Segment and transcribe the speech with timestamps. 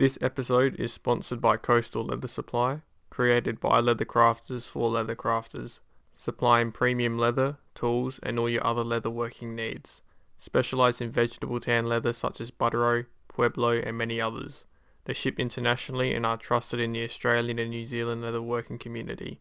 [0.00, 5.78] This episode is sponsored by Coastal Leather Supply, created by leather crafters for leather crafters,
[6.14, 10.00] supplying premium leather, tools and all your other leather working needs.
[10.38, 14.64] Specialised in vegetable tan leather such as Buttero, Pueblo and many others.
[15.04, 19.38] They ship internationally and are trusted in the Australian and New Zealand leather working community.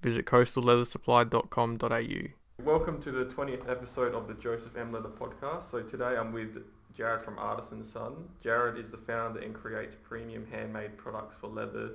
[0.00, 2.64] Visit coastalleathersupply.com.au.
[2.64, 4.92] Welcome to the 20th episode of the Joseph M.
[4.92, 5.70] Leather podcast.
[5.70, 6.56] So today I'm with
[6.96, 8.28] Jared from Artisan Son.
[8.42, 11.92] Jared is the founder and creates premium handmade products for leather,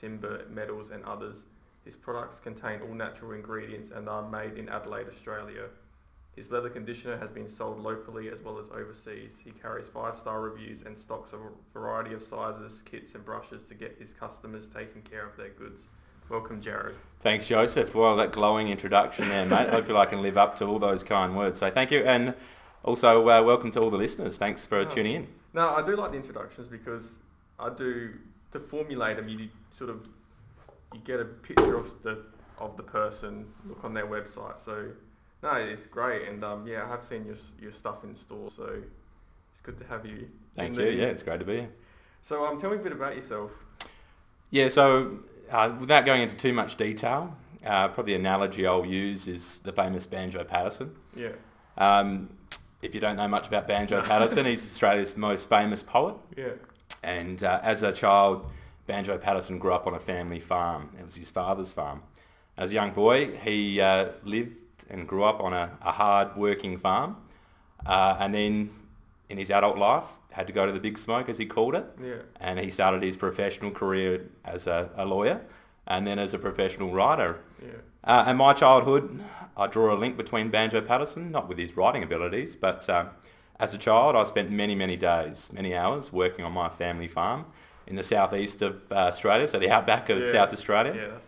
[0.00, 1.44] timber, metals and others.
[1.84, 5.64] His products contain all natural ingredients and are made in Adelaide, Australia.
[6.36, 9.30] His leather conditioner has been sold locally as well as overseas.
[9.42, 11.38] He carries five-star reviews and stocks a
[11.76, 15.88] variety of sizes, kits and brushes to get his customers taking care of their goods.
[16.28, 16.94] Welcome, Jared.
[17.20, 17.94] Thanks, Joseph.
[17.94, 19.68] Well, that glowing introduction there, mate.
[19.70, 21.58] Hopefully I can live up to all those kind words.
[21.58, 22.00] So thank you.
[22.00, 22.34] And
[22.84, 24.36] also, uh, welcome to all the listeners.
[24.38, 25.28] Thanks for tuning in.
[25.54, 27.14] No, I do like the introductions because
[27.58, 28.14] I do
[28.52, 29.28] to formulate them.
[29.28, 30.06] You sort of
[30.94, 32.22] you get a picture of the
[32.58, 34.58] of the person, look on their website.
[34.58, 34.88] So
[35.42, 38.64] no, it's great, and um, yeah, I have seen your your stuff in store, so
[39.52, 40.28] it's good to have you.
[40.56, 40.84] Thank you.
[40.84, 41.70] the- Yeah, it's great to be here.
[42.22, 43.52] So um, tell me a bit about yourself.
[44.50, 45.18] Yeah, so
[45.50, 49.72] uh, without going into too much detail, uh, probably the analogy I'll use is the
[49.72, 50.94] famous Banjo Paterson.
[51.14, 51.28] Yeah.
[51.76, 52.30] Um,
[52.82, 56.14] if you don't know much about Banjo Paterson, he's Australia's most famous poet.
[56.36, 56.50] Yeah.
[57.02, 58.50] And uh, as a child,
[58.86, 60.90] Banjo Paterson grew up on a family farm.
[60.98, 62.02] It was his father's farm.
[62.56, 66.78] As a young boy, he uh, lived and grew up on a, a hard working
[66.78, 67.16] farm.
[67.84, 68.70] Uh, and then
[69.28, 71.84] in his adult life, had to go to the big smoke, as he called it.
[72.02, 72.14] Yeah.
[72.40, 75.40] And he started his professional career as a, a lawyer
[75.86, 77.40] and then as a professional writer.
[77.60, 77.72] Yeah.
[78.04, 79.20] Uh, and my childhood,
[79.58, 83.06] I draw a link between Banjo Paterson, not with his writing abilities, but uh,
[83.58, 87.44] as a child, I spent many, many days, many hours working on my family farm
[87.86, 90.30] in the southeast of uh, Australia, so the outback of Yeah.
[90.32, 90.94] South Australia.
[90.94, 91.18] Yeah.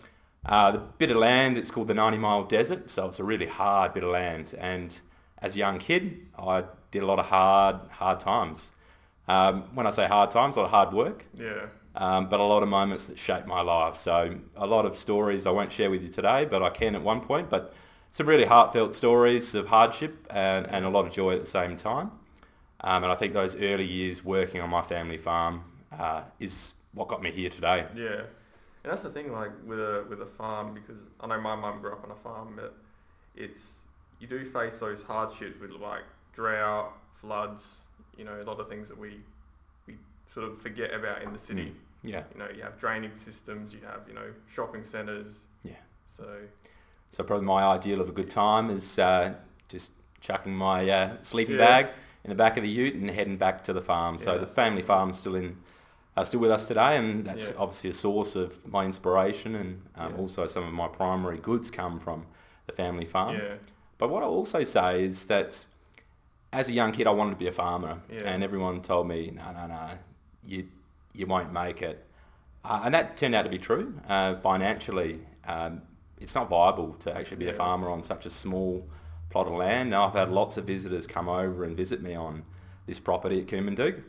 [0.46, 3.46] Uh, the bit of land, it's called the 90 Mile Desert, so it's a really
[3.46, 4.54] hard bit of land.
[4.58, 4.98] And
[5.42, 8.70] as a young kid, I did a lot of hard, hard times.
[9.28, 11.66] Um, when I say hard times, a lot of hard work yeah.
[11.94, 13.96] um, but a lot of moments that shaped my life.
[13.96, 17.02] So a lot of stories I won't share with you today, but I can at
[17.02, 17.48] one point.
[17.50, 17.72] But
[18.10, 21.76] some really heartfelt stories of hardship and, and a lot of joy at the same
[21.76, 22.10] time.
[22.82, 25.64] Um, and I think those early years working on my family farm
[25.96, 27.86] uh, is what got me here today.
[27.94, 28.22] Yeah,
[28.82, 31.80] and that's the thing, like with a with a farm, because I know my mum
[31.80, 32.74] grew up on a farm, but
[33.36, 33.74] it's
[34.18, 37.82] you do face those hardships with like drought, floods,
[38.16, 39.20] you know, a lot of things that we
[39.86, 39.96] we
[40.26, 41.74] sort of forget about in the city.
[42.02, 42.22] Yeah.
[42.32, 45.40] You know, you have drainage systems, you have you know shopping centres.
[45.64, 45.74] Yeah.
[46.16, 46.24] So
[47.10, 49.34] So probably my ideal of a good time is uh,
[49.68, 49.90] just
[50.20, 51.82] chucking my uh, sleeping Yeah.
[51.82, 51.88] bag
[52.24, 54.18] in the back of the ute and heading back to the farm.
[54.18, 55.56] So the family farm's still in,
[56.16, 57.56] uh, still with us today, and that's Yeah.
[57.58, 60.18] obviously a source of my inspiration, and um, Yeah.
[60.18, 62.26] also some of my primary goods come from
[62.66, 63.36] the family farm.
[63.36, 63.54] yeah,
[63.98, 65.64] But what I also say is that
[66.52, 68.22] as a young kid, I wanted to be a farmer, Yeah.
[68.24, 69.98] and everyone told me, no, no, no,
[70.44, 70.68] you
[71.12, 72.06] you won't make it,
[72.64, 73.94] uh, and that turned out to be true.
[74.08, 75.82] Uh, financially, um,
[76.20, 78.86] it's not viable to actually be a farmer on such a small
[79.30, 79.90] plot of land.
[79.90, 82.42] Now I've had lots of visitors come over and visit me on
[82.86, 84.02] this property at Coomandook,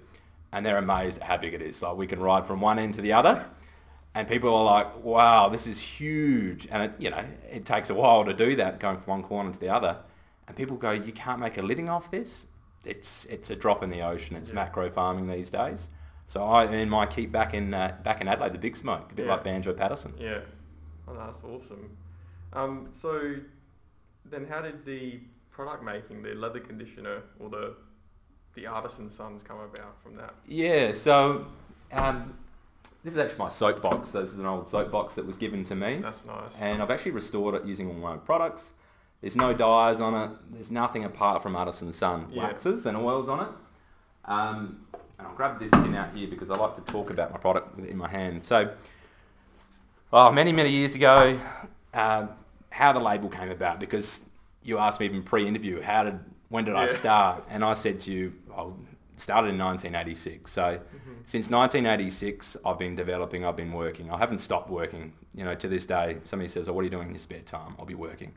[0.51, 1.81] and they're amazed at how big it is.
[1.81, 3.45] Like we can ride from one end to the other.
[4.13, 6.67] And people are like, wow, this is huge.
[6.69, 9.53] And, it, you know, it takes a while to do that, going from one corner
[9.53, 9.95] to the other.
[10.49, 12.47] And people go, you can't make a living off this?
[12.83, 14.35] It's, it's a drop in the ocean.
[14.35, 14.55] It's Yeah.
[14.55, 15.89] macro farming these days.
[16.27, 19.15] So I earn my keep back in, uh, back in Adelaide, the big smoke, a
[19.15, 19.31] bit Yeah.
[19.31, 20.13] like Banjo Paterson.
[20.19, 20.39] yeah.
[21.11, 21.97] Oh, that's awesome.
[22.53, 23.35] Um, so
[24.25, 25.19] then, how did the
[25.51, 27.73] product making, the leather conditioner, or the
[28.55, 30.33] the artisan sons come about from that?
[30.47, 31.45] Yeah, so
[31.91, 32.33] um,
[33.03, 34.09] this is actually my soapbox.
[34.09, 35.97] So this is an old soapbox that was given to me.
[36.01, 36.51] That's nice.
[36.59, 38.71] and I've actually restored it using all my own products.
[39.21, 40.31] There's no dyes on it.
[40.51, 42.43] There's nothing apart from Artisan Son Yeah.
[42.43, 43.49] waxes and oils on it.
[44.25, 44.85] Um,
[45.19, 47.79] and I'll grab this tin out here because I like to talk about my product
[47.79, 48.43] in my hand.
[48.43, 48.73] So,
[50.13, 51.39] oh, many, many years ago,
[51.93, 52.27] uh,
[52.69, 54.21] how the label came about because
[54.63, 56.19] you asked me even pre-interview, how did,
[56.49, 57.45] when did I start?
[57.49, 58.65] And I said to you, I
[59.15, 60.51] started in 1986.
[60.51, 60.79] So
[61.25, 64.11] since 1986, I've been developing, I've been working.
[64.11, 65.13] I haven't stopped working.
[65.33, 67.39] You know, to this day, somebody says, oh, what are you doing in your spare
[67.41, 67.75] time?
[67.79, 68.33] I'll be working.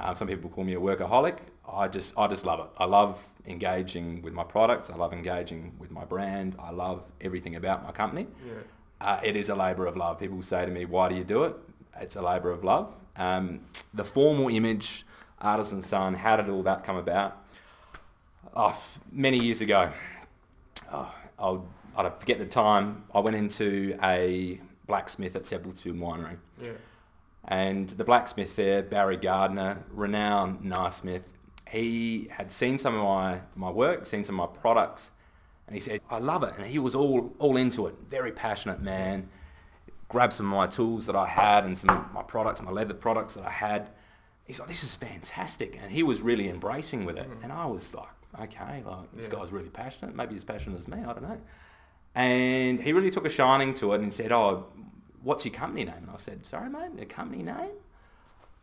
[0.00, 1.38] Um, some people call me a workaholic.
[1.70, 2.66] I just, I just love it.
[2.78, 4.88] I love engaging with my products.
[4.90, 6.56] I love engaging with my brand.
[6.58, 8.26] I love everything about my company.
[8.46, 8.54] Yeah.
[9.02, 10.18] Uh, it is a labour of love.
[10.18, 11.56] People say to me, why do you do it?
[12.00, 12.94] It's a labour of love.
[13.16, 13.60] Um,
[13.92, 15.04] the formal image,
[15.40, 17.36] Artisan Son, how did all that come about?
[18.54, 19.92] Oh, many years ago,
[20.92, 21.66] oh, I'll
[21.96, 23.04] I forget the time.
[23.14, 26.38] I went into a blacksmith at Seppeltsfield Winery.
[26.60, 26.70] Yeah.
[27.44, 31.02] And the blacksmith there, Barry Gardner, renowned knife
[31.72, 35.10] he had seen some of my, my work, seen some of my products,
[35.66, 36.54] and he said, I love it.
[36.56, 37.94] And he was all, all into it.
[38.08, 39.28] Very passionate man.
[40.08, 42.94] Grabbed some of my tools that I had and some of my products, my leather
[42.94, 43.90] products that I had.
[44.44, 45.78] He's like, this is fantastic.
[45.80, 47.28] And he was really embracing with it.
[47.28, 47.44] Mm-hmm.
[47.44, 48.08] And I was like,
[48.42, 49.38] okay, like this yeah.
[49.38, 50.14] guy's really passionate.
[50.14, 50.98] Maybe as passionate as me.
[50.98, 51.40] I don't know.
[52.14, 54.66] And he really took a shining to it and said, oh,
[55.22, 55.94] what's your company name?
[55.96, 57.70] And I said, sorry, mate, a company name?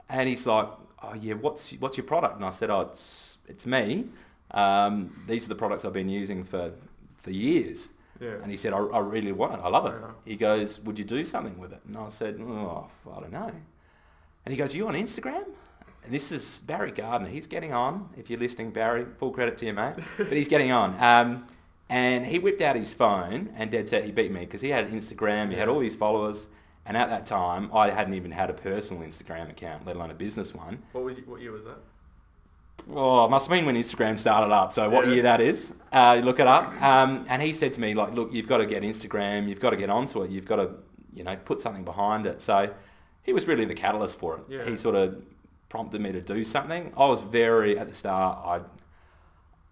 [0.10, 0.68] And he's like,
[1.02, 2.36] oh, yeah, what's, what's your product?
[2.36, 4.06] And I said, oh, it's, it's me.
[4.52, 6.74] Um, these are the products I've been using for,
[7.22, 7.90] for years.
[8.20, 8.36] Yeah.
[8.42, 9.60] And he said, I, I really want it.
[9.64, 9.94] I love it.
[10.00, 10.12] Yeah.
[10.26, 11.82] He goes, would you do something with it?
[11.88, 13.52] And I said, oh, I don't know.
[14.46, 15.46] And he goes, you on Instagram?
[16.04, 17.30] And this is Barry Gardner.
[17.30, 18.10] He's getting on.
[18.18, 19.96] If you're listening, Barry, full credit to you, mate.
[20.18, 20.96] But he's getting on.
[21.00, 21.48] Um,
[21.90, 24.92] and he whipped out his phone and dead set he beat me because he had
[24.92, 26.48] Instagram, he had all these followers.
[26.86, 30.16] And at that time, I hadn't even had a personal Instagram account, let alone a
[30.16, 30.82] business one.
[30.92, 31.78] What was what year was that?
[32.92, 34.74] Oh, it must have been when Instagram started up.
[34.74, 35.14] So what yeah.
[35.14, 35.74] year that is?
[35.92, 36.82] Uh, look it up.
[36.82, 39.48] Um, and he said to me, like, look, you've got to get Instagram.
[39.48, 40.32] You've got to get onto it.
[40.32, 40.72] You've got to,
[41.14, 42.42] you know, put something behind it.
[42.42, 42.74] So
[43.24, 44.44] he was really the catalyst for it.
[44.50, 44.66] Yeah.
[44.66, 45.24] He sort of
[45.70, 46.94] prompted me to do something.
[46.98, 48.40] I was very at the start.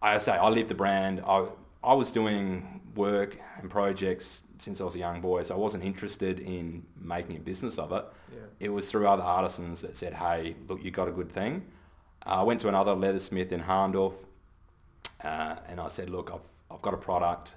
[0.01, 1.21] I, I say I lived the brand.
[1.25, 1.47] I
[1.83, 5.83] I was doing work and projects since I was a young boy, so I wasn't
[5.83, 8.05] interested in making a business of it.
[8.31, 8.39] Yeah.
[8.59, 11.65] It was through other artisans that said, "Hey, look, you got a good thing."
[12.27, 14.13] I went to another leathersmith in Hahndorf,
[15.23, 17.55] uh, and I said, "Look, I've I've got a product,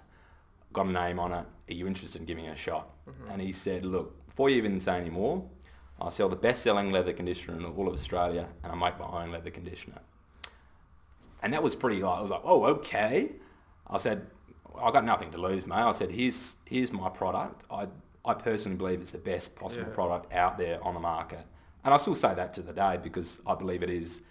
[0.73, 1.45] got a name on it.
[1.69, 3.31] Are you interested in giving it a shot?" Mm-hmm.
[3.33, 5.45] And he said, "Look, before you even say any more,
[6.01, 9.33] I sell the best-selling leather conditioner in all of Australia, and I make my own
[9.33, 10.01] leather conditioner."
[11.43, 13.33] And that was pretty like I was like, "Oh, okay."
[13.89, 14.29] I said,
[14.81, 15.79] "I've got nothing to lose, mate.
[15.79, 17.65] I said, here's here's my product.
[17.73, 17.89] I
[18.25, 19.95] I personally believe it's the best possible yeah.
[19.95, 21.45] product out there on the market,
[21.85, 24.23] and I still say that to the day because I believe it is.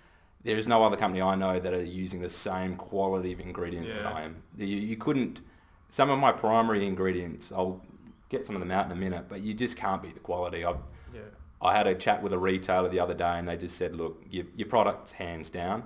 [0.44, 3.94] There is no other company I know that are using the same quality of ingredients
[3.94, 4.03] yeah.
[4.03, 4.44] that I am.
[4.57, 5.41] You, you couldn't.
[5.89, 7.81] Some of my primary ingredients, I'll
[8.30, 10.63] get some of them out in a minute, but you just can't beat the quality.
[10.63, 10.75] I
[11.13, 11.21] yeah.
[11.62, 14.24] I had a chat with a retailer the other day, and they just said, look,
[14.30, 15.83] your, your product's hands down.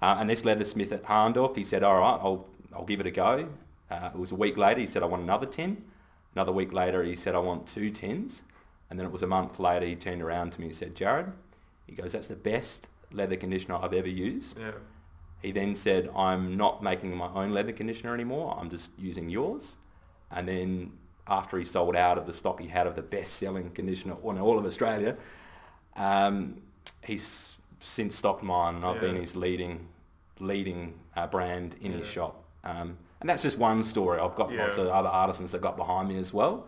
[0.00, 3.10] Uh, and this leathersmith at Hahndorf, he said, all right, I'll I'll give it a
[3.10, 3.48] go.
[3.90, 4.80] Uh, it was a week later.
[4.80, 5.84] He said, I want another tin.
[6.34, 8.42] Another week later, he said, I want two tins.
[8.88, 11.32] And then it was a month later, he turned around to me and said, Jared,
[11.86, 14.58] he goes, that's the best leather conditioner I've ever used.
[14.58, 14.72] Yeah.
[15.42, 18.56] He then said, I'm not making my own leather conditioner anymore.
[18.58, 19.76] I'm just using yours.
[20.30, 20.92] And then
[21.26, 24.58] after he sold out of the stock he had of the best-selling conditioner in all
[24.58, 25.16] of Australia,
[25.96, 26.62] um,
[27.02, 28.76] he's since stocked mine.
[28.76, 29.00] And I've yeah.
[29.12, 29.88] been his leading
[30.40, 31.98] leading uh, brand in yeah.
[31.98, 32.42] his shop.
[32.64, 34.18] Um, and that's just one story.
[34.20, 34.64] I've got yeah.
[34.64, 36.66] lots of other artisans that got behind me as well.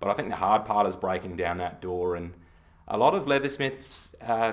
[0.00, 2.14] But I think the hard part is breaking down that door.
[2.14, 2.32] And
[2.86, 4.52] a lot of leathersmiths, uh,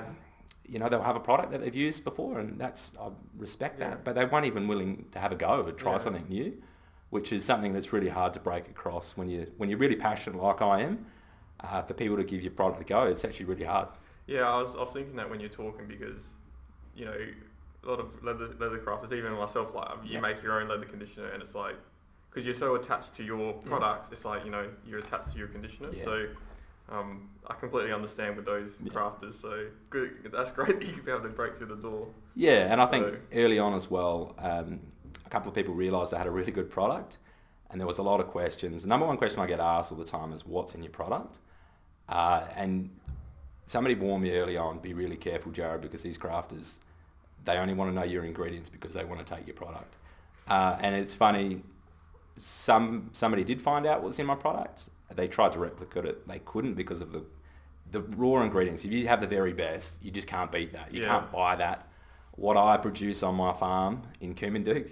[0.67, 3.89] you know, they'll have a product that they've used before, and that's I respect yeah.
[3.89, 4.03] that.
[4.03, 5.97] But they weren't even willing to have a go or try yeah.
[5.97, 6.61] something new,
[7.09, 10.41] which is something that's really hard to break across when you when you're really passionate
[10.41, 11.05] like I am.
[11.61, 13.87] Uh, for people to give your product a go, it's actually really hard.
[14.27, 16.21] Yeah, I was, I was thinking that when you're talking because,
[16.95, 17.15] you know,
[17.83, 20.19] a lot of leather leather crafters, even myself, like you yeah.
[20.19, 21.75] make your own leather conditioner, and it's like
[22.29, 25.47] because you're so attached to your products, it's like you know you're attached to your
[25.47, 25.89] conditioner.
[26.03, 26.27] So
[26.89, 29.41] um, I completely understand with those crafters.
[29.41, 32.07] So good, that's great that you can be able to break through the door.
[32.35, 32.91] Yeah, and I so.
[32.91, 34.79] think early on as well, um,
[35.25, 37.17] a couple of people realised they had a really good product,
[37.69, 38.83] and there was a lot of questions.
[38.83, 41.39] The number one question I get asked all the time is, "What's in your product?"
[42.07, 42.89] Uh, and
[43.65, 46.79] somebody warned me early on, be really careful, Jared, because these crafters
[47.45, 49.95] they only want to know your ingredients because they want to take your product.
[50.47, 51.61] Uh, and it's funny,
[52.37, 54.89] some somebody did find out what's in my product.
[55.13, 56.27] They tried to replicate it.
[56.27, 57.23] They couldn't because of the
[57.91, 58.83] the raw ingredients.
[58.83, 60.93] If you have the very best, you just can't beat that.
[60.93, 61.07] You yeah.
[61.07, 61.87] can't buy that.
[62.31, 64.91] What I produce on my farm in Coomandook,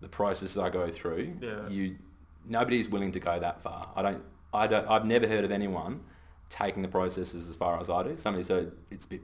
[0.00, 1.68] the processes I go through, yeah.
[1.68, 1.96] you
[2.44, 3.90] nobody's willing to go that far.
[3.94, 4.22] I don't.
[4.52, 4.88] I don't.
[4.88, 6.00] I've never heard of anyone
[6.48, 8.16] taking the processes as far as I do.
[8.16, 9.22] Somebody said it's a bit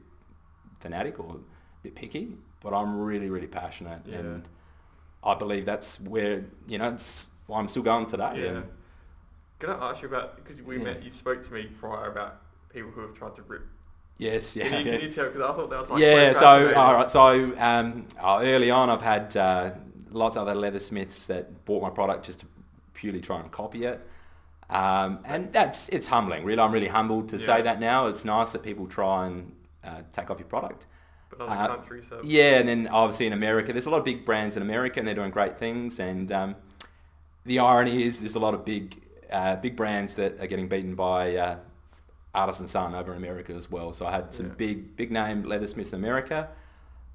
[0.80, 4.16] fanatic or a bit picky but I'm really, really passionate, yeah.
[4.16, 4.48] and
[5.22, 8.32] I believe that's where you know it's why I'm still going today.
[8.36, 8.48] Yeah.
[8.48, 8.64] And,
[9.58, 10.84] Can I ask you about because we yeah.
[10.84, 11.02] met?
[11.02, 13.66] You spoke to me prior about people who have tried to rip.
[14.18, 14.68] Yes, yeah.
[14.68, 15.26] Can you, can you tell?
[15.26, 16.32] Because I thought that was like yeah.
[16.32, 19.72] So all right, so um, oh, early on, I've had uh,
[20.10, 22.46] lots of other leathersmiths that bought my product just to
[22.94, 24.00] purely try and copy it.
[24.70, 26.44] Um, and that's it's humbling.
[26.44, 27.46] Really, I'm really humbled to yeah.
[27.46, 28.06] say that now.
[28.06, 29.52] It's nice that people try and
[29.84, 30.86] uh, take off your product
[31.40, 32.04] other uh, countries.
[32.08, 32.20] So.
[32.24, 35.06] Yeah, and then obviously in America, there's a lot of big brands in America, and
[35.06, 35.98] they're doing great things.
[35.98, 36.56] And um,
[37.44, 39.00] the irony is there's a lot of big
[39.32, 41.56] uh, big brands that are getting beaten by uh,
[42.34, 43.92] Artisan Son over in America as well.
[43.92, 44.52] So I had some Yeah.
[44.56, 46.48] big big name leathersmiths in America.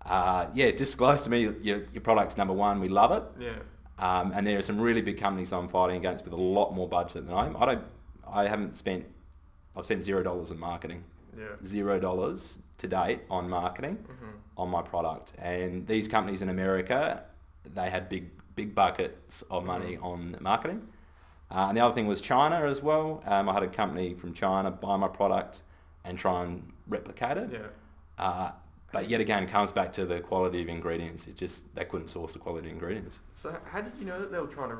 [0.05, 2.79] Uh, yeah, disclose to me your, your product's number one.
[2.79, 3.23] We love it.
[3.39, 3.51] Yeah.
[3.99, 6.87] Um, and there are some really big companies I'm fighting against with a lot more
[6.89, 7.55] budget than I am.
[7.57, 7.83] I don't.
[8.27, 9.05] I haven't spent.
[9.77, 11.03] I've spent zero dollars in marketing.
[11.37, 11.45] Yeah.
[11.63, 15.33] Zero dollars to date on marketing hmm on my product.
[15.39, 17.23] And these companies in America,
[17.73, 20.87] they had big big buckets of money on marketing.
[21.53, 23.21] Uh, and the other thing was China as well.
[23.27, 25.61] Um, I had a company from China buy my product
[26.03, 27.49] and try and replicate it.
[27.53, 27.59] Yeah.
[28.17, 28.51] Uh,
[28.91, 31.27] but yet again, comes back to the quality of ingredients.
[31.27, 33.19] It's just they couldn't source the quality ingredients.
[33.33, 34.77] So how did you know that they were trying to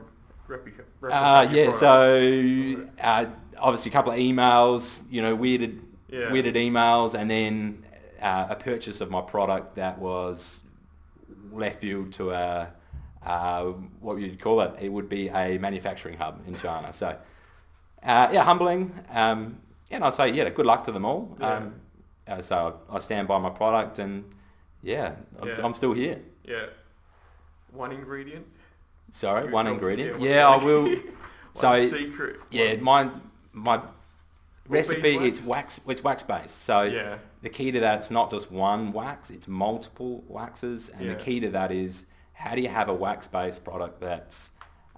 [0.48, 1.12] replica- replicate?
[1.12, 1.80] Uh, yeah, product?
[1.80, 3.26] so uh,
[3.60, 6.30] obviously a couple of emails, you know, weirded, Yeah.
[6.32, 7.86] weirded emails, and then
[8.22, 10.64] uh, a purchase of my product that was
[11.52, 12.72] left field to a,
[13.26, 13.66] uh,
[14.00, 16.92] what you'd call it, it would be a manufacturing hub in China.
[16.94, 17.08] So,
[18.04, 18.94] uh, yeah, humbling.
[19.12, 19.58] Um,
[19.92, 21.38] and I'd say, yeah, good luck to them all.
[21.40, 21.54] Yeah.
[21.54, 21.76] Um,
[22.28, 24.24] uh, so I stand by my product and,
[24.82, 25.60] yeah, I'm, Yeah.
[25.66, 26.20] I'm still here.
[26.44, 26.66] Yeah.
[27.72, 28.46] One ingredient.
[29.12, 30.20] Sorry, one ingredient.
[30.22, 30.96] Yeah, Yeah, I will.
[31.56, 32.38] So secret.
[32.50, 33.12] Yeah, my
[33.52, 33.80] my
[34.68, 36.64] recipe it's wax it's wax based.
[36.64, 37.20] So Yeah.
[37.44, 41.40] the key to that it's not just one wax, it's multiple waxes, and the key
[41.42, 44.52] to that is how do you have a wax based product that's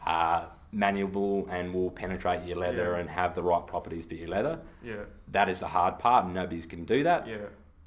[0.06, 3.00] uh, malleable and will penetrate your leather Yeah.
[3.00, 4.60] and have the right properties for your leather.
[4.84, 4.96] Yeah.
[5.30, 7.28] That is the hard part, and nobody's can do that.
[7.28, 7.38] Yeah.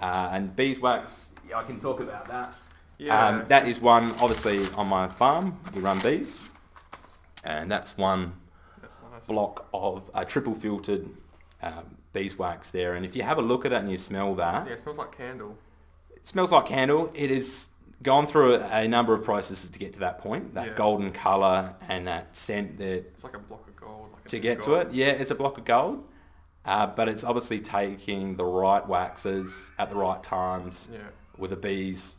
[0.00, 2.55] Uh, and beeswax, I can talk about that.
[2.99, 3.26] Yeah.
[3.28, 5.59] Um, that is one, obviously, on my farm.
[5.75, 6.38] We run bees,
[7.45, 8.33] and that's one
[8.83, 9.23] That's nice.
[9.26, 11.09] block of uh, triple filtered
[11.62, 12.95] um, beeswax there.
[12.95, 14.99] And if you have a look at it and you smell that, Yeah, it smells
[14.99, 15.57] like candle.
[16.14, 17.11] it smells like candle.
[17.14, 17.69] It has
[18.02, 20.75] gone through a, a number of processes to get to that point, that Yeah.
[20.75, 24.11] golden colour and that scent that It's like a block of gold.
[24.12, 24.87] Like a to get to gold.
[24.88, 24.93] it.
[24.93, 26.05] Yeah, it's a block of gold.
[26.64, 30.99] Uh, but it's obviously taking the right waxes at the right times Yeah.
[31.38, 32.17] with the bees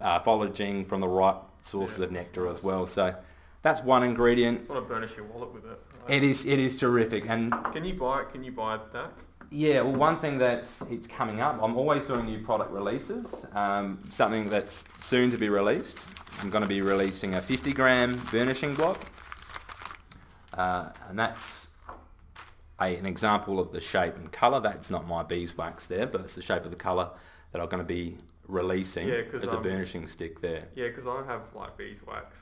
[0.00, 2.64] uh, foraging from the right sources Yeah, of that's nectar as nice.
[2.64, 2.86] well.
[2.86, 3.14] So
[3.62, 4.68] that's one ingredient.
[4.68, 5.78] Want to burnish your wallet with it.
[6.08, 8.24] It is it is terrific, and Can you buy?
[8.24, 9.12] Can you buy that?
[9.50, 11.58] Yeah, well, one thing that it's coming up.
[11.60, 13.44] I'm always doing new product releases.
[13.52, 16.06] Um, something that's soon to be released.
[16.40, 19.00] I'm going to be releasing a 50 gram burnishing block,
[20.54, 21.68] uh, and that's
[22.80, 24.60] a, an example of the shape and colour.
[24.60, 27.10] That's not my beeswax there, but it's the shape of the colour
[27.52, 30.68] that I'm going to be releasing Yeah, as a burnishing stick there.
[30.74, 32.38] Yeah, because I have like beeswax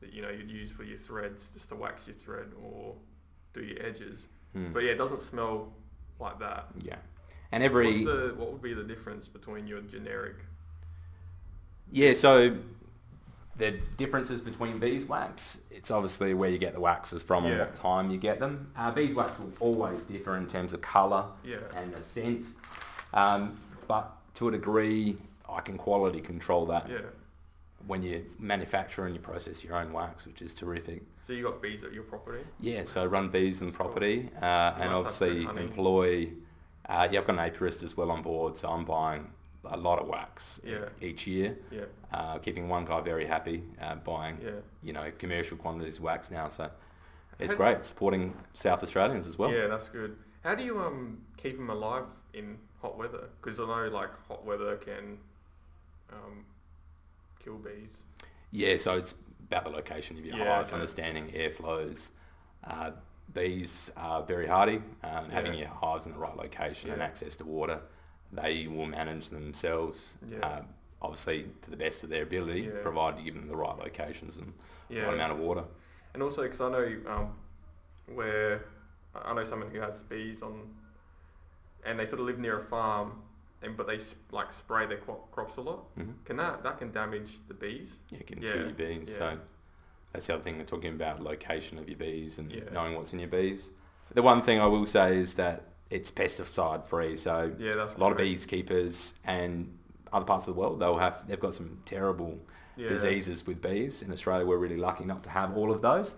[0.00, 2.94] that you know you'd use for your threads, just to wax your thread or
[3.54, 4.26] do your edges.
[4.52, 4.72] Hmm.
[4.72, 5.72] But yeah, it doesn't smell
[6.22, 6.68] like that.
[6.82, 6.96] Yeah,
[7.50, 10.36] and every What's the, what would be the difference between your generic?
[11.90, 12.56] Yeah, so
[13.58, 17.60] the differences between beeswax, it's obviously where you get the waxes from and Yeah.
[17.60, 18.72] what time you get them.
[18.74, 21.58] Uh, beeswax will always differ in terms of colour Yeah.
[21.76, 22.46] and the scent,
[23.12, 27.00] um, but to a degree, I can quality control that Yeah.
[27.86, 31.02] when you manufacture and you process your own wax, which is terrific.
[31.32, 32.44] So you got bees at your property.
[32.60, 33.86] Yeah, so run bees in the Cool.
[33.86, 36.28] property uh, and obviously employ,
[36.86, 39.30] uh, yeah, I've got an apiarist as well on board, so I'm buying
[39.64, 40.90] a lot of wax Yeah.
[41.00, 41.56] each year.
[41.70, 41.84] Yeah.
[42.12, 44.50] uh, keeping one guy very happy, uh, buying Yeah.
[44.82, 46.48] you know commercial quantities of wax now.
[46.48, 46.70] So
[47.38, 49.50] it's How- great supporting South Australians as well.
[49.50, 50.18] Yeah, that's good.
[50.44, 53.30] How do you um keep them alive in hot weather?
[53.40, 55.16] Because I know like hot weather can
[56.12, 56.44] um
[57.42, 57.88] kill bees.
[58.50, 59.14] Yeah, so it's
[59.52, 60.76] about the location of your Yeah, hives, okay.
[60.76, 62.10] understanding airflows.
[62.64, 62.92] Uh,
[63.34, 67.36] bees are very hardy, uh, and having your hives in the right location and access
[67.36, 67.80] to water,
[68.32, 70.16] they will manage themselves.
[70.42, 70.60] Uh,
[71.00, 74.52] obviously, to the best of their ability, provided you give them the right locations and
[74.88, 75.64] the right amount of water.
[76.14, 77.32] And also, because I know um,
[78.14, 78.64] where
[79.14, 80.68] I know someone who has bees on,
[81.84, 83.22] and they sort of live near a farm,
[83.62, 83.98] and but they
[84.30, 85.84] like spray their cro- crops a lot.
[85.96, 87.88] hmm Can that that can damage the bees?
[88.10, 89.08] Yeah, it can Yeah, kill your bees.
[89.10, 89.16] yeah.
[89.18, 89.38] So
[90.12, 92.62] that's the other thing we're talking about, location of your bees and Yeah.
[92.72, 93.70] knowing what's in your bees.
[94.14, 97.16] The one thing I will say is that it's pesticide free.
[97.16, 98.30] So Yeah, that's a lot of correct.
[98.30, 99.72] bees keepers and
[100.12, 102.38] other parts of the world, they'll have, they've got some terrible
[102.76, 104.02] diseases with bees.
[104.02, 106.16] In Australia, we're really lucky not to have all of those.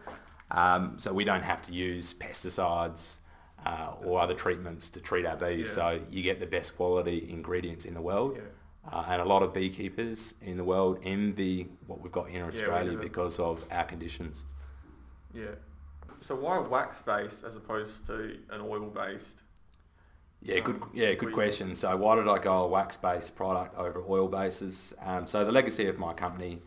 [0.50, 3.18] Um, so we don't have to use pesticides
[3.64, 5.68] uh, or other treatments to treat our bees.
[5.68, 5.74] Yeah.
[5.74, 8.36] So you get the best quality ingredients in the world.
[8.36, 8.42] Yeah.
[8.92, 12.48] Uh, and a lot of beekeepers in the world envy what we've got here in
[12.48, 14.44] Australia because of our conditions.
[15.32, 15.46] Yeah.
[16.20, 19.38] So why wax based as opposed to an oil based?
[20.44, 20.76] Yeah, good.
[20.82, 21.74] Um, Yeah, good question.
[21.74, 24.94] So why did I go a wax-based product over oil bases?
[25.00, 26.60] Um, so the legacy of my company,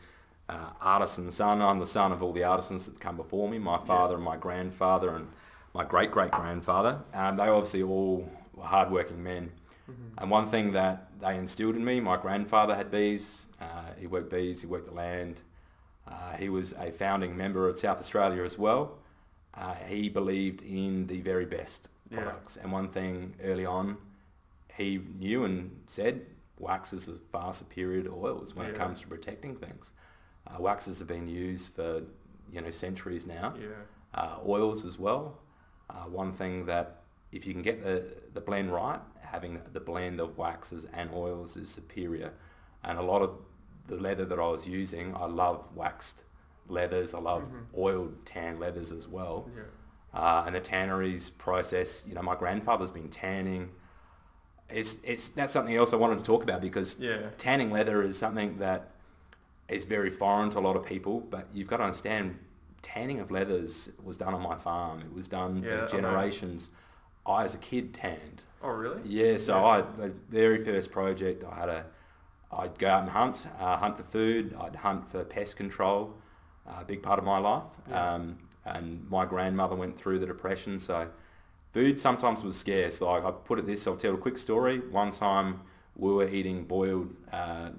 [0.49, 1.61] uh, artisan son.
[1.61, 3.59] I'm the son of all the artisans that come before me.
[3.59, 5.27] My father and my grandfather and
[5.77, 6.99] my great great grandfather.
[7.13, 9.51] Um, they obviously all were hardworking men.
[9.89, 10.17] Mm-hmm.
[10.17, 13.45] And one thing that they instilled in me, my grandfather had bees.
[13.61, 14.59] Uh, he worked bees.
[14.61, 15.41] He worked the land.
[16.07, 18.97] Uh, he was a founding member of South Australia as well.
[19.53, 22.21] Uh, he believed in the very best Yeah.
[22.21, 22.57] products.
[22.57, 23.97] And one thing early on,
[24.75, 26.25] he knew and said
[26.57, 29.93] waxes are far superior to oils when it comes to protecting things.
[30.47, 32.01] Uh, waxes have been used for
[32.51, 33.53] you know centuries now.
[33.59, 33.67] Yeah.
[34.15, 35.37] Uh, oils as well.
[35.89, 37.01] Uh, one thing that
[37.31, 38.03] if you can get the,
[38.33, 42.31] the blend right, having the blend of waxes and oils is superior.
[42.83, 43.31] And a lot of
[43.87, 46.23] the leather that I was using, I love waxed
[46.67, 47.13] leathers.
[47.13, 47.77] I love Mhm.
[47.77, 49.49] oiled tan leathers as well.
[49.55, 49.63] Yeah.
[50.13, 53.69] Uh, and the tanneries process, you know, my grandfather's been tanning.
[54.69, 57.29] It's, it's, that's something else I wanted to talk about because Yeah.
[57.37, 58.91] tanning leather is something that
[59.69, 62.37] is very foreign to a lot of people, but you've got to understand
[62.81, 65.01] tanning of leathers was done on my farm.
[65.01, 66.69] It was done Yeah, for generations.
[67.25, 68.43] I, as a kid, tanned.
[68.61, 69.01] Oh, really?
[69.03, 69.65] Yeah, so Yeah.
[69.65, 71.85] I, the very first project, I had a,
[72.51, 76.13] I'd go out and hunt, uh, hunt for food, I'd hunt for pest control,
[76.65, 77.63] a big part of my life.
[77.89, 78.13] Yeah.
[78.13, 81.09] Um, and my grandmother went through the depression, so
[81.73, 83.01] food sometimes was scarce.
[83.01, 84.79] Like I put it this, I'll tell a quick story.
[84.79, 85.61] One time
[85.95, 87.69] we were eating boiled uh,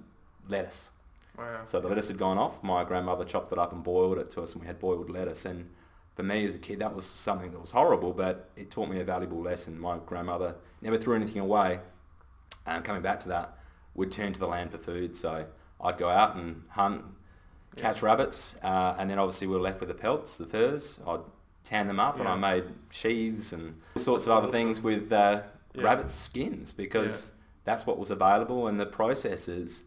[0.48, 0.90] lettuce.
[1.38, 1.60] Wow.
[1.64, 2.62] So the lettuce had gone off.
[2.62, 5.44] My grandmother chopped it up and boiled it to us, and we had boiled lettuce.
[5.44, 5.70] And
[6.16, 9.00] for me as a kid, that was something that was horrible, but it taught me
[9.00, 9.78] a valuable lesson.
[9.78, 11.78] My grandmother never threw anything away.
[12.66, 13.56] And coming back to that,
[13.94, 15.14] we'd turn to the land for food.
[15.16, 15.46] So
[15.80, 17.04] I'd go out and hunt,
[17.76, 17.82] Yeah.
[17.82, 20.98] catch rabbits, uh, and then obviously we were left with the pelts, the furs.
[21.06, 21.20] I'd
[21.62, 25.42] tan them up, and I made sheaths and all sorts of other things with uh,
[25.74, 25.82] Yeah.
[25.82, 27.32] rabbit skins because
[27.64, 28.66] that's what was available.
[28.66, 29.84] And the processes,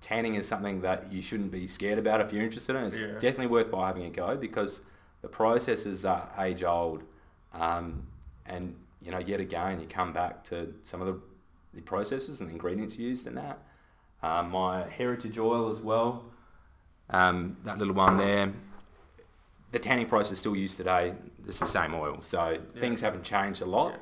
[0.00, 2.84] tanning is something that you shouldn't be scared about if you're interested in.
[2.84, 3.12] It's Yeah.
[3.14, 4.82] definitely worthwhile having a go because
[5.22, 7.02] the processes are age old.
[7.52, 8.06] Um,
[8.46, 11.20] and, you know, yet again, you come back to some of the,
[11.74, 13.58] the processes and ingredients used in that.
[14.22, 16.24] Um, my heritage oil as well,
[17.10, 18.52] um, that little one there,
[19.70, 21.14] the tanning process is still used today.
[21.46, 22.20] It's the same oil.
[22.20, 22.80] So Yeah.
[22.80, 23.94] things haven't changed a lot.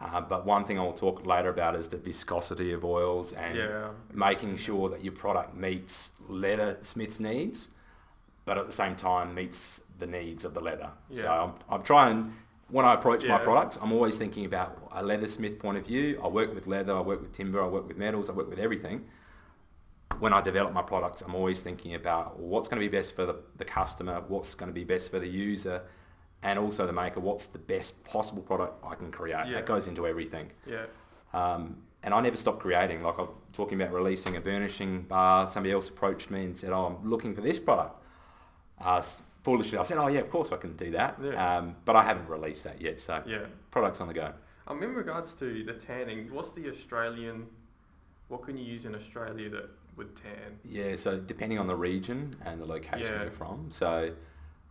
[0.00, 3.90] Uh, but one thing I'll talk later about is the viscosity of oils and Yeah.
[4.12, 7.68] making sure that your product meets leather smith's needs,
[8.44, 10.90] but at the same time meets the needs of the leather.
[11.10, 12.34] So I'm, I'm trying,
[12.68, 16.20] when I approach my products, I'm always thinking about a leathersmith point of view.
[16.22, 18.58] I work with leather, I work with timber, I work with metals, I work with
[18.58, 19.06] everything.
[20.18, 23.26] When I develop my products, I'm always thinking about what's going to be best for
[23.26, 25.82] the, the customer, what's going to be best for the user,
[26.44, 29.46] and also the maker, what's the best possible product I can create.
[29.46, 29.54] Yeah.
[29.54, 30.50] That goes into everything.
[30.66, 30.84] Yeah.
[31.32, 33.02] Um, and I never stopped creating.
[33.02, 35.46] Like I'm talking about releasing a burnishing bar.
[35.46, 37.96] Somebody else approached me and said, "Oh, I'm looking for this product."
[38.78, 39.02] Uh,
[39.42, 41.56] foolishly, I said, "Oh yeah, of course I can do that." Yeah.
[41.58, 43.00] Um, but I haven't released that yet.
[43.00, 43.46] So Yeah.
[43.70, 44.32] products on the go.
[44.66, 47.46] Um, in regards to the tanning, what's the Australian?
[48.28, 50.58] What can you use in Australia that would tan?
[50.62, 50.96] Yeah.
[50.96, 53.22] So depending on the region and the location Yeah.
[53.22, 53.70] you're from.
[53.70, 54.12] So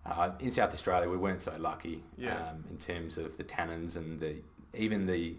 [0.06, 2.50] uh, in South Australia, we weren't so lucky Yeah.
[2.50, 4.36] um, in terms of the tannins and the
[4.76, 5.36] even the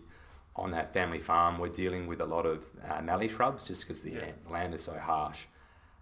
[0.56, 4.02] on that family farm, we're dealing with a lot of uh, mallee shrubs just because
[4.02, 4.30] the Yeah.
[4.48, 5.46] land is so harsh.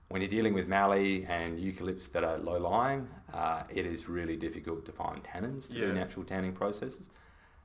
[0.09, 4.37] When you're dealing with mallee and eucalypts that are low lying, uh, it is really
[4.37, 5.87] difficult to find tannins to Yeah.
[5.87, 7.09] do natural tanning processes.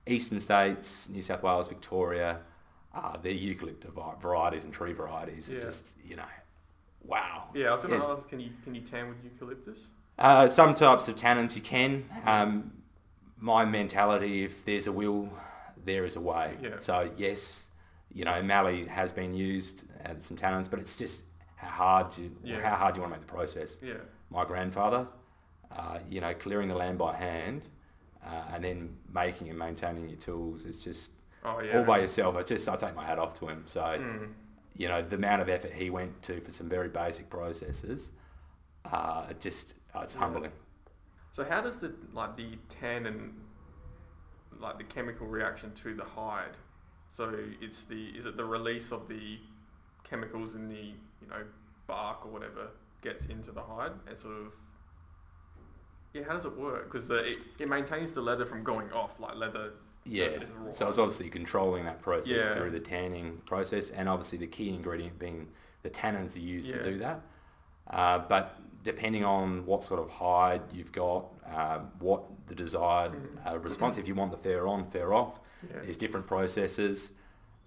[0.07, 2.39] Eastern states, New South Wales, Victoria,
[2.93, 3.83] uh, the eucalypt
[4.21, 6.31] varieties and tree varieties are just, you know,
[7.03, 7.49] wow.
[7.53, 9.79] Yeah, I was going to ask, can you can you tan with eucalyptus?
[10.17, 12.05] Uh, some types of tannins you can.
[12.25, 12.71] Um,
[13.39, 15.29] my mentality, if there's a will,
[15.85, 16.55] there is a way.
[16.61, 16.79] Yeah.
[16.79, 17.69] So yes,
[18.11, 21.23] you know, mallee has been used and some tannins, but it's just
[21.55, 22.61] how hard you Yeah.
[22.67, 23.79] how hard you want to make the process.
[23.81, 23.93] Yeah.
[24.31, 25.07] My grandfather,
[25.71, 27.67] uh, you know, clearing the land by hand,
[28.25, 31.11] uh, and then making and maintaining your tools, it's just
[31.45, 31.77] Oh yeah.
[31.77, 32.35] all by yourself.
[32.37, 33.63] It's just I take my hat off to him.
[33.67, 34.33] So Mm.
[34.75, 38.11] you know, the amount of effort he went to for some very basic processes,
[38.85, 40.51] uh, just uh, it's humbling.
[41.31, 43.33] So how does the like the tannin,
[44.59, 46.55] like the chemical reaction to the hide?
[47.13, 49.39] So it's the is it the release of the
[50.03, 50.75] chemicals in the
[51.21, 51.43] you know
[51.87, 52.69] bark or whatever
[53.01, 54.53] gets into the hide and sort of
[56.13, 56.91] yeah how does it work?
[56.91, 59.71] Because it, it maintains the leather from going off like leather.
[60.05, 60.71] Yeah, is- is raw.
[60.71, 62.53] so it's obviously controlling that process Yeah.
[62.55, 65.47] through the tanning process, and obviously the key ingredient being
[65.83, 66.77] the tannins are used Yeah.
[66.77, 67.21] to do that.
[67.89, 68.57] Uh, but
[68.87, 73.11] depending on what sort of hide you've got, uh, what the desired
[73.45, 75.81] uh, response, if you want the fur on, fur off, Yeah.
[75.83, 77.11] there's different processes.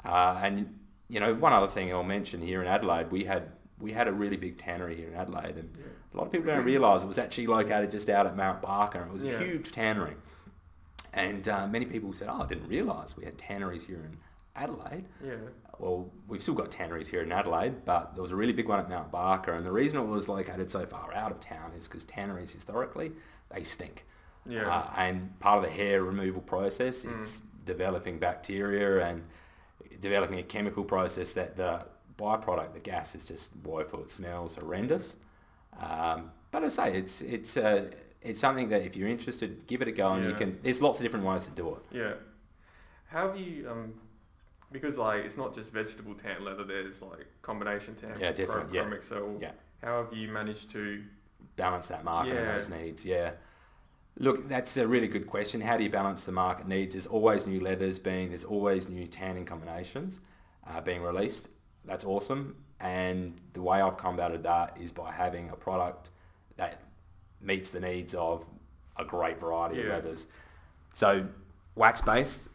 [0.02, 0.78] Uh, and
[1.10, 4.12] you know, one other thing I'll mention here in Adelaide, we had we had a
[4.12, 5.84] really big tannery here in Adelaide, and Yeah.
[6.12, 9.02] a lot of people don't realise it was actually located just out at Mount Barker.
[9.02, 9.32] It was Yeah.
[9.32, 10.16] a huge tannery,
[11.12, 14.16] and uh, many people said, "Oh, I didn't realise we had tanneries here in
[14.56, 15.34] Adelaide." Yeah.
[15.80, 18.78] Well, we've still got tanneries here in Adelaide, but there was a really big one
[18.78, 21.88] at Mount Barker, and the reason it was located so far out of town is
[21.88, 23.12] because tanneries historically
[23.52, 24.04] they stink.
[24.46, 24.68] Yeah.
[24.68, 27.20] Uh, and part of the hair removal process, Mm.
[27.20, 29.22] it's developing bacteria and
[30.00, 31.84] developing a chemical process that the
[32.18, 34.00] byproduct, the gas, is just woeful.
[34.02, 35.16] It smells horrendous.
[35.78, 37.90] Um, but I say it's it's uh,
[38.22, 40.58] it's something that if you're interested, give it a go, and you can.
[40.62, 41.82] There's lots of different ways to do it.
[41.90, 42.12] Yeah.
[43.06, 43.94] How have you um
[44.72, 48.88] because like it's not just vegetable tan leather, there's like combination tan, Yeah, different, yeah.
[48.92, 49.36] Excel.
[49.40, 49.52] Yeah.
[49.82, 51.02] How have you managed to
[51.56, 52.54] balance that market and Yeah.
[52.54, 53.04] those needs.
[53.04, 53.32] Yeah.
[54.18, 55.60] Look, that's a really good question.
[55.60, 56.94] How do you balance the market needs?
[56.94, 60.20] There's always new leathers being, there's always new tanning combinations
[60.66, 61.48] uh, being released.
[61.84, 62.56] That's awesome.
[62.80, 66.10] And the way I've combated that is by having a product
[66.56, 66.82] that
[67.40, 68.46] meets the needs of
[68.98, 69.92] a great variety of Yeah.
[69.94, 70.26] leathers.
[70.92, 71.26] So
[71.74, 72.48] wax based,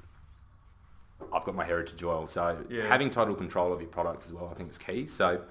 [1.33, 2.27] I've got my heritage oil.
[2.27, 2.87] So Yeah.
[2.87, 5.05] having total control of your products as well, I think is key.
[5.07, 5.41] So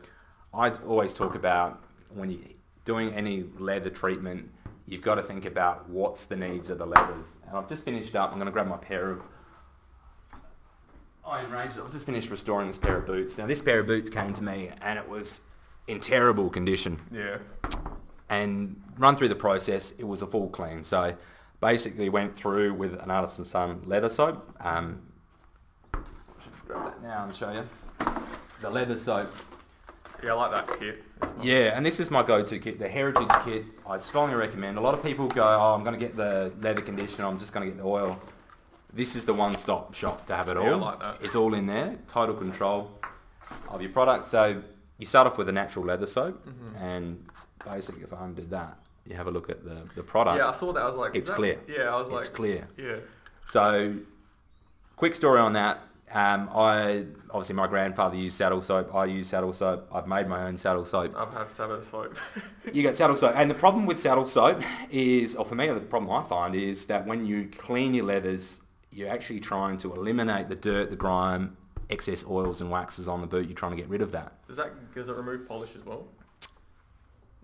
[0.52, 2.40] I always talk about when you're
[2.84, 4.50] doing any leather treatment,
[4.87, 7.38] you've got to think about what's the needs of the leathers.
[7.48, 8.30] And I've just finished up.
[8.30, 9.22] I'm going to grab my pair of
[11.26, 11.78] Iron Rangers.
[11.78, 13.38] I've just finished restoring this pair of boots.
[13.38, 15.40] Now this pair of boots came to me and it was
[15.87, 17.00] in terrible condition.
[17.10, 17.38] Yeah.
[18.28, 20.82] And run through the process, it was a full clean.
[20.84, 21.16] So
[21.60, 24.54] basically went through with an Artisan Son leather soap.
[24.60, 25.00] Um,
[26.74, 27.64] grab that now and show you.
[28.60, 29.30] The leather soap
[30.22, 31.02] Yeah, I like that kit.
[31.42, 33.64] Yeah, and this is my go-to kit, the Heritage kit.
[33.87, 34.78] I strongly recommend.
[34.78, 37.52] A lot of people go, oh, I'm going to get the leather conditioner, I'm just
[37.52, 38.18] going to get the oil.
[38.92, 40.64] This is the one-stop shop to have it all.
[40.64, 41.18] Yeah, I like that.
[41.20, 42.90] It's all in there, total control
[43.68, 44.26] of your product.
[44.28, 44.62] So
[44.98, 46.80] you start off with a natural leather soap, Mhm.
[46.80, 47.26] and
[47.64, 50.38] basically if I undid that, you have a look at the, the product.
[50.38, 50.82] Yeah, I saw that.
[50.82, 51.58] I was like, It's that- clear.
[51.66, 52.68] Yeah, I was like, it's clear.
[52.78, 52.96] yeah.
[53.46, 53.96] So,
[54.96, 55.80] quick story on that.
[56.14, 58.94] Um, I obviously my grandfather used saddle soap.
[58.94, 59.88] I use saddle soap.
[59.92, 61.12] I've made my own saddle soap.
[61.16, 62.16] I've had saddle soap.
[62.72, 65.81] You get saddle soap, and the problem with saddle soap is, or for me, the
[65.81, 70.48] problem I find is that when you clean your leathers, you're actually trying to eliminate
[70.48, 71.57] the dirt, the grime,
[71.90, 73.46] excess oils and waxes on the boot.
[73.46, 74.33] You're trying to get rid of that.
[74.46, 76.07] Does that does it remove polish as well?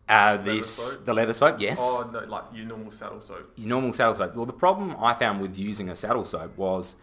[0.09, 1.79] Uh, this the leather soap, yes.
[1.81, 3.53] Oh no, like your normal saddle soap.
[3.57, 4.37] Your normal saddle soap.
[4.37, 6.95] Well, the problem I found with using a saddle soap was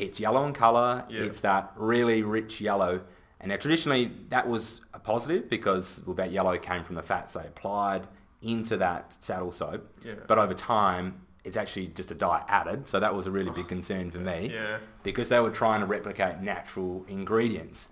[0.00, 1.04] it's yellow in colour.
[1.08, 1.22] Yeah.
[1.22, 3.02] It's that really rich yellow.
[3.40, 7.34] And now traditionally that was a positive because well, that yellow came from the fats
[7.34, 8.06] they applied
[8.42, 9.86] into that saddle soap.
[10.04, 10.14] Yeah.
[10.26, 12.86] But over time, it's actually just a dye added.
[12.86, 14.78] So that was a really big concern for me Yeah.
[15.02, 17.88] because they were trying to replicate natural ingredients.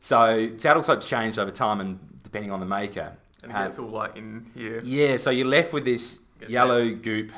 [0.00, 3.16] So saddle soap's changed over time and depending on the maker.
[3.42, 4.80] And it Uh, gets all like in here.
[4.84, 7.32] yeah, so you're left with this yellow goop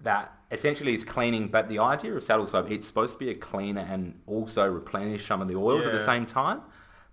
[0.00, 3.34] that essentially is cleaning, but the idea of saddle soap, it's supposed to be a
[3.34, 6.60] cleaner and also replenish some of the oils at the same time.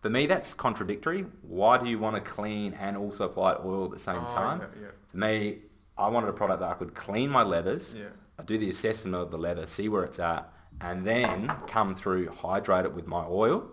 [0.01, 1.25] For me, that's contradictory.
[1.41, 4.61] Why do you want to clean and also apply oil at the same Oh, time?
[4.81, 5.59] yeah, For me,
[5.97, 8.07] I wanted a product that I could clean my leathers, Yeah.
[8.37, 12.29] I do the assessment of the leather, see where it's at, and then come through,
[12.29, 13.67] hydrate it with my oil.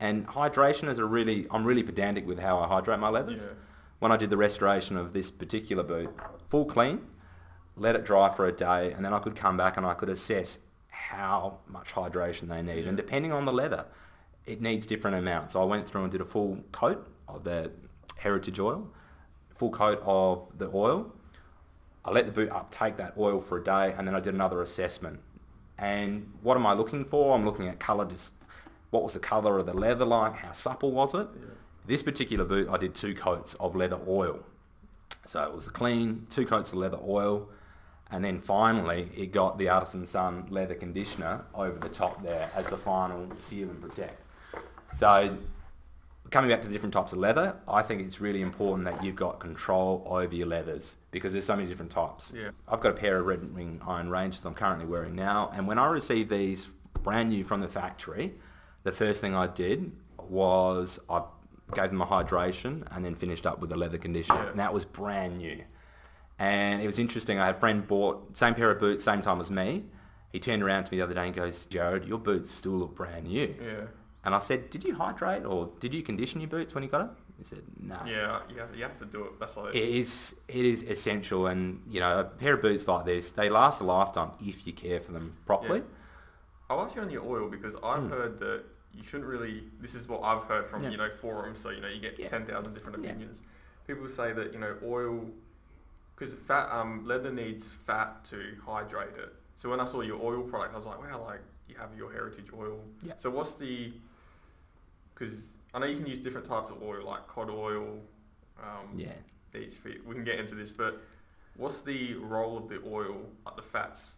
[0.00, 3.48] And hydration is a really, I'm really pedantic with how I hydrate my leathers Yeah.
[4.00, 6.10] when I did the restoration of this particular boot,
[6.50, 7.02] full clean,
[7.78, 10.08] let it dry for a day, and then I could come back and I could
[10.08, 12.82] assess how much hydration they need.
[12.82, 12.88] Yeah.
[12.88, 13.86] And depending on the leather,
[14.46, 15.54] it needs different amounts.
[15.54, 17.70] I went through and did a full coat of the
[18.16, 18.88] heritage oil,
[19.56, 21.12] full coat of the oil.
[22.04, 24.62] I let the boot uptake that oil for a day, and then I did another
[24.62, 25.20] assessment.
[25.78, 27.34] And what am I looking for?
[27.34, 28.32] I'm looking at colour, just
[28.90, 30.34] what was the colour of the leather like?
[30.34, 31.28] How supple was it?
[31.34, 31.46] Yeah.
[31.86, 34.40] This particular boot, I did two coats of leather oil.
[35.24, 37.48] So it was a clean, two coats of leather oil,
[38.10, 42.68] and then finally it got the Artisan Son leather conditioner over the top there as
[42.68, 44.22] the final seal and protect.
[44.94, 45.36] So
[46.30, 49.16] coming back to the different types of leather, I think it's really important that you've
[49.16, 52.32] got control over your leathers because there's so many different types.
[52.36, 52.50] Yeah.
[52.66, 55.78] I've got a pair of Red Wing Iron Rangers I'm currently wearing now, and when
[55.78, 56.68] I received these
[57.02, 58.34] brand new from the factory,
[58.82, 59.92] the first thing I did
[60.28, 61.22] was I
[61.74, 64.50] gave them a hydration and then finished up with a leather conditioner, Yeah.
[64.50, 65.62] and that was brand new.
[66.38, 67.38] And it was interesting.
[67.38, 69.84] I had a friend bought same pair of boots, same time as me.
[70.32, 72.94] He turned around to me the other day and goes, "Jared, your boots still look
[72.94, 73.86] brand new." Yeah.
[74.24, 76.98] And I said, "Did you hydrate or did you condition your boots when you got
[76.98, 77.16] them?
[77.38, 78.40] He said, "No." Yeah.
[78.50, 79.40] You have, you have to do it.
[79.40, 79.74] That's like.
[79.74, 83.48] It is it is essential, and you know, a pair of boots like this, they
[83.48, 85.82] last a lifetime if you care for them properly.
[86.70, 88.10] I'll ask you on your oil because I've Hmm.
[88.10, 89.64] heard that you shouldn't really.
[89.80, 90.90] This is what I've heard from Yeah.
[90.90, 91.58] you know forums.
[91.58, 92.28] So you know you get Yeah.
[92.28, 93.10] ten thousand different Yeah.
[93.10, 93.40] opinions.
[93.86, 95.30] People say that you know oil,
[96.18, 99.34] because fat um, leather needs fat to hydrate it.
[99.56, 102.12] So when I saw your oil product, I was like, wow, like you have your
[102.12, 102.80] heritage oil.
[103.02, 103.12] Yeah.
[103.18, 103.92] So what's the?
[105.14, 107.98] Because I know you can use different types of oil, like cod oil.
[108.62, 109.12] Um, Yeah.
[109.52, 110.06] These fit.
[110.06, 111.00] We can get into this, but
[111.56, 113.16] what's the role of the oil?
[113.46, 114.14] Like the fats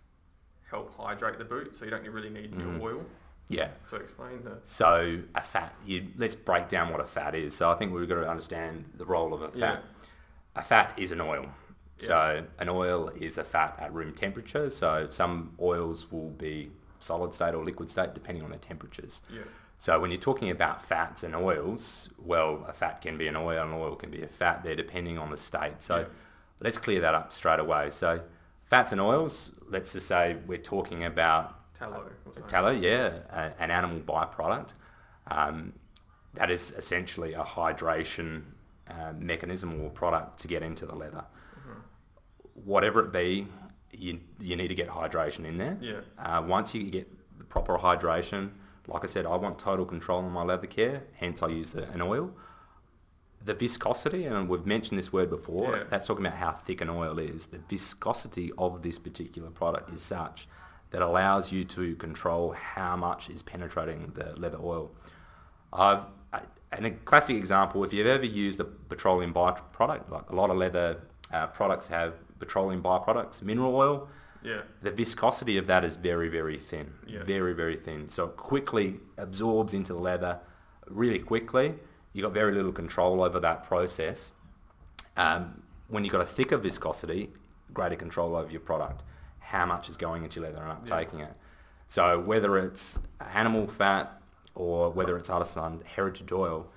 [0.68, 2.60] help hydrate the boot, so you don't really need Mhm.
[2.80, 3.06] your oil.
[3.48, 3.70] Yeah.
[3.88, 4.58] So explain the.
[4.64, 7.54] So a fat, you, let's break down what a fat is.
[7.54, 9.82] So I think we've got to understand the role of a fat.
[9.84, 10.06] Yeah.
[10.56, 11.46] A fat is an oil.
[12.06, 14.70] So an oil is a fat at room temperature.
[14.70, 19.22] So some oils will be solid state or liquid state depending on their temperatures.
[19.32, 19.42] Yeah.
[19.78, 23.62] So when you're talking about fats and oils, well, a fat can be an oil,
[23.62, 24.62] an oil can be a fat.
[24.62, 25.82] They're depending on the state.
[25.82, 26.04] So Yeah.
[26.60, 27.88] let's clear that up straight away.
[27.90, 28.22] So
[28.64, 32.10] fats and oils, let's just say we're talking about Tallow.
[32.46, 34.68] tallow, yeah, a, an animal byproduct.
[35.28, 35.72] Um,
[36.34, 38.42] that is essentially a hydration
[38.88, 41.24] uh, mechanism or product to get into the leather.
[42.64, 43.46] Whatever it be,
[43.92, 45.76] you, you need to get hydration in there.
[45.80, 46.00] Yeah.
[46.18, 48.50] Uh, once you get the proper hydration,
[48.86, 51.88] like I said, I want total control on my leather care, hence I use the,
[51.90, 52.32] an oil.
[53.44, 55.84] The viscosity, and we've mentioned this word before, Yeah.
[55.88, 57.46] that's talking about how thick an oil is.
[57.46, 60.46] The viscosity of this particular product is such
[60.90, 64.90] that allows you to control how much is penetrating the leather oil.
[65.72, 66.00] I've,
[66.72, 70.56] and a classic example, if you've ever used a petroleum byproduct, like a lot of
[70.56, 71.00] leather
[71.32, 74.08] uh, products have petroleum byproducts, mineral oil,
[74.42, 74.62] Yeah.
[74.82, 76.94] the viscosity of that is very, very thin.
[77.06, 77.22] Yeah.
[77.24, 78.08] Very, very thin.
[78.08, 80.40] So it quickly absorbs into the leather
[80.88, 81.78] really quickly.
[82.12, 84.32] You've got very little control over that process.
[85.16, 87.30] Um, when you've got a thicker viscosity,
[87.74, 89.02] greater control over your product.
[89.40, 90.94] How much is going into your leather and Yeah.
[90.94, 91.34] uptaking it.
[91.88, 92.98] So whether it's
[93.34, 94.20] animal fat
[94.54, 96.68] or whether it's artisan heritage oil,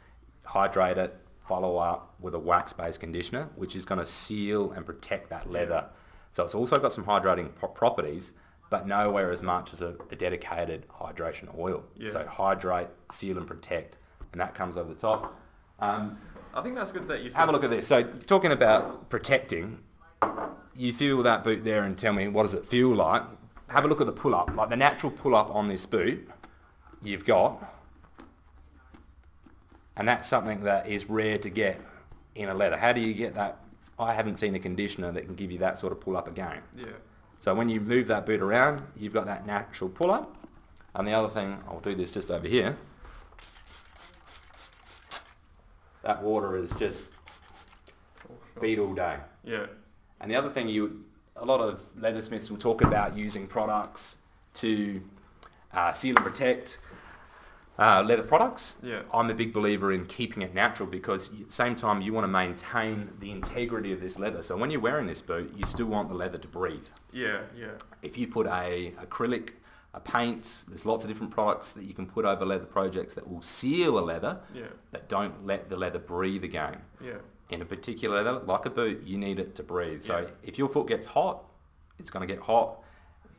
[0.43, 1.15] hydrate it,
[1.53, 5.85] follow up with a wax-based conditioner, which is going to seal and protect that leather.
[6.31, 8.31] So it's also got some hydrating pro- properties,
[8.71, 11.83] but nowhere as much as a, a dedicated hydration oil.
[11.95, 12.09] Yeah.
[12.09, 13.97] So hydrate, seal and protect,
[14.31, 15.39] and that comes over the top.
[15.79, 16.17] Um,
[16.55, 17.85] I think that's good that you have a look at this.
[17.85, 19.77] So talking about protecting,
[20.75, 23.21] you feel that boot there and tell me what does it feel like.
[23.67, 26.27] Have a look at the pull-up, like the natural pull-up on this boot
[27.03, 27.72] you've got.
[29.95, 31.79] And that's something that is rare to get
[32.35, 32.77] in a leather.
[32.77, 33.59] How do you get that?
[33.99, 36.61] I haven't seen a conditioner that can give you that sort of pull-up again.
[36.75, 36.85] Yeah.
[37.39, 40.35] So when you move that boot around, you've got that natural pull-up.
[40.95, 42.77] And the other thing, I'll do this just over here.
[46.01, 47.07] That water is just
[48.59, 49.17] beat all day.
[49.43, 49.67] Yeah.
[50.19, 54.15] And the other thing you, a lot of leathersmiths will talk about using products
[54.55, 55.01] to
[55.73, 56.79] uh, seal and protect
[57.79, 58.77] uh, leather products.
[58.83, 59.01] Yeah.
[59.13, 62.23] I'm a big believer in keeping it natural because at the same time you want
[62.25, 64.41] to maintain the integrity of this leather.
[64.43, 66.85] So when you're wearing this boot, you still want the leather to breathe.
[67.11, 67.41] Yeah.
[67.57, 67.71] Yeah.
[68.01, 69.49] If you put a acrylic,
[69.95, 73.27] a paint, there's lots of different products that you can put over leather projects that
[73.29, 74.63] will seal a leather Yeah.
[74.91, 77.17] that don't let the leather breathe again Yeah.
[77.49, 80.01] in a particular leather, like a boot, you need it to breathe.
[80.01, 80.27] So Yeah.
[80.43, 81.43] if your foot gets hot,
[81.99, 82.79] it's going to get hot.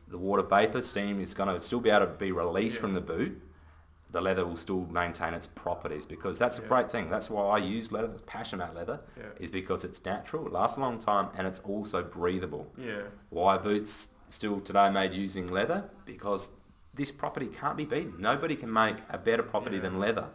[0.07, 2.81] The water vapor, steam is going to still be able to be released Yeah.
[2.81, 3.41] from the boot.
[4.15, 7.09] The leather will still maintain its properties because that's a great thing.
[7.09, 8.07] That's why I use leather.
[8.07, 9.25] I'm passionate about leather Yeah.
[9.41, 12.71] is because it's natural, it lasts a long time, and it's also breathable.
[12.77, 13.01] Yeah.
[13.29, 15.89] Why boots still today made using leather?
[16.05, 16.49] Because
[16.93, 18.13] this property can't be beaten.
[18.17, 19.81] Nobody can make a better property Yeah.
[19.81, 20.29] than leather.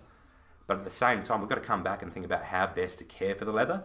[0.67, 2.99] But at the same time, we've got to come back and think about how best
[2.99, 3.85] to care for the leather.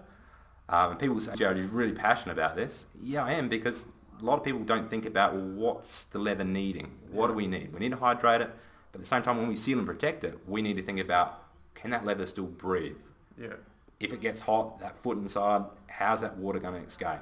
[0.67, 2.87] Um, and people say, Jared, you're really passionate about this.
[3.01, 3.87] Yeah, I am because
[4.21, 6.99] a lot of people don't think about, well, what's the leather needing?
[7.11, 7.71] What do we need?
[7.71, 8.53] We need to hydrate it.
[8.95, 11.01] But at the same time, when we seal and protect it, we need to think
[11.01, 12.95] about, can that leather still breathe?
[13.37, 13.55] Yeah.
[13.99, 17.19] If it gets hot, that foot inside, how's that water going to escape?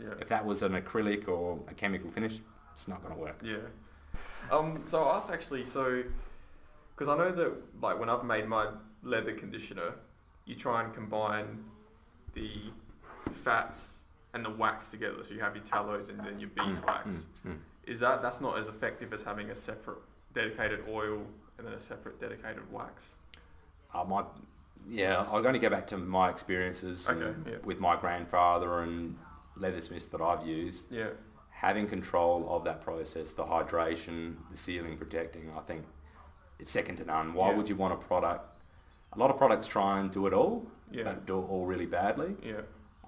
[0.00, 0.14] Yeah.
[0.22, 2.40] If that was an acrylic or a chemical finish,
[2.72, 3.38] it's not going to work.
[3.44, 3.56] Yeah.
[4.50, 6.02] Um, so I asked actually, so,
[6.96, 8.68] because I know that like when I've made my
[9.02, 9.92] leather conditioner,
[10.46, 11.62] you try and combine
[12.32, 12.52] the
[13.32, 13.96] fats
[14.32, 15.22] and the wax together.
[15.22, 17.26] So you have your tallows and then your beeswax.
[17.46, 17.58] Mm, mm.
[17.84, 19.98] Is that, that's not as effective as having a separate
[20.34, 21.22] dedicated oil
[21.58, 23.02] and then a separate dedicated wax?
[23.94, 24.24] Uh, my,
[24.88, 27.56] yeah, I'm going to go back to my experiences Okay, yeah.
[27.64, 29.16] with my grandfather and
[29.58, 30.90] leathersmiths that I've used.
[30.90, 31.08] Yeah.
[31.50, 35.84] Having control of that process, the hydration, the sealing, protecting, I think
[36.58, 37.34] it's second to none.
[37.34, 37.56] Why Yeah.
[37.56, 38.48] would you want a product?
[39.12, 41.04] A lot of products try and do it all, Yeah.
[41.04, 42.34] but do it all really badly.
[42.42, 42.62] Yeah.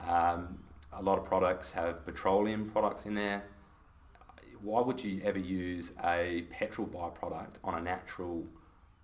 [0.07, 0.59] Um,
[0.93, 3.43] a lot of products have petroleum products in there.
[4.65, 8.45] Why would you ever use a petrol byproduct on a natural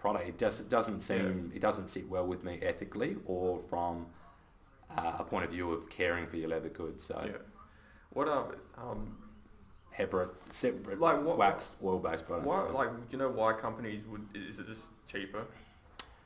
[0.01, 0.29] product.
[0.29, 4.07] It just doesn't seem it doesn't sit well with me ethically or from
[4.97, 7.05] uh, a point of view of caring for your leather goods.
[7.05, 7.33] So Yeah.
[8.13, 9.17] What are um,
[9.97, 12.47] separate, separate Like what- waxed oil-based products.
[12.47, 12.73] why so.
[12.73, 14.27] like do you know why companies would?
[14.35, 15.45] Is it just cheaper?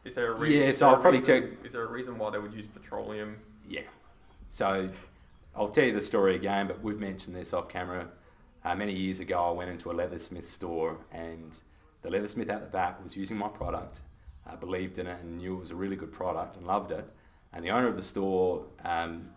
[0.04, 0.60] Is there a reason?
[0.66, 3.38] Yeah, so I'll probably reason- Is there a reason why they would use petroleum?
[3.68, 3.82] Yeah.
[4.50, 4.88] So
[5.56, 8.08] I'll tell you the story again, but we've mentioned this off camera.
[8.64, 11.60] Uh, many years ago, I went into a leathersmith store and
[12.00, 14.02] the leathersmith at the back was using my product,
[14.48, 17.06] uh, believed in it and knew it was a really good product and loved it.
[17.52, 19.28] And the owner of the store um,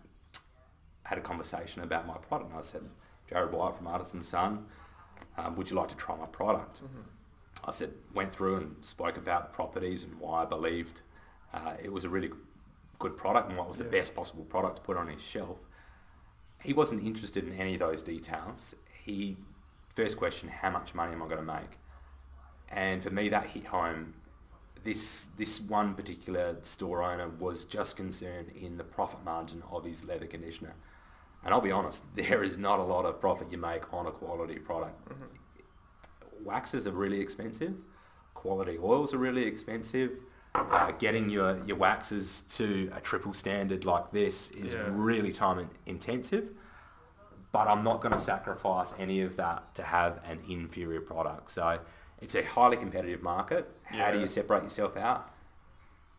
[1.02, 2.50] had a conversation about my product.
[2.50, 2.82] And I said,
[3.28, 4.64] Jared White from Artisan Son,
[5.36, 6.80] um, would you like to try my product?
[7.64, 11.02] I said, went through and spoke about the properties and why I believed
[11.52, 12.30] uh, it was a really
[12.98, 15.58] good product and what was the best possible product to put on his shelf.
[16.62, 18.74] He wasn't interested in any of those details.
[19.08, 19.36] He,
[19.96, 21.78] first question, how much money am I going to make?
[22.68, 24.12] And for me, that hit home.
[24.84, 30.04] This this one particular store owner was just concerned in the profit margin of his
[30.04, 30.74] leather conditioner.
[31.44, 34.10] And I'll be honest, there is not a lot of profit you make on a
[34.10, 34.96] quality product
[36.44, 37.74] waxes are really expensive.
[38.34, 40.12] Quality oils are really expensive.
[40.54, 44.84] Uh, getting your, your waxes to a triple standard like this is Yeah.
[44.90, 46.50] really time intensive.
[47.50, 51.50] But I'm not going to sacrifice any of that to have an inferior product.
[51.50, 51.80] So
[52.20, 53.70] it's a highly competitive market.
[53.84, 55.30] How do you separate yourself out?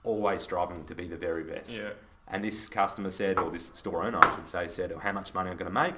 [0.03, 1.71] Always striving to be the very best.
[1.71, 1.89] Yeah.
[2.27, 5.33] And this customer said, or this store owner, I should say, said, "Oh, how much
[5.33, 5.95] money I'm going to make.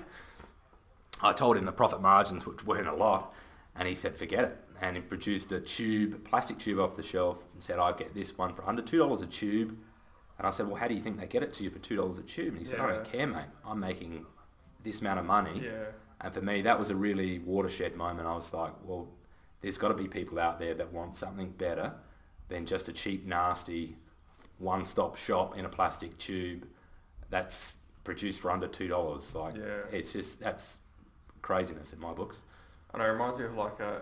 [1.21, 3.33] I told him the profit margins, which weren't a lot,
[3.75, 4.57] and he said, forget it.
[4.81, 8.35] And he produced a tube, plastic tube off the shelf and said, I get this
[8.35, 9.77] one for under $2 a tube.
[10.39, 12.17] And I said, well, how do you think they get it to you for $2
[12.17, 12.47] a tube?
[12.47, 13.45] And he said, I don't care, mate.
[13.63, 14.25] I'm making
[14.83, 15.61] this amount of money.
[15.63, 15.85] Yeah.
[16.21, 18.27] And for me, that was a really watershed moment.
[18.27, 19.07] I was like, well,
[19.61, 21.93] there's got to be people out there that want something better
[22.47, 23.95] than just a cheap, nasty,
[24.59, 26.67] one-stop shop in a plastic tube
[27.29, 29.33] that's produced for under two dollars.
[29.35, 29.81] Like, Yeah.
[29.91, 30.79] it's just that's
[31.41, 32.41] craziness in my books.
[32.93, 34.01] And it reminds me of like a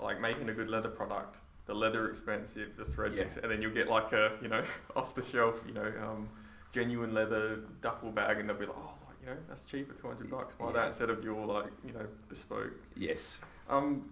[0.00, 1.36] like making a good leather product.
[1.66, 3.22] The leather expensive, the threads, Yeah.
[3.24, 4.62] ex- and then you'll get like a you know
[4.96, 6.28] off the shelf you know um,
[6.72, 8.95] genuine leather duffel bag, and they'll be like, oh, like,
[9.26, 10.54] you know that's cheaper, two hundred bucks.
[10.54, 10.72] Buy Yeah.
[10.72, 12.72] that instead of your like you know bespoke.
[12.96, 13.40] Yes.
[13.68, 14.10] Um,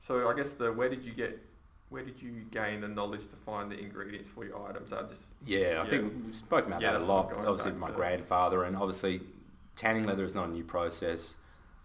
[0.00, 1.42] so I guess the where did you get
[1.88, 4.92] where did you gain the knowledge to find the ingredients for your items?
[4.92, 5.86] I just Yeah, I Yeah.
[5.90, 7.46] think we've spoken about Yeah, that a that's what I'm lot.
[7.48, 9.22] Obviously, my grandfather, and obviously,
[9.76, 11.36] tanning leather is not a new process.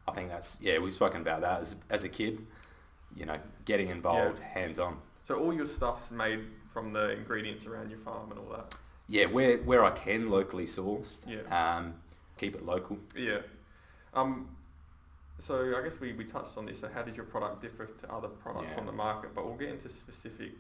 [0.08, 2.46] I think that's yeah, we've spoken about that as as a kid.
[3.16, 4.98] You know, getting involved, hands on.
[5.26, 8.74] so all your stuff's made from the ingredients around your farm and all that.
[9.08, 11.28] Yeah, where where I can locally sourced.
[11.28, 11.42] Yeah.
[11.78, 11.96] Um,
[12.38, 12.98] keep it local.
[13.16, 13.40] Yeah.
[14.14, 14.50] Um,
[15.40, 16.80] so I guess we, we touched on this.
[16.80, 18.80] So how did your product differ to other products Yeah.
[18.80, 19.34] on the market?
[19.34, 20.52] But we'll get into specific.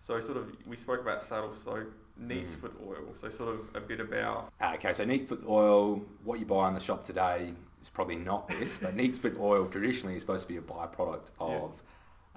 [0.00, 2.60] So sort of we spoke about saddle soap, neat's Mm.
[2.60, 3.14] foot oil.
[3.20, 6.68] So sort of a bit about Uh, okay, so neat foot oil, what you buy
[6.68, 10.42] in the shop today is probably not this, but neat foot oil traditionally is supposed
[10.42, 11.46] to be a byproduct Yeah.
[11.46, 11.82] of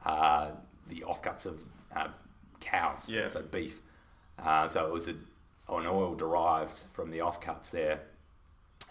[0.04, 0.52] uh,
[0.88, 1.63] the offcuts of
[1.95, 2.08] uh,
[2.60, 3.28] cows, Yeah.
[3.28, 3.80] so beef.
[4.39, 8.02] Uh, so it was a, an oil derived from the offcuts there,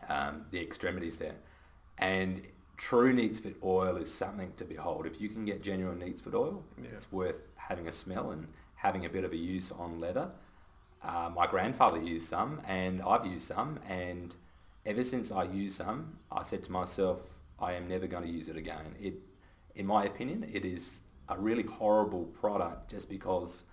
[0.08, 1.36] um, the extremities there.
[1.98, 2.42] And
[2.76, 5.06] true neatsfoot oil is something to behold.
[5.06, 6.90] If you can get genuine neatsfoot oil, Yeah.
[6.94, 10.30] it's worth having a smell and having a bit of a use on leather.
[11.02, 14.34] Uh, my grandfather used some and I've used some and
[14.86, 17.20] ever since I used some, I said to myself,
[17.58, 18.94] I am never going to use it again.
[18.98, 19.14] It,
[19.74, 23.64] in my opinion, it is a really horrible product just because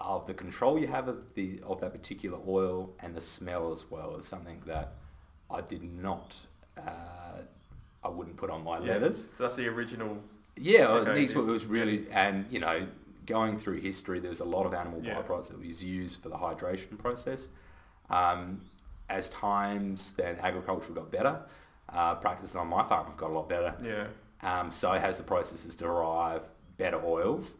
[0.00, 3.90] of the control you have of the of that particular oil and the smell as
[3.90, 4.94] well is something that
[5.54, 6.34] I did not,
[6.76, 7.40] uh,
[8.02, 8.94] I wouldn't put on my yeah.
[8.94, 9.22] leathers.
[9.38, 10.18] So that's the original.
[10.56, 11.40] Yeah, Okay, yeah.
[11.40, 12.86] was really, and you know,
[13.26, 15.14] going through history, there's a lot of animal Yeah.
[15.22, 17.48] byproducts that was used for the hydration process.
[18.10, 18.60] Um,
[19.08, 21.40] as times and agriculture got better,
[21.90, 23.74] uh, practices on my farm have got a lot better.
[23.82, 24.06] Yeah.
[24.42, 26.42] Um, so has the processes to derive
[26.76, 27.54] better oils.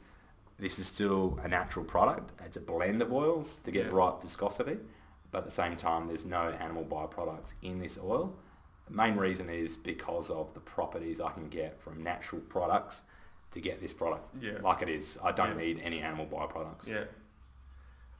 [0.58, 2.30] This is still a natural product.
[2.44, 3.90] It's a blend of oils to get Yeah.
[3.90, 4.78] the right viscosity,
[5.34, 8.32] but at the same time, there's no animal byproducts in this oil.
[8.88, 13.02] The main reason is because of the properties I can get from natural products
[13.50, 14.58] to get this product Yeah.
[14.62, 15.18] like it is.
[15.24, 15.64] I don't Yeah.
[15.64, 16.86] need any animal byproducts.
[16.86, 17.06] Yeah.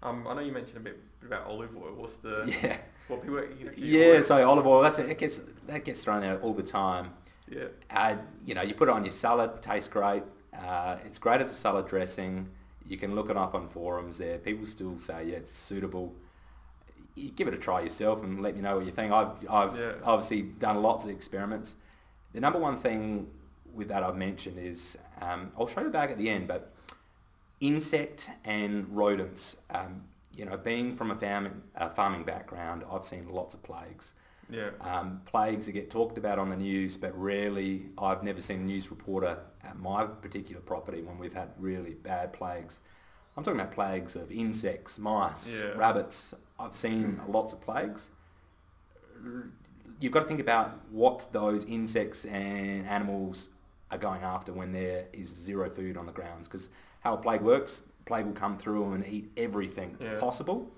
[0.03, 1.95] Um, I know you mentioned a bit about olive oil.
[1.95, 2.79] What's the Yeah.
[3.07, 3.41] what people
[3.77, 7.15] Yeah, oil- so olive oil, that's it gets that gets thrown out all the time.
[7.49, 7.67] yeah.
[7.91, 10.25] Uh, you know, you put it on your salad, tastes great.
[10.53, 12.49] Uh, it's great as a salad dressing.
[12.85, 14.39] You can look it up on forums there.
[14.39, 16.13] People still say, yeah, it's suitable.
[17.15, 19.13] You give it a try yourself and let me know what you think.
[19.13, 19.93] I've, I've Yeah.
[20.05, 21.77] obviously done lots of experiments.
[22.33, 23.31] The number one thing
[23.73, 26.73] with that I've mentioned is, um, I'll show you back at the end, but
[27.61, 29.57] insect and rodents.
[29.71, 30.03] Um,
[30.37, 34.15] you know, being from a farming, uh, farming background, I've seen lots of plagues.
[34.51, 34.71] Yeah.
[34.81, 38.65] Um, plagues that get talked about on the news, but rarely, I've never seen a
[38.65, 42.81] news reporter at my particular property when we've had really bad plagues.
[43.37, 45.69] I'm talking about plagues of insects, mice, Yeah.
[45.77, 46.35] rabbits.
[46.59, 48.11] I've seen lots of plagues.
[50.01, 53.49] You've got to think about what those insects and animals
[53.91, 56.49] are going after when there is zero food on the grounds.
[56.49, 56.69] Because
[57.01, 60.19] how a plague works, plague will come through and eat everything Yeah.
[60.19, 60.71] possible.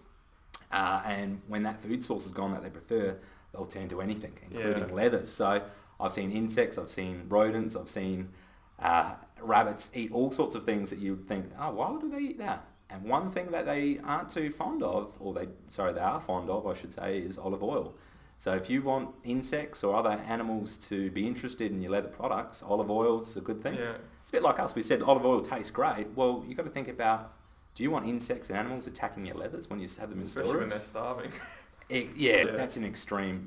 [0.73, 3.17] Uh, and when that food source is gone that they prefer,
[3.53, 4.95] they'll turn to anything, including Yeah.
[4.95, 5.31] leathers.
[5.31, 5.63] So
[6.01, 8.31] I've seen insects, I've seen rodents, I've seen
[8.79, 12.39] uh, rabbits eat all sorts of things that you'd think, oh, why would they eat
[12.39, 12.67] that?
[12.91, 16.49] And one thing that they aren't too fond of, or they, sorry, they are fond
[16.51, 17.95] of, I should say, is olive oil.
[18.39, 22.63] So if you want insects or other animals to be interested in your leather products,
[22.63, 23.75] olive oil is a good thing.
[23.75, 23.95] Yeah.
[24.23, 24.75] It's a bit like us.
[24.75, 26.07] We said olive oil tastes great.
[26.15, 27.33] Well, you've got to think about,
[27.75, 30.49] do you want insects and animals attacking your leathers when you have them in Especially
[30.51, 30.61] storage?
[30.61, 31.33] when they're starving.
[31.89, 32.51] It, yeah, Yeah.
[32.57, 33.47] that's an extreme,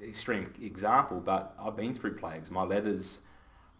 [0.00, 1.18] extreme example.
[1.18, 2.48] But I've been through plagues.
[2.48, 3.18] My leathers,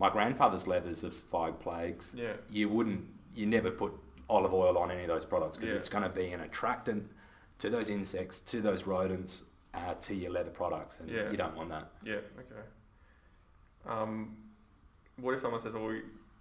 [0.00, 2.12] my grandfather's leathers have survived plagues.
[2.18, 2.32] yeah.
[2.50, 3.04] You wouldn't,
[3.36, 3.92] you never put
[4.30, 5.76] olive oil on any of those products because Yeah.
[5.78, 7.10] it's going to be an attractant
[7.58, 9.42] to those insects, to those rodents,
[9.74, 11.30] uh, to your leather products, and Yeah.
[11.30, 11.90] you don't want that.
[12.02, 12.14] Yeah.
[12.38, 12.62] Okay.
[13.86, 14.36] Um,
[15.16, 15.94] what if someone says, "Oh,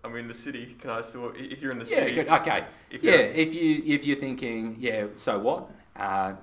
[0.04, 0.76] I'm in the city.
[0.80, 1.34] Can I still?
[1.36, 2.28] If you're in the Yeah, city, good.
[2.30, 2.66] Okay.
[2.90, 5.70] if Yeah, if you if you're thinking, yeah, so what?
[5.96, 6.36] Uh,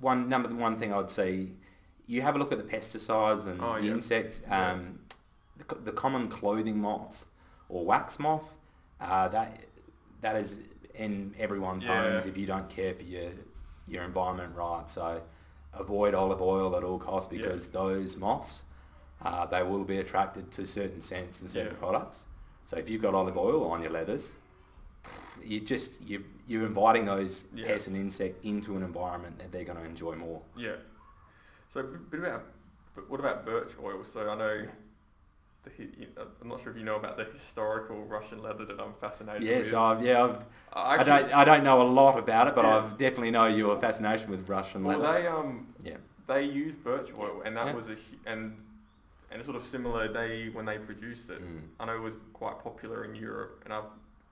[0.00, 1.50] one number one thing I'd say,
[2.06, 3.92] you have a look at the pesticides and Oh, the yeah.
[3.92, 4.42] insects.
[4.46, 4.72] Yeah.
[4.72, 4.98] Um,
[5.56, 7.26] the, the common clothing moth
[7.68, 8.52] or wax moth,
[9.00, 9.63] uh, that
[10.24, 10.58] that is
[10.94, 12.02] in everyone's Yeah.
[12.12, 13.30] homes if you don't care for your
[13.86, 14.88] your environment right.
[14.88, 15.20] So
[15.74, 17.42] avoid olive oil at all costs Yeah.
[17.42, 18.64] because those moths,
[19.20, 21.78] uh, they will be attracted to certain scents and certain Yeah.
[21.78, 22.24] products.
[22.64, 24.32] So if you've got olive oil on your leathers,
[25.44, 27.66] you just you you're inviting those Yeah.
[27.66, 30.40] pests and insect into an environment that they're going to enjoy more.
[30.56, 30.76] Yeah.
[31.68, 32.44] So, a bit about,
[32.94, 34.04] but what about birch oil?
[34.04, 34.83] So I know, the, hi- you-
[36.40, 39.66] I'm not sure if you know about the historical Russian leather that I'm fascinated Yes,
[39.66, 39.74] with.
[39.74, 40.36] I've, yeah, I've,
[40.72, 42.76] I I don't I don't know a lot about it, but Yeah.
[42.84, 45.20] I definitely know your fascination with Russian well, leather.
[45.22, 45.96] they um yeah,
[46.26, 47.74] they use birch oil, and that Yeah.
[47.74, 47.96] was a
[48.26, 48.56] and
[49.30, 50.08] and sort of similar.
[50.12, 51.62] They when they produced it, Mm.
[51.80, 53.82] I know it was quite popular in Europe, and I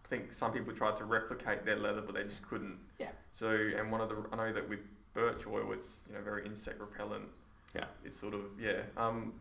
[0.05, 2.79] think some people tried to replicate their leather, but they just couldn't.
[2.99, 3.09] Yeah.
[3.33, 4.81] So, and one of the I know that with
[5.15, 7.29] birch oil, it's you know very insect repellent.
[7.75, 7.87] Yeah.
[8.05, 8.83] It's sort of yeah.
[8.97, 9.33] Um,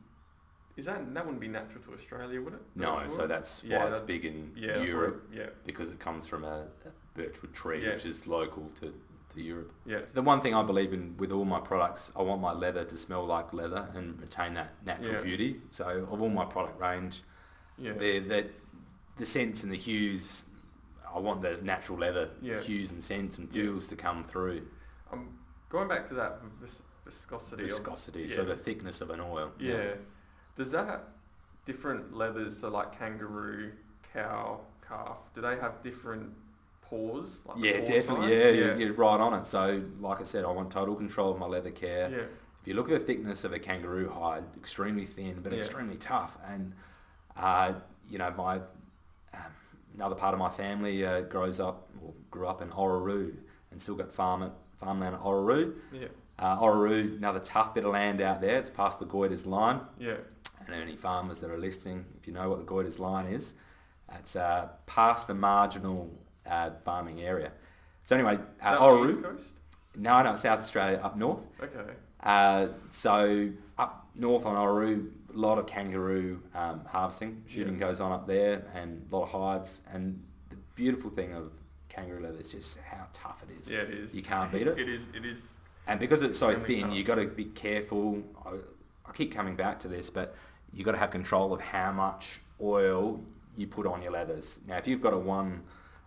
[0.77, 2.61] is that that wouldn't be natural to Australia, would it?
[2.75, 5.49] no, so that's Yeah, why it's big in yeah Europe Yeah.
[5.65, 6.67] because it comes from a,
[7.13, 7.93] birchwood tree, Yeah.
[7.95, 8.93] which is local to,
[9.33, 9.71] to Europe.
[9.85, 9.99] Yeah.
[10.13, 12.95] The one thing I believe in with all my products, I want my leather to
[12.97, 15.59] smell like leather and retain that natural beauty.
[15.71, 17.23] So of all my product range,
[17.77, 17.93] Yeah.
[17.93, 18.49] the the
[19.17, 20.45] the scents and the hues,
[21.13, 22.29] I want the natural leather
[22.63, 24.65] hues and scents and feels to come through.
[25.11, 25.37] Um,
[25.69, 27.63] going back to that vis- viscosity.
[27.63, 29.51] of- Viscosity, so the thickness of an oil.
[29.59, 29.95] Yeah.
[30.55, 31.03] Does that
[31.65, 33.71] different leathers, so like kangaroo,
[34.13, 36.29] cow, calf, do they have different
[36.81, 37.37] pores?
[37.45, 38.37] Like Yeah, pore definitely.
[38.37, 38.75] Yeah, yeah.
[38.75, 39.45] You're, right on it.
[39.45, 42.09] So, like I said, I want total control of my leather care.
[42.09, 42.23] yeah.
[42.61, 45.59] If you look at the thickness of a kangaroo hide, extremely thin but Yeah.
[45.59, 46.37] extremely tough.
[46.47, 46.73] And
[47.35, 47.73] uh,
[48.07, 48.57] you know, my
[49.33, 49.41] um,
[49.95, 53.33] another part of my family uh, grows up or grew up in Orroroo
[53.71, 55.73] and still got farm at, farmland at Orroroo.
[55.91, 56.07] Yeah.
[56.37, 58.57] Uh, another tough bit of land out there.
[58.57, 59.79] It's past the Goyder's line.
[59.99, 60.15] Yeah.
[60.67, 63.53] And any farmers that are listening, if you know what the Goyder's line is,
[64.13, 66.11] it's uh, past the marginal
[66.45, 67.51] uh, farming area.
[68.03, 69.43] So anyway, uh, that on the Orroroo, East Coast?
[69.95, 71.41] no, no, South Australia up north.
[71.61, 71.91] Okay.
[72.23, 77.87] Uh, so up north on Orroroo, a lot of kangaroo um, harvesting, shooting Yeah.
[77.87, 79.81] goes on up there, and a lot of hides.
[79.91, 81.51] And the beautiful thing of
[81.89, 83.71] kangaroo leather is just how tough it is.
[83.71, 84.13] Yeah, it is.
[84.13, 84.77] You can't beat it.
[84.77, 85.01] It is.
[85.15, 85.41] It is.
[85.87, 86.95] And because it's so thin, tough.
[86.95, 88.21] you got to be careful.
[88.45, 88.51] I,
[89.07, 90.35] I keep coming back to this, but
[90.73, 93.21] you got to have control of how much oil
[93.57, 94.59] you put on your leathers.
[94.67, 95.63] Now, if you've got a one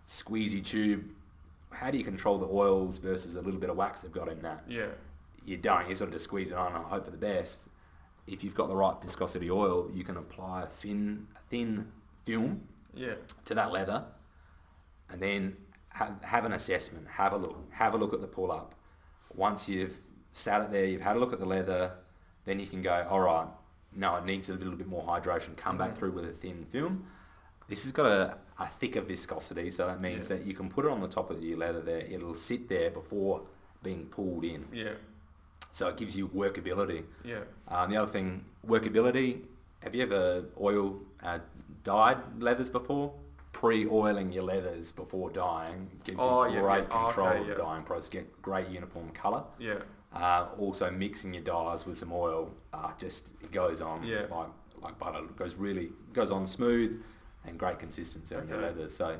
[0.06, 1.04] squeezy tube,
[1.70, 4.40] how do you control the oils versus a little bit of wax they've got in
[4.42, 4.64] that?
[4.68, 4.86] Yeah.
[5.44, 5.88] You don't.
[5.88, 7.66] You sort of just squeeze it on and hope for the best.
[8.26, 11.88] If you've got the right viscosity oil, you can apply a thin, a thin
[12.24, 12.62] film
[12.94, 13.14] Yeah.
[13.44, 14.04] to that leather
[15.10, 15.56] and then
[15.90, 18.74] have, have an assessment, have a look, have a look at the pull up.
[19.34, 19.98] Once you've
[20.32, 21.92] sat it there, you've had a look at the leather,
[22.46, 23.46] then you can go, all right,
[23.96, 25.56] no, it needs a little bit more hydration.
[25.56, 27.06] Come back through with a thin film.
[27.68, 30.36] This has got a, a thicker viscosity, so that means Yeah.
[30.36, 32.00] that you can put it on the top of your leather there.
[32.00, 33.42] It'll sit there before
[33.82, 34.66] being pulled in.
[34.72, 34.92] Yeah.
[35.72, 37.04] So it gives you workability.
[37.24, 37.40] Yeah.
[37.68, 39.42] Um, the other thing, workability.
[39.80, 41.38] Have you ever oil uh,
[41.82, 43.12] dyed leathers before?
[43.52, 46.88] pre-oiling your leathers before dyeing gives Oh, you yeah, great yeah.
[46.90, 48.08] Oh, control okay, of dyeing process.
[48.08, 49.44] Get great uniform colour.
[49.60, 49.78] Yeah.
[50.14, 54.26] Uh, also, mixing your dyes with some oil uh, just it goes on Yeah.
[54.30, 54.48] like
[54.80, 55.18] like butter.
[55.18, 57.02] It goes really goes on smooth
[57.46, 58.66] and great consistency on your Okay.
[58.66, 58.94] leathers.
[58.96, 59.18] So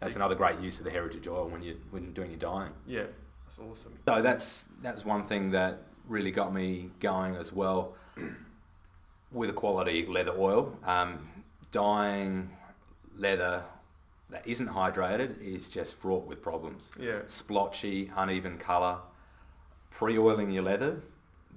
[0.00, 2.72] that's So- another great use of the heritage oil when you when doing your dyeing.
[2.86, 3.04] Yeah.
[3.46, 3.98] That's awesome.
[4.08, 7.94] So that's that's one thing that really got me going as well
[9.30, 10.76] with a quality leather oil.
[10.84, 11.28] Um,
[11.70, 12.50] dyeing
[13.16, 13.64] leather
[14.30, 16.90] that isn't hydrated is just fraught with problems.
[16.98, 17.20] Yeah.
[17.26, 18.98] Splotchy, uneven colour.
[20.06, 21.00] Pre-oiling your leather,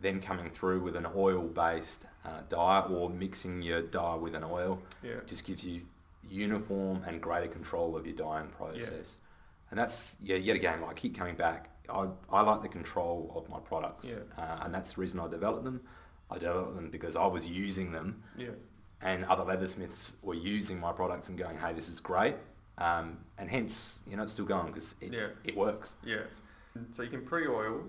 [0.02, 4.82] then coming through with an oil-based uh, dye or mixing your dye with an oil
[5.04, 5.16] Yeah.
[5.26, 5.82] just gives you
[6.24, 9.18] uniform and greater control of your dyeing process.
[9.72, 11.70] And that's, yeah, yet again, I keep coming back.
[11.90, 14.06] I, I like the control of my products.
[14.08, 14.42] Yeah.
[14.42, 15.82] Uh, and that's the reason I developed them.
[16.32, 18.52] I developed them because I was using them Yeah.
[19.02, 22.36] and other leathersmiths were using my products and going, hey, this is great.
[22.78, 25.28] Um, and hence, you know, it's still going because it, Yeah.
[25.44, 25.96] it works.
[26.06, 26.22] Yeah.
[26.94, 27.84] So you can pre-oil,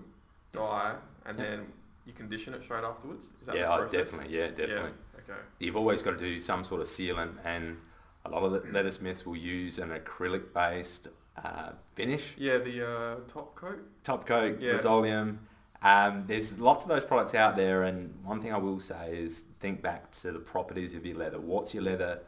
[0.51, 0.95] dye,
[1.25, 1.45] and Yeah.
[1.45, 1.73] then
[2.05, 3.27] you condition it straight afterwards.
[3.39, 3.91] Is that Yeah, the process?
[3.91, 4.91] definitely, yeah, definitely.
[5.17, 5.19] Yeah.
[5.33, 5.41] Okay.
[5.59, 7.77] You've always got to do some sort of sealant and
[8.25, 11.07] a lot of the leathersmiths will use an acrylic-based
[11.43, 12.35] uh, finish.
[12.37, 13.79] Yeah, the uh, top coat.
[14.03, 14.73] top coat, Yeah.
[14.73, 15.37] Resolene.
[15.83, 19.45] Um, there's lots of those products out there, and one thing I will say is
[19.59, 21.39] think back to the properties of your leather.
[21.39, 22.19] What's your leather?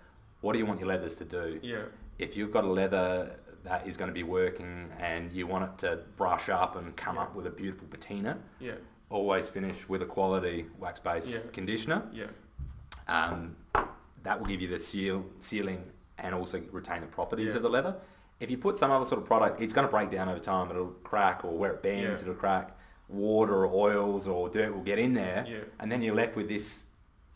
[0.42, 1.60] What do you want your leathers to do?
[1.62, 1.84] Yeah.
[2.18, 5.78] If you've got a leather that is going to be working and you want it
[5.80, 7.24] to brush up and come Yeah.
[7.24, 8.74] up with a beautiful patina, Yeah.
[9.10, 11.40] always finish with a quality wax-based Yeah.
[11.52, 12.04] conditioner.
[12.12, 12.28] Yeah.
[13.08, 13.56] Um,
[14.24, 15.84] that will give you the seal, sealing
[16.18, 17.58] and also retain the properties Yeah.
[17.58, 17.96] of the leather.
[18.40, 20.70] If you put some other sort of product, it's going to break down over time.
[20.70, 22.78] It'll crack or where it bends, it'll crack.
[23.08, 25.58] Water or oils or dirt will get in there Yeah.
[25.80, 26.86] and then you're left with this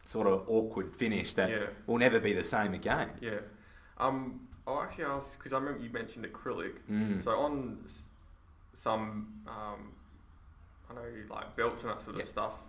[0.06, 1.50] sort of awkward finish that
[1.86, 3.12] will never be the same again.
[3.22, 3.40] Yeah.
[3.98, 6.74] Um, I'll actually ask because I remember you mentioned acrylic.
[6.92, 7.24] Mm.
[7.24, 8.10] So on s-
[8.74, 9.94] some, um,
[10.92, 12.28] I know like belts and that sort of Yeah.
[12.28, 12.60] stuff,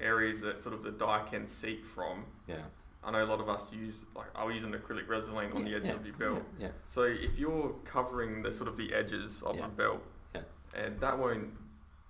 [0.00, 2.24] areas that sort of the dye can seep from.
[2.48, 2.64] yeah.
[3.04, 5.70] I know a lot of us use like I'll use an acrylic resin on the
[5.70, 6.42] Yeah, edges yeah, of your belt.
[6.58, 6.70] Yeah.
[6.88, 9.62] So if you're covering the sort of the edges of Yeah.
[9.62, 10.02] the belt,
[10.34, 10.40] Yeah.
[10.74, 11.54] and that won't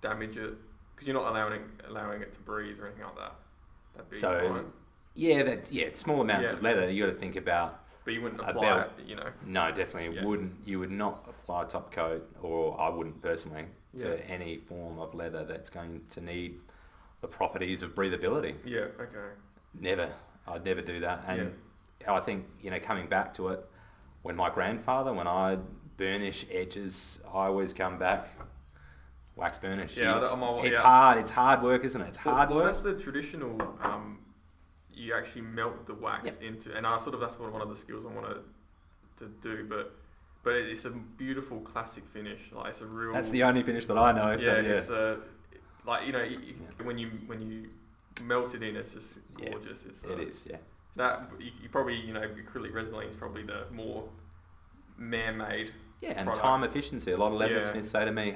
[0.01, 0.55] damage it
[0.95, 4.15] because you're not allowing it, allowing it to breathe or anything like that.
[4.15, 4.73] So- fine.
[5.13, 6.57] Yeah, that yeah, small amounts Yeah.
[6.57, 7.83] of leather you got to think about.
[8.07, 8.91] But you wouldn't apply belt.
[8.99, 9.29] it, you know.
[9.45, 10.23] No, definitely Yeah.
[10.23, 10.53] wouldn't.
[10.65, 13.65] You would not apply top coat, or I wouldn't personally,
[13.97, 14.33] to Yeah.
[14.33, 16.61] any form of leather that's going to need
[17.19, 18.55] the properties of breathability.
[18.63, 18.85] Yeah.
[18.97, 19.33] Okay.
[19.73, 20.09] Never.
[20.47, 21.25] I'd never do that.
[21.27, 21.53] And
[22.07, 23.69] I think, you know, coming back to it,
[24.21, 25.57] when my grandfather, when I
[25.97, 28.29] burnish edges, I always come back
[29.35, 29.97] wax burnish.
[29.97, 30.81] Yeah, it's, it's yeah.
[30.81, 31.17] hard.
[31.17, 32.07] It's hard work, isn't it?
[32.07, 32.67] It's hard well, work.
[32.67, 33.61] That's the traditional.
[33.81, 34.19] Um,
[34.97, 36.41] you actually melt the wax Yep.
[36.41, 38.37] into, and I sort of that's one one of the skills I wanted
[39.19, 39.65] to do.
[39.69, 39.95] But
[40.43, 42.51] but it's a beautiful classic finish.
[42.51, 43.13] Like it's a real.
[43.13, 44.31] That's the only finish that I know.
[44.31, 44.61] yeah, so yeah.
[44.73, 45.19] it's a
[45.85, 46.85] like you know you, you- Yeah.
[46.85, 47.69] when you when you
[48.23, 49.83] melt it in, it's just Yeah, gorgeous.
[49.85, 50.47] It's uh, it is.
[50.49, 50.57] Yeah.
[50.95, 54.09] that you, you probably you know acrylic Resolene is probably the more
[54.97, 55.73] man-made.
[56.01, 56.41] Yeah, and product.
[56.45, 57.11] time efficiency.
[57.11, 57.47] A lot of Yeah.
[57.57, 58.35] leathersmiths say to me,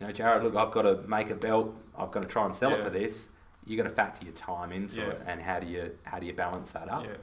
[0.00, 1.74] you know, Jared, look, I've got to make a belt.
[1.96, 3.28] I've got to try and sell it for this.
[3.66, 5.08] You got to factor your time into Yeah.
[5.10, 7.04] it, and how do you how do you balance that up?
[7.04, 7.16] Yeah,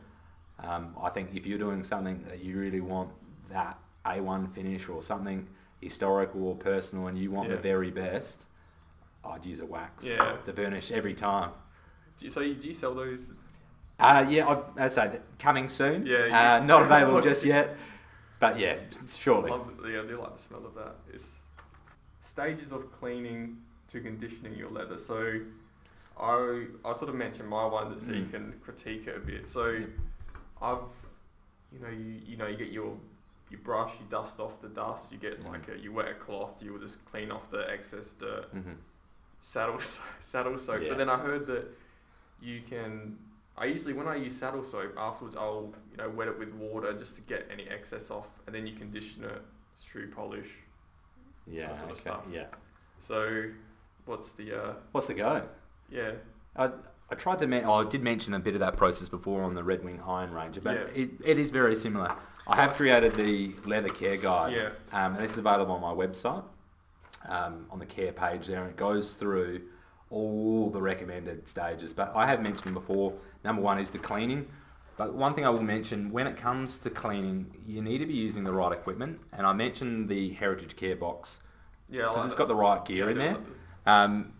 [0.75, 3.11] Um, I think if you're doing something that you really want
[3.49, 5.47] that A1 finish or something
[5.81, 8.45] historical or personal, and you want the very best,
[9.23, 10.37] I'd use a wax Yeah.
[10.45, 11.51] to burnish every time.
[12.17, 13.31] do you, so you, do you sell those?
[13.99, 16.05] Uh, yeah, I, I say coming soon.
[16.05, 17.75] Yeah, uh, not available just yet,
[18.39, 18.77] but yeah,
[19.07, 19.49] shortly.
[19.51, 20.95] Love, yeah, I do like the smell of that.
[21.13, 21.25] It's
[22.23, 23.57] stages of cleaning
[23.91, 24.97] to conditioning your leather.
[24.97, 25.39] So
[26.21, 28.31] I I sort of mentioned my one so you Mm.
[28.31, 29.49] can critique it a bit.
[29.49, 29.89] So Yep.
[30.61, 30.91] I've
[31.71, 32.97] you know you you know you get your
[33.49, 35.51] you brush you dust off the dust you get Mhm.
[35.51, 38.73] like a, you wet a cloth you will just clean off the excess dirt hmm
[39.41, 39.79] saddle
[40.21, 40.89] saddle soap Yeah.
[40.89, 41.65] but then I heard that
[42.41, 43.17] you can
[43.57, 46.93] I usually when I use saddle soap afterwards I'll you know wet it with water
[46.93, 49.41] just to get any excess off and then you condition it
[49.81, 50.51] shoe polish
[51.47, 51.67] Yeah.
[51.67, 52.01] That sort of okay.
[52.01, 52.23] stuff.
[52.31, 52.47] Yeah.
[52.99, 53.45] so
[54.05, 55.47] what's the uh What's the go?
[55.91, 56.11] Yeah
[56.55, 56.69] I,
[57.09, 59.53] I tried to men- oh, I did mention a bit of that process before on
[59.55, 61.03] the Red Wing Iron Ranger, but Yeah.
[61.03, 62.13] it, it is very similar.
[62.47, 64.69] I have created the leather care guide, Yeah.
[64.91, 66.43] um, and this is available on my website
[67.27, 69.61] um, on the care page there, and it goes through
[70.09, 71.93] all the recommended stages.
[71.93, 73.13] But I have mentioned them before.
[73.45, 74.47] Number one is the cleaning.
[74.97, 78.13] But one thing I will mention, when it comes to cleaning, you need to be
[78.13, 79.19] using the right equipment.
[79.31, 81.39] And I mentioned the Heritage Care box
[81.89, 82.37] yeah because like it's that.
[82.39, 83.37] got the right gear Yeah, in there.
[83.85, 84.33] Um,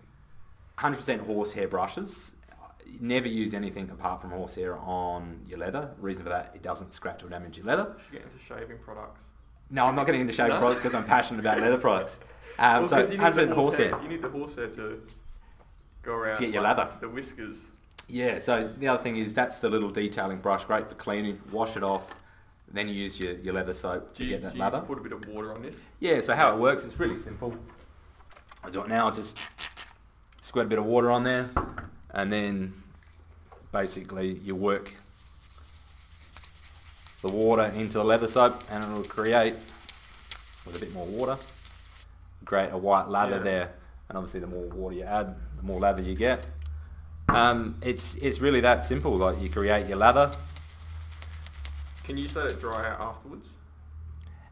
[0.82, 2.36] 100% horsehair brushes.
[3.00, 5.92] never use anything apart from horsehair on your leather.
[5.96, 7.94] The reason for that, it doesn't scratch or damage your leather.
[7.98, 9.22] You should get into shaving products.
[9.70, 10.60] No, I'm not getting into shaving No?
[10.60, 12.20] products because I'm passionate about leather products.
[12.60, 14.02] Um, Well, so 'cause you need the 100% horsehair.
[14.04, 15.02] You need the horsehair to
[16.04, 16.36] go around.
[16.36, 16.92] To get your like, lather.
[17.00, 17.58] The whiskers.
[18.08, 21.78] Yeah, so the other thing is that's the little detailing brush, great for cleaning, wash
[21.78, 22.14] it off,
[22.72, 25.02] then you use your, your leather soap to Do you, get that you put a
[25.02, 25.76] bit of water on this?
[26.02, 27.56] Yeah, so how it works, it's really simple.
[28.64, 29.40] I do it now, I just
[30.42, 31.50] squirt a bit of water on there
[32.14, 32.74] and then
[33.72, 34.92] basically you work
[37.22, 39.54] the water into the leather soap and it'll create,
[40.66, 41.38] with a bit more water,
[42.46, 43.44] create a white lather Yeah.
[43.44, 43.74] there.
[44.10, 46.46] And obviously the more water you add, the more lather you get.
[47.30, 50.36] Um, it's, it's really that simple, like you create your lather
[52.04, 53.54] Can you just let it dry out afterwards?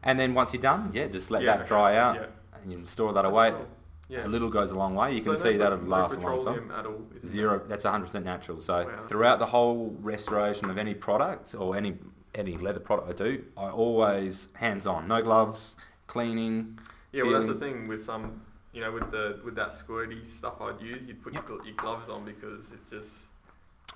[0.02, 2.26] and then once you're done, yeah, just let Yeah, that okay, dry out yeah.
[2.62, 3.50] and you can store that away.
[3.50, 3.66] Well,
[4.10, 4.26] Yeah.
[4.26, 5.14] A little goes a long way.
[5.14, 6.70] You So can no see that'll no last a long time.
[6.72, 7.32] At all, is it?
[7.32, 7.62] Zero.
[7.68, 8.60] That's 100% natural.
[8.60, 9.06] So Wow.
[9.06, 11.96] throughout the whole restoration of any product or any
[12.32, 16.78] any leather product I do, I always hands on, no gloves, cleaning.
[17.10, 18.40] Yeah, well, that's the thing with some,
[18.72, 22.08] you know, with the with that squirty stuff I'd use, you'd put your, your gloves
[22.08, 23.18] on because it just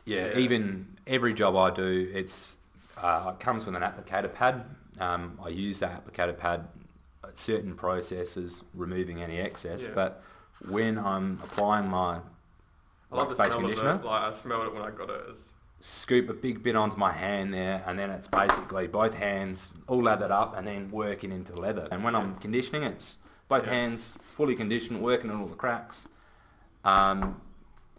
[0.04, 0.38] Yeah, Yeah.
[0.38, 2.58] even every job I do, it's
[2.98, 4.64] uh, it comes with an applicator pad.
[5.00, 6.66] Um, I use that applicator pad
[7.34, 9.84] certain processes, removing any excess.
[9.84, 9.92] Yeah.
[9.94, 10.22] But
[10.68, 12.20] when I'm applying my
[13.12, 14.06] I love wax the smell conditioner, of it.
[14.06, 15.24] Like I smelled it when I got it.
[15.30, 15.50] It's,
[15.80, 20.02] scoop a big bit onto my hand there and then it's basically both hands all
[20.02, 21.86] lathered up and then working into the leather.
[21.90, 23.18] And when I'm conditioning it's
[23.48, 23.72] both Yeah.
[23.74, 26.08] hands fully conditioned, working on all the cracks.
[26.84, 27.40] Um,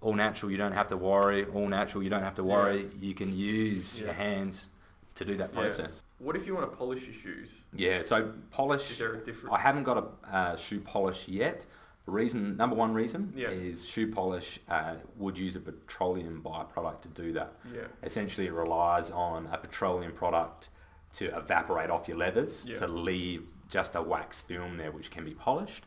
[0.01, 1.45] all natural, you don't have to worry.
[1.45, 2.87] All natural, you don't have to worry.
[2.99, 4.05] You can use Yeah.
[4.05, 4.69] your hands
[5.15, 5.59] to do that Yeah.
[5.59, 6.03] process.
[6.19, 7.49] What if you want to polish your shoes?
[7.73, 9.55] Yeah, so Is polish, there a different?
[9.55, 11.65] I haven't got a uh, shoe polish yet.
[12.05, 13.49] The reason, number one reason, Yeah.
[13.49, 17.53] is shoe polish uh, would use a petroleum byproduct to do that.
[17.73, 17.81] yeah.
[18.03, 20.69] essentially it relies on a petroleum product
[21.13, 22.75] to evaporate off your leathers Yeah.
[22.75, 25.85] to leave just a wax film there which can be polished.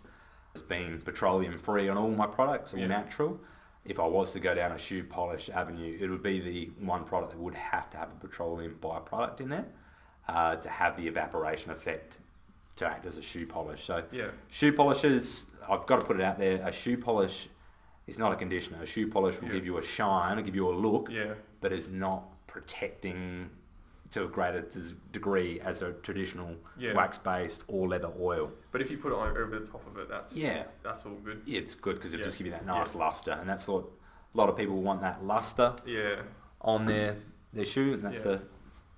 [0.54, 2.88] It's been petroleum free on all my products, all Yeah.
[2.88, 3.40] natural.
[3.84, 7.04] If I was to go down a shoe polish avenue, it would be the one
[7.04, 9.66] product that would have to have a petroleum byproduct in there
[10.28, 12.18] uh, to have the evaporation effect
[12.76, 13.84] to act as a shoe polish.
[13.84, 14.28] So Yeah.
[14.50, 17.48] shoe polishes, I've got to put it out there, a shoe polish
[18.06, 18.82] is not a conditioner.
[18.82, 19.54] A shoe polish will Yeah.
[19.54, 21.34] give you a shine, give you a look, Yeah.
[21.60, 23.50] but is not protecting
[24.10, 24.66] to a greater
[25.12, 26.94] degree as a traditional Yeah.
[26.94, 28.50] wax-based or leather oil.
[28.72, 30.64] But if you put it on over the top of it, that's Yeah.
[30.82, 31.42] that's all good.
[31.44, 32.24] Yeah, it's good because it Yeah.
[32.24, 32.78] just give you that Yeah.
[32.78, 36.22] nice luster, and that's what a lot of people want that luster Yeah.
[36.60, 37.16] on their
[37.52, 38.38] their shoe, and that's Yeah.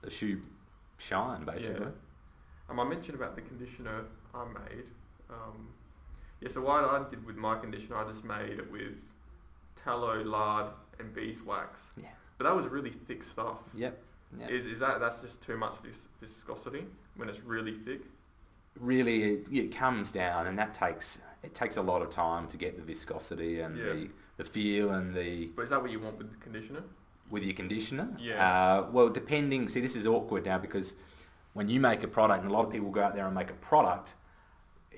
[0.02, 0.40] a, a shoe
[1.00, 1.80] shine basically.
[1.80, 2.68] Yeah.
[2.68, 4.84] Um, I mentioned about the conditioner I made.
[5.28, 5.68] Um,
[6.40, 8.94] yeah, so what I did with my conditioner, I just made it with
[9.84, 10.66] tallow, lard,
[10.98, 11.82] and beeswax.
[12.00, 12.08] Yeah.
[12.38, 13.58] But that was really thick stuff.
[13.74, 13.98] Yep.
[14.38, 14.48] Yeah.
[14.48, 16.84] Is, is that that's just too much vis- viscosity
[17.16, 18.02] when it's really thick?
[18.78, 22.56] really it, it comes down and that takes it takes a lot of time to
[22.56, 26.18] get the viscosity and the, the feel and the But is that what you want
[26.18, 26.82] with the conditioner?
[27.30, 28.44] With your conditioner Yeah.
[28.44, 30.96] uh, well depending see this is awkward now because
[31.52, 33.50] when you make a product and a lot of people go out there and make
[33.50, 34.14] a product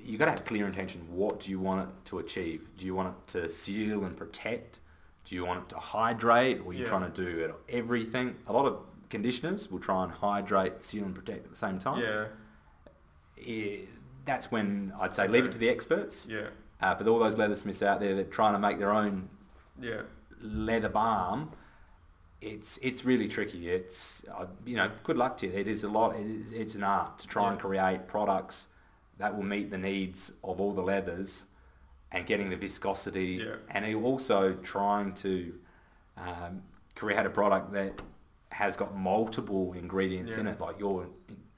[0.00, 2.94] you got to have clear intention what do you want it to achieve do you
[2.94, 4.80] want it to seal and protect
[5.24, 6.86] do you want it to hydrate or are you Yeah.
[6.86, 8.78] trying to do it everything a lot of
[9.10, 12.26] conditioners will try and hydrate seal and protect at the same time Yeah.
[13.46, 13.76] eh,
[14.24, 16.28] that's when I'd say leave it to the experts.
[16.30, 16.46] Yeah.
[16.80, 19.28] Uh, for all those leathersmiths out there that are trying to make their own
[19.80, 20.02] Yeah.
[20.40, 21.50] leather balm,
[22.42, 23.70] it's it's really tricky.
[23.70, 25.52] It's uh, you know good luck to you.
[25.52, 26.16] It is a lot.
[26.16, 28.68] It is, it's an art to try and create products
[29.18, 31.44] that will meet the needs of all the leathers
[32.10, 33.54] and getting the viscosity Yeah.
[33.70, 35.54] and also trying to
[36.16, 36.62] um,
[36.96, 38.02] create a product that
[38.50, 40.60] has got multiple ingredients in it.
[40.60, 41.06] Like your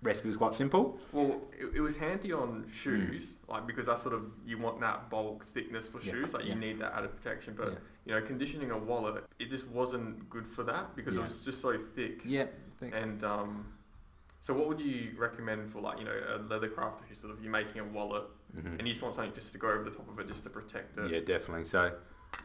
[0.03, 0.99] recipe was quite simple.
[1.12, 5.09] Well, it, it was handy on shoes, like because that sort of you want that
[5.11, 6.07] bulk thickness for Hmm.
[6.09, 6.55] Yeah, shoes, like yeah.
[6.55, 7.55] you need that added protection.
[7.57, 7.78] But Yeah.
[8.07, 11.20] You know, conditioning a wallet, it just wasn't good for that because Yeah.
[11.20, 12.20] it was just so thick.
[12.24, 12.46] Yeah.
[12.78, 13.66] Thank And um,
[14.40, 17.42] so, what would you recommend for like you know a leather crafter who's sort of
[17.42, 18.24] you're making a wallet
[18.55, 18.78] Mhm.
[18.78, 20.50] and you just want something just to go over the top of it just to
[20.50, 21.64] protect it, Yeah, definitely.
[21.64, 21.96] So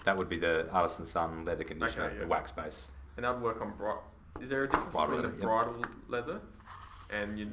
[0.05, 2.21] that would be the Artisan Son leather conditioner, Okay, yeah.
[2.21, 2.91] the wax base.
[3.17, 3.99] and that'd work on bright.
[4.39, 5.89] Is there a difference Bridle between leather, a yep.
[6.07, 6.41] leather
[7.09, 7.51] and you?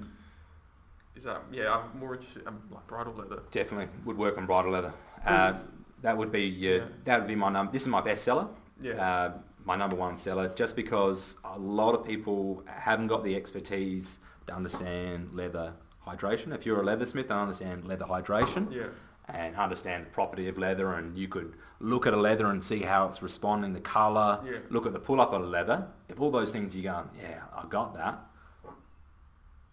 [1.17, 1.75] Is that yeah?
[1.93, 2.45] I'm more interested.
[2.47, 3.43] I'm like bridle leather.
[3.51, 4.93] Definitely would work on bridle leather.
[5.25, 5.55] Uh,
[6.03, 6.85] that would be your, Yeah.
[7.05, 7.71] that would be my num.
[7.73, 8.49] This is my best seller.
[8.81, 8.93] Yeah.
[8.95, 9.33] Uh,
[9.65, 14.55] my number one seller, just because a lot of people haven't got the expertise to
[14.55, 15.73] understand leather
[16.07, 16.55] hydration.
[16.55, 18.73] If you're a leathersmith, I understand leather hydration.
[18.73, 18.87] yeah.
[19.29, 22.83] and understand the property of leather and you could look at a leather and see
[22.83, 24.59] how it's responding, the colour, Yeah.
[24.71, 25.89] look at the pull-up of the leather.
[26.09, 28.21] If all those things you're going, yeah, I got that,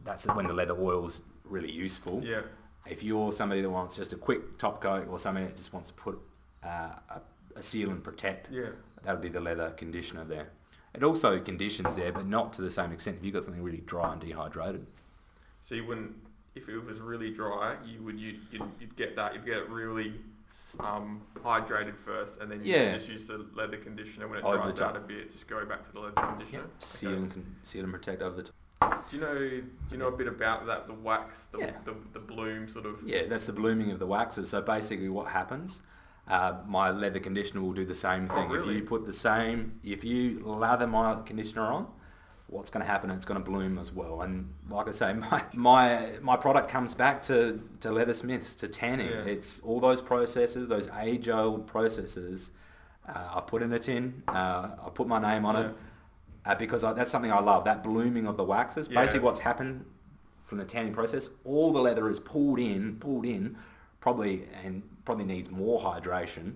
[0.03, 2.21] that's when the leather oil's really useful.
[2.23, 2.41] Yeah.
[2.87, 5.87] If you're somebody that wants just a quick top coat or somebody that just wants
[5.89, 6.19] to put
[6.63, 7.21] uh, a,
[7.55, 8.69] a seal and protect, Yeah.
[9.03, 10.49] that would be the leather conditioner there.
[10.93, 13.17] It also conditions there, but not to the same extent.
[13.17, 14.85] If you've got something really dry and dehydrated,
[15.63, 16.13] So you wouldn't,
[16.55, 19.33] if it was really dry, you would you you'd, you'd get that.
[19.33, 20.13] You'd get it really
[20.81, 22.93] um, hydrated first, and then you Yeah.
[22.95, 25.31] just use the leather conditioner when it dries out a bit.
[25.31, 26.65] Just go back to the leather conditioner.
[26.79, 27.17] seal Okay.
[27.17, 28.53] and con- seal and protect over the top.
[29.09, 29.35] Do you know?
[29.37, 30.87] Do you know a bit about that?
[30.87, 31.71] The wax, the, Yeah.
[31.85, 32.97] the, the bloom, sort of.
[33.05, 34.49] Yeah, that's the blooming of the waxes.
[34.49, 35.81] So basically, what happens?
[36.27, 38.49] Uh, my leather conditioner will do the same Oh, thing.
[38.49, 38.75] really?
[38.75, 41.87] If you put the same, if you lather my conditioner on,
[42.47, 43.09] what's going to happen?
[43.11, 44.21] It's going to bloom as well.
[44.21, 49.09] And like I say, my my, my product comes back to, to leathersmiths, to tanning.
[49.09, 49.25] Yeah.
[49.25, 52.51] It's all those processes, those age-old processes.
[53.07, 54.23] Uh, I put in a tin.
[54.29, 55.75] Uh, I put my name on it
[56.45, 57.65] uh, because I, that's something I love.
[57.65, 58.87] That blooming of the waxes.
[58.89, 59.01] Yeah.
[59.01, 59.85] Basically, what's happened
[60.45, 63.55] from the tanning process, all the leather is pulled in, pulled in,
[63.99, 66.55] probably and probably needs more hydration,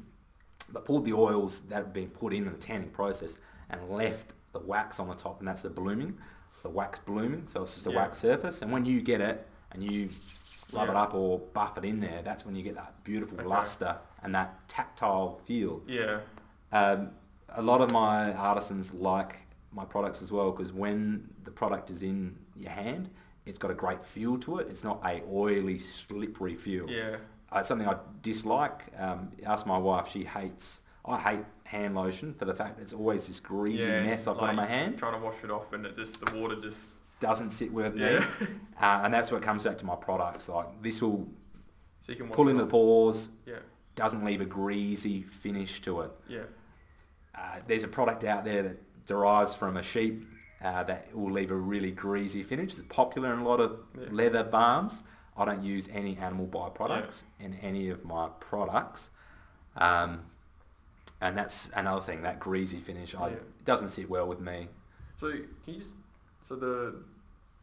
[0.72, 4.34] but pulled the oils that have been put in in the tanning process and left
[4.54, 6.18] the wax on the top, and that's the blooming,
[6.64, 7.44] the wax blooming.
[7.48, 7.98] So it's just a Yeah.
[7.98, 10.10] wax surface, and when you get it and you
[10.74, 13.48] rub it up or buff it in there, that's when you get that beautiful Okay.
[13.48, 15.82] luster and that tactile feel.
[15.88, 16.20] Yeah.
[16.74, 17.12] Um,
[17.50, 19.40] a lot of my artisans like
[19.78, 23.10] my products as well because when the product is in your hand,
[23.46, 24.68] it's got a great feel to it.
[24.70, 26.90] It's not a oily, slippery feel.
[26.90, 27.18] Yeah.
[27.50, 28.82] Uh, it's something I dislike.
[28.98, 30.80] Um, ask my wife; she hates.
[31.06, 34.04] I hate hand lotion for the fact it's always this greasy yeah.
[34.04, 34.98] mess I've got on my hand.
[34.98, 36.90] Trying to wash it off, and it just the water just.
[37.20, 38.16] Doesn't sit with me,
[38.80, 40.50] uh, and that's what comes back to my products.
[40.50, 41.28] Like this will
[42.02, 43.56] so pull in the pores, Yeah.
[43.96, 46.12] doesn't leave a greasy finish to it.
[46.28, 46.44] Yeah.
[47.34, 50.28] Uh, there's a product out there that derives from a sheep
[50.64, 52.74] uh, that will leave a really greasy finish.
[52.74, 54.08] It's popular in a lot of Yeah.
[54.12, 55.02] leather balms.
[55.36, 59.10] I don't use any animal byproducts in any of my products.
[59.76, 60.26] Um,
[61.22, 63.16] and that's another thing, that greasy finish.
[63.16, 63.36] I, Yeah.
[63.36, 64.68] It doesn't sit well with me.
[65.20, 65.92] So can you just
[66.44, 66.96] so the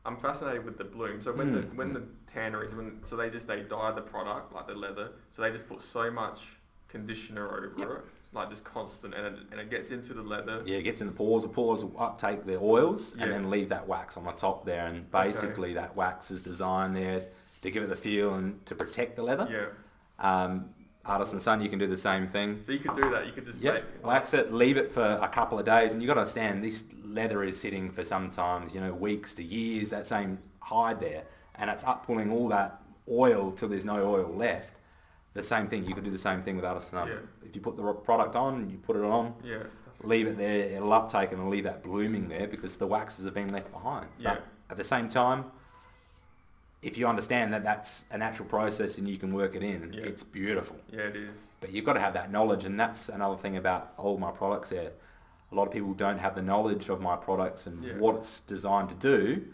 [0.07, 1.23] I'm fascinated with the bloom.
[1.23, 1.75] So when the Mm.
[1.77, 5.13] when the tanneries when so they just they dye the product like the leather.
[5.33, 6.57] So they just put so much
[6.89, 7.89] conditioner over Yep.
[7.91, 10.63] it, like this constant, and it, and it gets into the leather.
[10.67, 11.43] Yeah, it gets in the pores.
[11.45, 13.25] The pores will uptake the oils Yeah.
[13.25, 14.87] and then leave that wax on the top there.
[14.87, 17.23] And basically that wax is designed there
[17.63, 19.49] to give it the feel and to protect the leather.
[19.51, 20.45] Yeah.
[20.45, 20.71] Um,
[21.07, 22.61] Artisan Son, you can do the same thing.
[22.65, 23.27] So you could do that.
[23.27, 26.09] You could just Yep, wax it, leave it for a couple of days, and you've
[26.09, 29.91] got to understand this leather is sitting for sometimes you know weeks to years.
[29.91, 31.25] That same hide there,
[31.57, 34.77] and it's up pulling all that oil till there's no oil left.
[35.35, 37.09] The same thing, you could do the same thing with artisan.
[37.09, 37.15] Yeah.
[37.45, 39.65] If you put the product on, you put it on, Yeah.
[40.03, 43.35] leave it there, it'll uptake and it'll leave that blooming there because the waxes have
[43.35, 44.07] been left behind.
[44.19, 44.35] Yeah.
[44.35, 45.47] But at the same time,
[46.83, 50.03] if you understand that that's a natural process and you can work it in, Yeah.
[50.05, 50.77] it's beautiful.
[50.93, 51.37] Yeah, it is.
[51.61, 54.71] But you've got to have that knowledge, and that's another thing about all my products.
[54.71, 54.93] There,
[55.51, 57.95] a lot of people don't have the knowledge of my products and Yeah.
[57.99, 59.45] what it's designed to do.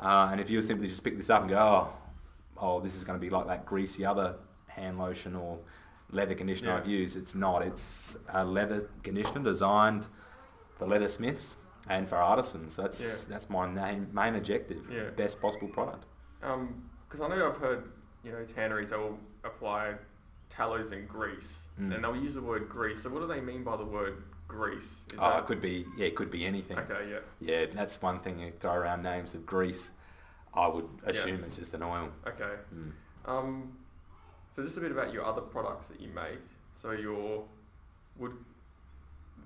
[0.00, 1.88] Uh, and if you simply just pick this up and go, oh,
[2.58, 4.34] oh, this is going to be like that greasy other
[4.74, 5.58] hand lotion or
[6.10, 6.76] leather conditioner Yeah.
[6.78, 7.62] I've used, it's not.
[7.62, 10.06] It's a leather conditioner designed
[10.76, 11.56] for leather smiths
[11.88, 12.76] and for artisans.
[12.76, 13.14] That's Yeah.
[13.28, 14.90] that's my main main objective.
[14.90, 15.10] Yeah.
[15.10, 16.04] Best possible product.
[16.40, 17.92] Because I know I've heard,
[18.24, 19.94] you know, tanneries they will apply
[20.50, 21.94] tallows and grease, Mm.
[21.94, 23.02] and they'll use the word grease.
[23.02, 25.02] So what do they mean by the word grease?
[25.12, 26.78] Is Oh, that it could be yeah, it could be anything.
[26.78, 27.08] okay?
[27.10, 27.20] Yeah.
[27.40, 29.90] Yeah, that's one thing you throw around names of grease.
[30.54, 31.46] I would assume Yeah.
[31.46, 32.10] it's just an oil.
[32.26, 32.56] Okay.
[32.74, 32.92] Mm.
[33.24, 33.78] Um,
[34.52, 36.38] so just a bit about your other products that you make.
[36.80, 37.44] So your
[38.18, 38.32] wood,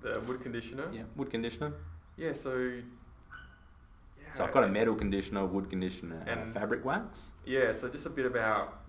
[0.01, 0.87] the wood conditioner.
[0.93, 1.73] Yeah, wood conditioner.
[2.17, 2.33] Yeah.
[2.33, 2.79] So.
[4.33, 7.31] So I've got a metal conditioner, wood conditioner, and, a fabric wax.
[7.45, 7.71] Yeah.
[7.71, 8.81] So just a bit about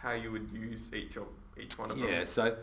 [0.00, 1.26] how you would use each of
[1.60, 2.08] each one of them.
[2.08, 2.56] Yeah, so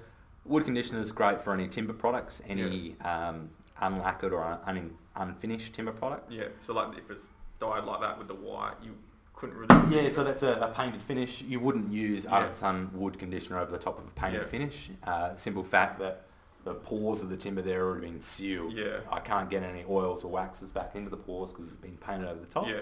[0.45, 3.49] wood conditioner is great for any timber products, any um,
[3.81, 6.33] unlacquered or un- unfinished timber products.
[6.33, 6.47] Yeah.
[6.65, 7.27] So like if it's
[7.59, 8.95] dyed like that with the white, you
[9.37, 9.95] couldn't really.
[10.03, 11.41] Yeah, so that's a, a painted finish.
[11.43, 12.31] You wouldn't use Yeah.
[12.31, 14.47] artisan wood conditioner over the top of a painted Yeah.
[14.47, 14.89] finish.
[15.03, 16.23] Uh, simple fact that
[16.63, 18.73] the pores of the timber there are already been sealed.
[18.73, 18.99] Yeah.
[19.11, 22.27] I can't get any oils or waxes back into the pores because it's been painted
[22.27, 22.67] over the top.
[22.67, 22.81] Yeah.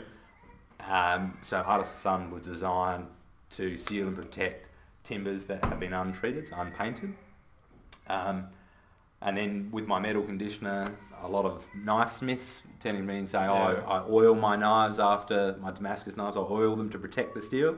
[0.88, 3.08] Um, so Artisan Son was designed
[3.52, 4.70] to seal and protect
[5.04, 7.14] timbers that have been untreated, so unpainted.
[8.08, 8.48] Um,
[9.22, 10.92] and then with my metal conditioner,
[11.26, 13.84] a lot of knife smiths tend to me and say, oh, Yeah.
[13.88, 17.42] oh, I oil my knives after my Damascus knives, I oil them to protect the
[17.42, 17.78] steel.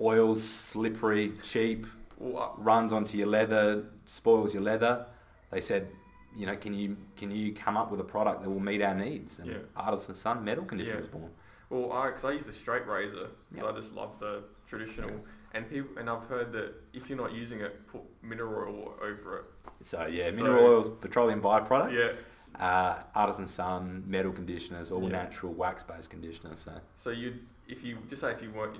[0.00, 1.86] Oil's slippery, cheap,
[2.18, 5.06] runs onto your leather, spoils your leather.
[5.50, 5.88] They said,
[6.36, 8.94] you know, can you can you come up with a product that will meet our
[8.94, 9.38] needs?
[9.38, 9.58] And Yeah.
[9.74, 11.00] Artisan Son Metal Conditioner Yeah.
[11.00, 11.30] was born.
[11.70, 13.64] Well, I because I use the straight razor, so Yeah.
[13.64, 15.10] I just love the traditional.
[15.54, 19.38] And people and I've heard that if you're not using it, put mineral oil over
[19.38, 19.44] it.
[19.82, 21.92] So yeah, So- mineral oils, petroleum byproduct.
[21.94, 22.12] Yeah.
[22.58, 25.08] Uh, Artisan Son Metal Conditioners, all Yeah.
[25.10, 26.60] natural wax-based conditioners.
[26.60, 27.34] So So you,
[27.68, 28.78] if you just say if you weren't,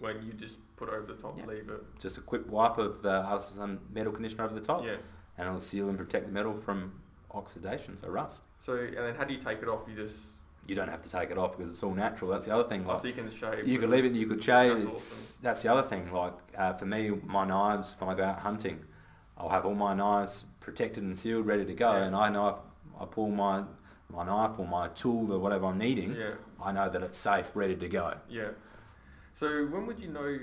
[0.00, 1.46] when you just put over the top, Yeah.
[1.46, 1.84] leave it.
[1.98, 4.96] just a quick wipe of the Artisan Son Metal Conditioner over the top, Yeah.
[5.38, 6.92] and it'll seal and protect the metal from
[7.32, 8.42] oxidation, so rust.
[8.62, 9.86] So and then how do you take it off?
[9.88, 10.16] You just
[10.68, 12.30] You don't have to take it off because it's all natural.
[12.30, 12.84] That's the other thing.
[12.86, 13.66] oh, Like, so you can shave.
[13.66, 14.74] You could leave it, you could shave.
[14.74, 14.92] That's It's,
[15.32, 15.42] awesome.
[15.42, 16.12] That's the other thing.
[16.12, 18.84] Like uh, for me, my knives, when I go out hunting,
[19.36, 21.92] I'll have all my knives protected and sealed, ready to go.
[21.94, 22.04] Yeah.
[22.04, 22.54] And I know if
[23.02, 23.64] I pull my
[24.08, 26.34] my knife or my tool or whatever I'm needing, Yeah.
[26.62, 28.14] I know that it's safe, ready to go.
[28.28, 28.48] Yeah.
[29.32, 30.38] So when would you know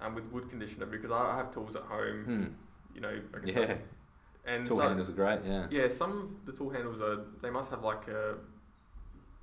[0.00, 0.86] um, with wood conditioner?
[0.86, 2.24] Because I have tools at home.
[2.24, 2.44] Hmm.
[2.94, 3.20] You know.
[3.34, 3.76] I Yeah,
[4.46, 5.40] And tool so- handles are great.
[5.44, 5.66] Yeah.
[5.70, 7.24] Yeah, some of the tool handles are.
[7.42, 8.36] They must have like a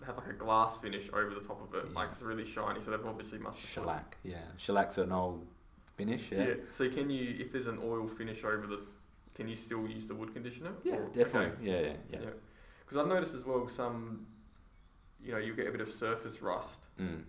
[0.06, 1.96] have like a glass finish over the top of it, Yeah.
[2.00, 2.82] like it's really shiny.
[2.82, 4.18] So they've obviously must Shellac.
[4.24, 5.46] Yeah, shellac's an old
[5.96, 6.32] finish.
[6.32, 6.48] Yeah.
[6.48, 6.54] Yeah.
[6.72, 8.80] So can you, if there's an oil finish over the,
[9.36, 10.72] can you still use the wood conditioner?
[10.84, 11.70] Yeah, Or- definitely.
[11.70, 11.72] okay.
[11.86, 12.30] Yeah, yeah, yeah.
[12.80, 14.26] Because I've noticed as well some,
[15.22, 17.24] you know, you get a bit of surface rust Mm.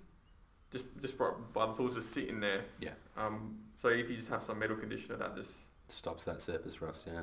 [0.70, 2.62] just just by, by the tools just sitting there.
[2.80, 2.92] Yeah.
[3.16, 3.58] Um.
[3.74, 5.52] So if you just have some metal conditioner, that just
[5.88, 7.06] Stops that surface rust.
[7.06, 7.22] Yeah.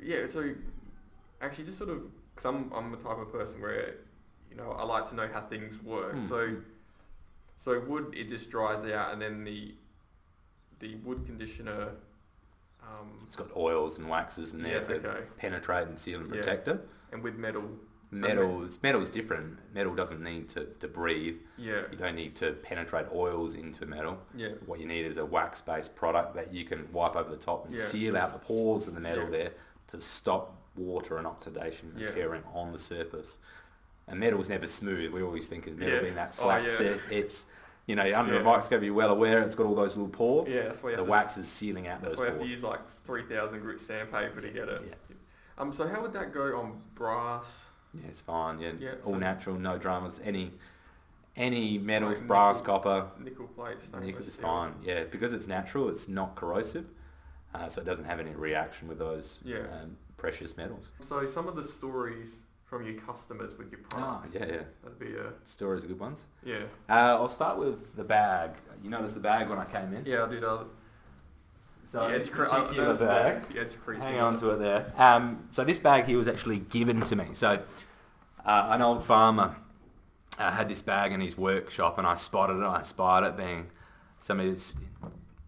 [0.00, 0.26] yeah.
[0.28, 0.54] So
[1.40, 2.02] actually, just sort of,
[2.34, 3.94] because I'm I'm the type of person where,
[4.50, 6.14] you know, I like to know how things work.
[6.16, 6.28] Mm.
[6.28, 6.56] So
[7.56, 9.74] so wood it just dries out, and then the
[10.80, 11.92] the wood conditioner.
[12.88, 14.80] Um, It's got oils and waxes in there yeah.
[15.00, 15.26] to Okay.
[15.36, 16.40] penetrate and seal and Yeah.
[16.40, 16.88] protect it.
[17.12, 17.64] And with metal.
[18.10, 19.58] Metal's metal's different.
[19.74, 21.40] Metal doesn't need to, to breathe.
[21.56, 21.82] Yeah.
[21.90, 24.20] You don't need to penetrate oils into metal.
[24.36, 24.50] Yeah.
[24.66, 27.74] What you need is a wax-based product that you can wipe over the top and
[27.74, 27.82] Yeah.
[27.82, 29.30] seal out the pores of the metal Yeah.
[29.30, 29.50] there
[29.88, 32.08] to stop water and oxidation Yeah.
[32.08, 33.38] occurring on the surface.
[34.06, 35.10] And metal's never smooth.
[35.12, 36.02] We always think of metal Yeah.
[36.02, 36.76] being that Oh, flat yeah.
[36.76, 37.00] set.
[37.10, 37.46] It's
[37.86, 38.40] you know under Yeah.
[38.40, 40.52] a microscope you're well aware it's got all those little pores.
[40.52, 40.62] Yeah.
[40.64, 42.40] That's why you The have to wax is sealing out That's those why I have
[42.40, 44.82] to use like 3,000 grit sandpaper to get it.
[44.88, 45.14] Yeah.
[45.58, 47.66] Um, so how would that go on brass?
[47.92, 48.58] Yeah, it's fine.
[48.58, 50.20] Yeah, Yeah, all so- natural, no dramas.
[50.24, 50.52] Any
[51.36, 54.72] any metals, Like brass, nickel, copper, Nickel plates, nickel is fine.
[54.84, 56.86] Yeah, because it's natural, it's not corrosive,
[57.52, 59.66] uh, so it doesn't have any reaction with those Yeah.
[59.82, 60.92] um, precious metals.
[61.02, 62.42] So some of the stories
[62.74, 64.34] from your customers with your Ah, products.
[64.34, 64.62] yeah, yeah.
[64.82, 66.26] That'd be a Stories are good ones.
[66.42, 66.64] yeah.
[66.88, 68.50] Uh, I'll start with the bag.
[68.82, 70.04] You noticed the bag when I came in.
[70.04, 70.42] Yeah, I did.
[70.42, 70.64] Uh,
[71.86, 73.48] So this edge cre- I particular the- bag.
[73.52, 74.02] The edge creasing.
[74.08, 74.92] Hang on to it there.
[74.96, 77.28] Um, so this bag here was actually given to me.
[77.34, 77.60] So
[78.44, 79.54] uh, an old farmer
[80.40, 82.64] uh, had this bag in his workshop, and I spotted it.
[82.64, 83.70] I spied it, being
[84.18, 84.74] somebody that's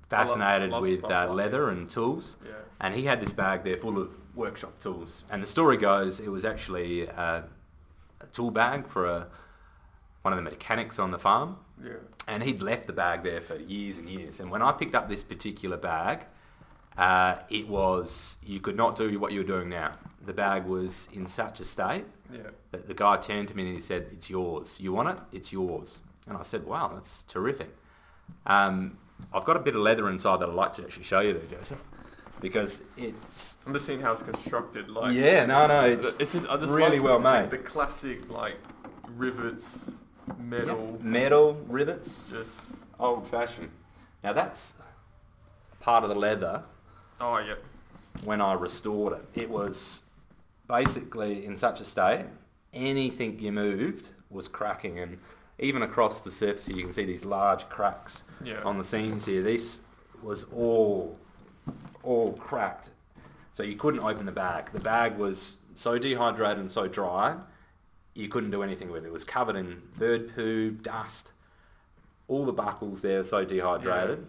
[0.08, 2.36] fascinated love with uh, leather and tools.
[2.44, 2.52] Yeah.
[2.80, 5.24] And he had this bag there full of workshop tools.
[5.30, 7.42] And the story goes, it was actually uh,
[8.20, 9.26] a tool bag for a,
[10.22, 11.94] one of the mechanics on the farm Yeah.
[12.28, 14.40] and he'd left the bag there for years and years.
[14.40, 16.24] And when I picked up this particular bag,
[16.98, 19.92] uh, it was you could not do what you're doing now.
[20.24, 22.50] The bag was in such a state Yeah.
[22.72, 24.80] that the guy turned to me and he said, "It's yours.
[24.80, 25.18] You want it?
[25.36, 27.76] It's yours." And I said, "Wow, that's terrific."
[28.46, 28.96] Um,
[29.32, 31.46] I've got a bit of leather inside that I'd like to actually show you there,
[31.58, 31.82] Joseph,
[32.40, 34.88] because it's I'm just seeing how it's constructed.
[34.88, 37.50] Like yeah, no, no, it's it's just I just really like well the, made.
[37.50, 38.56] The classic like
[39.16, 39.90] rivets,
[40.38, 42.52] metal, Yep, metal rivets, just
[42.98, 43.70] old fashioned.
[44.22, 44.74] Now that's
[45.80, 46.62] part of the leather
[47.20, 47.54] oh yeah.
[48.24, 49.42] when I restored it.
[49.42, 50.02] It was
[50.68, 52.26] basically in such a state,
[52.74, 55.18] anything you moved was cracking and
[55.58, 58.60] even across the surface here you can see these large cracks Yeah.
[58.64, 59.42] on the seams here.
[59.42, 59.80] This
[60.22, 61.16] was all,
[62.06, 62.90] all cracked.
[63.52, 64.70] So you couldn't open the bag.
[64.72, 67.36] The bag was so dehydrated and so dry,
[68.14, 69.08] you couldn't do anything with it.
[69.08, 71.32] It was covered in bird poo, dust.
[72.28, 74.26] All the buckles there so dehydrated.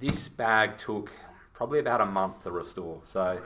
[0.00, 1.10] This bag took
[1.52, 3.00] probably about a month to restore.
[3.02, 3.40] So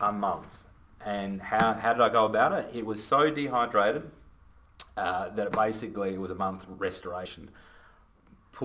[0.00, 0.08] Wow.
[0.08, 0.58] a month.
[1.04, 2.70] And how, how did I go about it?
[2.72, 4.10] It was so dehydrated
[4.96, 7.50] uh, that it basically was a month restoration.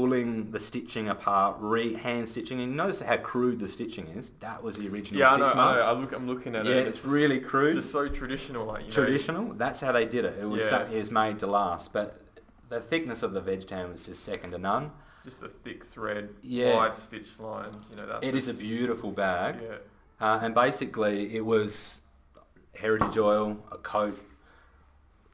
[0.02, 4.30] Pulling the stitching apart, re hand stitching, and notice how crude the stitching is.
[4.41, 5.80] That was the original Yeah, I stitch know, I marks.
[5.82, 5.88] know.
[5.88, 6.88] I look, I'm looking at yeah, it.
[6.88, 7.76] it's really crude.
[7.76, 8.91] It's just so traditional, like you know.
[8.93, 9.54] Traditional.
[9.56, 10.38] That's how they did it.
[10.39, 10.70] It was Yeah.
[10.70, 12.22] so, it was made to last, but
[12.70, 14.91] the thickness of the veg tan was just second to none.
[15.24, 16.76] Just the thick thread, Yeah.
[16.76, 17.76] wide stitch lines.
[17.89, 19.56] You know, that's It is a beautiful bag.
[19.64, 19.78] Yeah.
[20.22, 22.04] Uh, and basically, it was
[22.76, 24.16] heritage oil, a coat.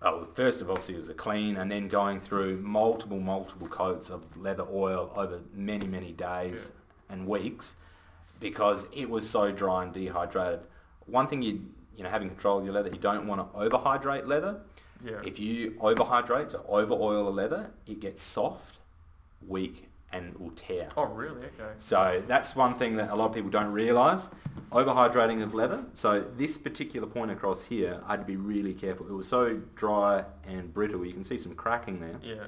[0.05, 3.67] Oh, first of all, obviously, it was a clean, and then going through multiple, multiple
[3.69, 6.71] coats of leather oil over many, many days
[7.09, 7.77] and weeks
[8.39, 10.59] because it was so dry and dehydrated.
[11.05, 14.27] One thing you you know having control of your leather, you don't want to overhydrate
[14.27, 14.59] leather.
[15.03, 15.21] Yeah.
[15.25, 18.79] If you overhydrate, so over oil a leather, it gets soft,
[19.47, 20.89] weak, and will tear.
[20.95, 21.41] oh, really?
[21.47, 21.71] Okay.
[21.77, 24.29] So that's one thing that a lot of people don't realise.
[24.71, 25.85] Overhydrating of leather.
[25.93, 29.07] So this particular point across here, I had to be really careful.
[29.07, 31.05] It was so dry and brittle.
[31.05, 32.19] You can see some cracking there.
[32.23, 32.45] Yeah.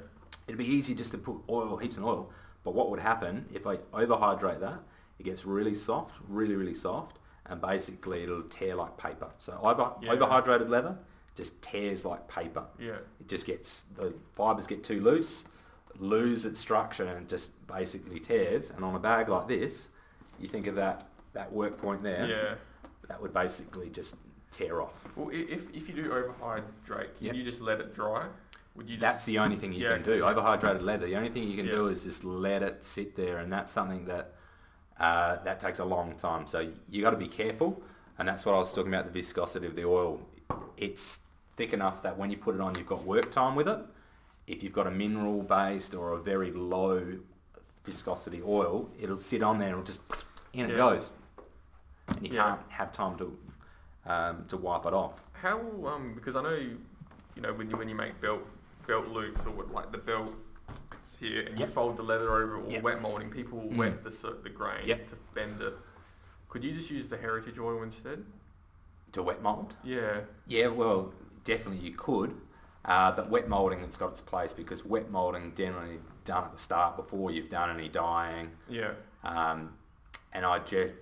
[0.47, 2.31] It'd be easy just to put oil, heaps of oil.
[2.63, 4.79] But what would happen if I overhydrate that?
[5.19, 9.29] It gets really soft, really, really soft, and basically it'll tear like paper.
[9.39, 10.15] So over, Yeah.
[10.15, 10.97] overhydrated leather
[11.35, 12.65] just tears like paper.
[12.79, 12.97] Yeah.
[13.19, 15.45] It just gets, the fibres get too loose,
[15.99, 18.71] lose its structure and just basically tears.
[18.71, 19.89] And on a bag like this,
[20.39, 22.55] you think of that, that work point there, Yeah.
[23.07, 24.15] that would basically just
[24.51, 24.93] tear off.
[25.15, 27.35] Well, if if you do overhydrate, can Yep.
[27.35, 28.27] you just let it dry?
[28.75, 28.95] Would you?
[28.95, 30.21] Just, That's the only thing you Yeah, can do.
[30.21, 33.51] Overhydrated leather, the only thing you can do is just let it sit there, and
[33.51, 34.33] that's something that
[34.99, 36.47] uh, that takes a long time.
[36.47, 37.81] So you got to be careful,
[38.17, 40.21] and that's what I was talking about the viscosity of the oil.
[40.77, 41.19] It's
[41.57, 43.79] thick enough that when you put it on, you've got work time with it.
[44.47, 47.17] If you've got a mineral based or a very low
[47.83, 50.01] viscosity oil, it'll sit on there and it'll just
[50.53, 50.77] in it Yeah.
[50.77, 51.11] goes,
[52.09, 52.43] and you Yeah.
[52.43, 53.37] can't have time to
[54.07, 55.13] um, to wipe it off.
[55.33, 56.79] How um because I know you,
[57.35, 58.41] you know when you when you make belt
[58.85, 60.31] belt loops or what, like the belt
[61.19, 62.83] here and you fold the leather over or Yep.
[62.83, 63.77] wet molding, people will Mm.
[63.77, 65.07] wet the the grain Yep.
[65.07, 65.73] to bend it.
[66.49, 68.23] Could you just use the heritage oil instead?
[69.13, 69.73] To wet mold.
[69.83, 70.21] Yeah.
[70.45, 71.11] Yeah, well,
[71.43, 72.35] definitely you could,
[72.85, 76.57] uh, but wet moulding has got its place because wet moulding generally done at the
[76.57, 78.51] start before you've done any dyeing.
[78.69, 78.91] Yeah.
[79.23, 79.73] Um,
[80.33, 80.93] and I jet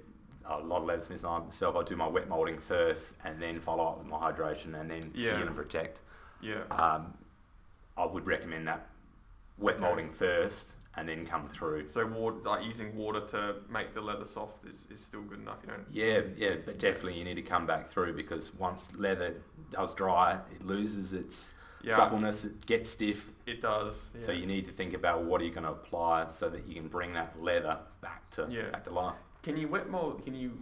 [0.46, 3.60] a lot of leathersmiths and I myself, I do my wet moulding first and then
[3.60, 5.32] follow up with my hydration and then Yeah.
[5.32, 6.02] seal and protect.
[6.42, 6.64] Yeah.
[6.72, 7.14] Um,
[7.98, 8.88] I would recommend that
[9.58, 9.84] wet Okay.
[9.86, 11.88] moulding first and then come through.
[11.88, 15.58] So water, like using water to make the leather soft is, is still good enough.
[15.64, 15.86] You don't.
[15.92, 19.36] Yeah, yeah, but definitely you need to come back through because once leather
[19.72, 21.54] does dry, it loses its
[21.84, 21.96] Yeah.
[21.98, 24.08] suppleness, gets stiff, It does.
[24.16, 24.22] Yeah.
[24.22, 26.76] So you need to think about what are you going to apply so that you
[26.76, 28.70] can bring that leather back to Yeah.
[28.72, 29.18] back to life.
[29.42, 30.24] Can you wet mold?
[30.24, 30.58] Can you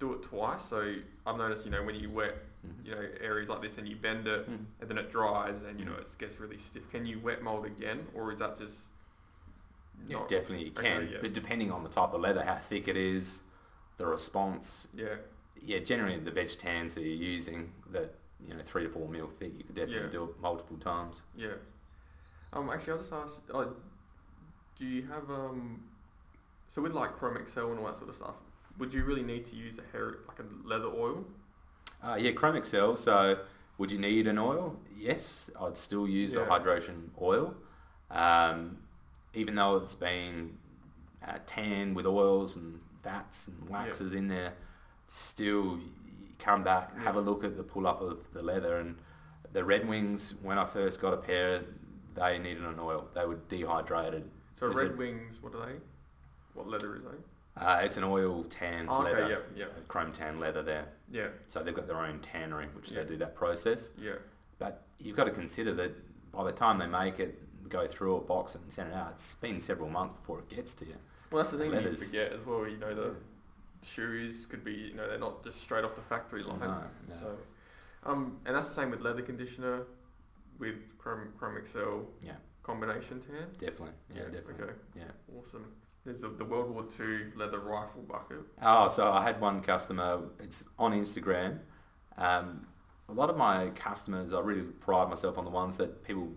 [0.00, 0.62] do it twice?
[0.64, 2.34] So I've noticed, you know, when you wet,
[2.66, 2.84] Mhm.
[2.86, 4.64] you know, areas like this and you bend it, Mm.
[4.80, 6.00] and then it dries, and you know Mm.
[6.00, 6.90] it gets really stiff.
[6.90, 8.88] Can you wet mold again, or is that just?
[10.08, 11.18] Yeah, definitely you okay, can, yeah.
[11.20, 13.42] but depending on the type of leather, how thick it is,
[13.96, 14.88] the response.
[14.92, 15.16] Yeah.
[15.60, 18.14] Yeah, generally the veg tans that you're using, that
[18.46, 20.10] you know three to four mil thick, you could definitely Yeah.
[20.10, 21.22] do it multiple times.
[21.36, 21.54] Yeah.
[22.52, 22.70] Um.
[22.70, 23.32] Actually, I'll just ask.
[23.52, 23.66] Uh,
[24.78, 25.82] do you have um?
[26.74, 28.36] So with like Chrome Excel and all that sort of stuff,
[28.78, 31.24] would you really need to use a hair like a leather oil?
[32.02, 32.94] Uh, yeah, Chrome Excel.
[32.96, 33.40] So
[33.78, 34.78] would you need an oil?
[34.96, 37.54] Yes, I'd still use a hydration oil,
[38.10, 38.78] um,
[39.34, 40.56] even though it's been
[41.26, 44.54] uh, tanned with oils and fats and waxes in there.
[45.06, 45.78] Still,
[46.38, 48.96] come back, have a look at the pull up of the leather and
[49.52, 50.34] the Red Wings.
[50.42, 51.62] When I first got a pair,
[52.14, 53.08] they needed an oil.
[53.14, 54.28] They were dehydrated.
[54.58, 55.72] So Red it- Wings, what are they?
[56.54, 57.62] What leather is they?
[57.64, 59.12] Uh, it's an oil tan Oh, okay.
[59.12, 59.64] leather, yeah.
[59.64, 59.88] Yep.
[59.88, 60.86] chrome tan leather there.
[61.10, 61.28] Yeah.
[61.48, 63.02] So they've got their own tannery, which Yeah.
[63.02, 63.90] they do that process.
[63.98, 64.14] Yeah.
[64.60, 65.92] But you've got to consider that
[66.32, 69.34] by the time they make it, go through a box and send it out, it's
[69.34, 70.94] been several months before it gets to you.
[71.30, 72.66] Well, that's the thing you forget as well.
[72.66, 73.14] You know, the
[73.82, 76.60] shoes could be, you know, they're not just straight off the factory line.
[76.60, 76.66] No,
[77.08, 77.14] no.
[77.20, 77.36] So,
[78.04, 79.82] um, and that's the same with leather conditioner,
[80.58, 83.48] with Chrome Chrome Excel Yeah, combination tan.
[83.58, 83.94] definitely.
[84.14, 84.64] Yeah, definitely.
[84.64, 84.72] Okay.
[84.96, 85.04] Yeah.
[85.38, 85.66] Awesome.
[86.04, 88.38] There's the, the World War II leather rifle bucket.
[88.62, 90.20] Oh, so I had one customer.
[90.40, 91.58] It's on Instagram.
[92.16, 92.66] Um,
[93.08, 96.28] a lot of my customers, I really pride myself on the ones that people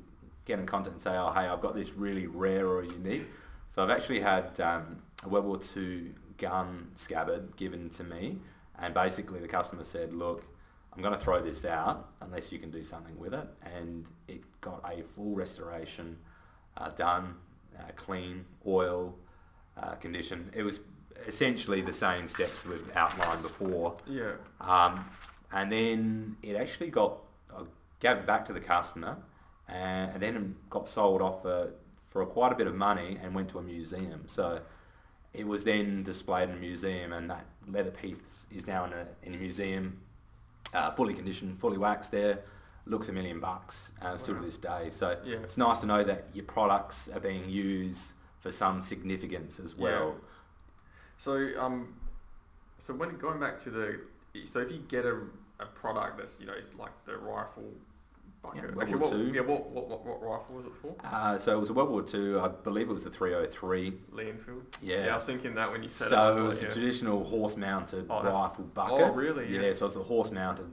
[0.46, 3.26] get in contact and say, "Oh, hey, I've got this really rare or unique."
[3.70, 6.12] So I've actually had um, a World War II
[6.42, 8.38] gun scabbard given to me,
[8.80, 10.44] and basically the customer said, "Look,
[10.94, 14.42] I'm going to throw this out unless you can do something with it," and it
[14.60, 16.18] got a full restoration
[16.78, 17.36] uh, done,
[17.80, 19.16] uh, clean, oil,
[19.78, 20.50] uh, condition.
[20.54, 20.80] It was
[21.28, 23.98] essentially the same steps we've outlined before.
[24.08, 24.34] Yeah.
[24.60, 25.06] Um,
[25.52, 27.20] and then it actually got,
[27.56, 27.64] I
[28.00, 29.18] gave it back to the customer
[29.68, 31.72] and, and then got sold off for,
[32.08, 34.24] for quite a bit of money and went to a museum.
[34.28, 34.62] So
[35.34, 39.08] it was then displayed in a museum and that leather piece is now in a,
[39.24, 39.98] in a museum,
[40.74, 42.40] uh, fully conditioned, fully waxed there.
[42.86, 44.90] Looks a million bucks uh, still to this day.
[44.90, 45.38] So Yeah.
[45.38, 50.16] it's nice to know that your products are being used for some significance as well.
[51.18, 51.94] So um,
[52.86, 54.00] so when going back to the,
[54.46, 55.20] so if you get a,
[55.60, 57.72] a product that's you know like the rifle
[58.56, 59.32] Yeah, a- World War what, Two.
[59.34, 60.96] Yeah, what, what, what, what rifle was it for?
[61.04, 62.40] Uh, so it was a World War Two.
[62.40, 63.94] I believe it was the 303.
[64.12, 64.64] Lee Enfield.
[64.82, 65.06] Yeah.
[65.06, 66.10] Yeah, I was thinking that when you said it.
[66.10, 66.72] So it like, was a yeah.
[66.72, 69.08] traditional horse-mounted Oh, rifle bucket.
[69.08, 69.48] Oh, really?
[69.48, 69.74] Yeah.
[69.74, 70.66] so it was a horse-mounted.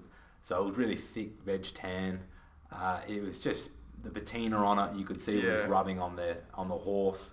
[0.43, 2.21] So it was really thick veg tan.
[2.73, 3.71] Uh, it was just
[4.03, 4.99] the patina on it.
[4.99, 7.33] You could see it was rubbing on the on the horse.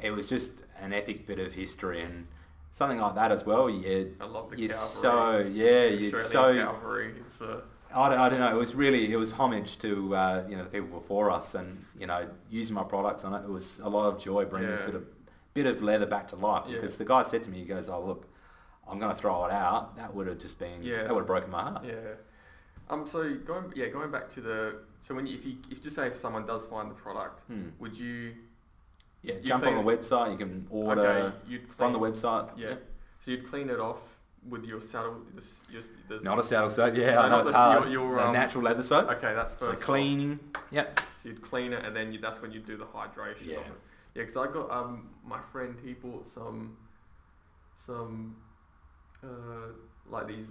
[0.00, 2.26] It was just an epic bit of history and
[2.70, 3.68] something like that as well.
[3.68, 4.88] You, I love the you're cavalry.
[5.02, 7.14] so yeah, you're Australian so cavalry.
[7.20, 7.60] It's, uh,
[7.94, 8.50] I don't, I don't know.
[8.50, 11.84] It was really it was homage to uh, you know the people before us, and
[11.98, 13.44] you know using my products on it.
[13.44, 15.04] It was a lot of joy bringing this bit of
[15.54, 16.64] bit of leather back to life.
[16.68, 16.74] Yeah.
[16.74, 18.26] Because the guy said to me, he goes, "Oh look,
[18.88, 21.04] I'm going to throw it out." That would have just been Yeah.
[21.04, 21.84] that would have broken my heart.
[21.84, 21.94] yeah.
[22.90, 23.06] Um.
[23.06, 26.06] So going yeah going back to the so when you, if you if just say
[26.08, 27.68] if someone does find the product, Hmm.
[27.78, 28.34] would you
[29.22, 30.30] Yeah, You jump on the clean website.
[30.32, 32.50] You can order okay you'd from the website.
[32.56, 32.74] yeah
[33.20, 34.17] so you'd clean it off
[34.48, 36.94] with your saddle the, your, the, Not a saddle soap.
[36.96, 37.82] Yeah, No, I know not it's hard.
[37.90, 39.10] your- your, um, natural leather soap.
[39.10, 39.88] okay that's So first off.
[40.70, 41.00] Yep.
[41.22, 43.56] So you'd clean it and then you, that's when you do the hydration Yeah.
[43.60, 43.72] of it.
[44.14, 46.76] Yeah, because I got um my friend he bought some
[47.84, 48.36] some
[49.22, 49.26] uh
[50.08, 50.46] like these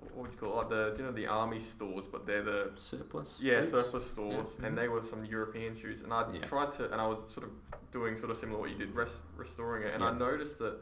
[0.00, 0.56] what would you call it?
[0.56, 3.40] like the you know the army stores but they're the Surplus.
[3.42, 3.70] yeah boots.
[3.70, 4.66] surplus stores Yeah.
[4.66, 6.40] and they were some European shoes and I Yeah.
[6.46, 7.52] tried to and I was sort of
[7.92, 10.76] doing sort of similar what you did rest, restoring it and I noticed that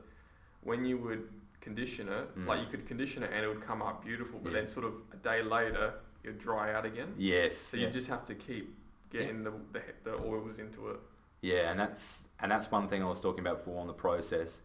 [0.63, 1.29] when you would
[1.61, 2.47] condition it Mm.
[2.47, 4.61] like you could condition it and it would come up beautiful but Yeah.
[4.61, 7.57] then sort of a day later it would dry out again Yes.
[7.57, 7.87] so yeah.
[7.87, 8.75] you just have to keep
[9.11, 11.01] getting the, the the oils into it.
[11.43, 14.63] Yeah, and that's and that's one thing I was talking about before on the process,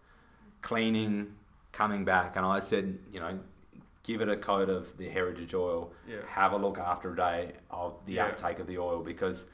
[0.62, 1.36] cleaning,
[1.72, 3.40] coming back, and I said, you know,
[4.04, 5.92] give it a coat of the heritage oil.
[6.08, 6.18] Yeah.
[6.28, 8.28] Have a look after a day of the Yeah.
[8.28, 9.48] uptake of the oil because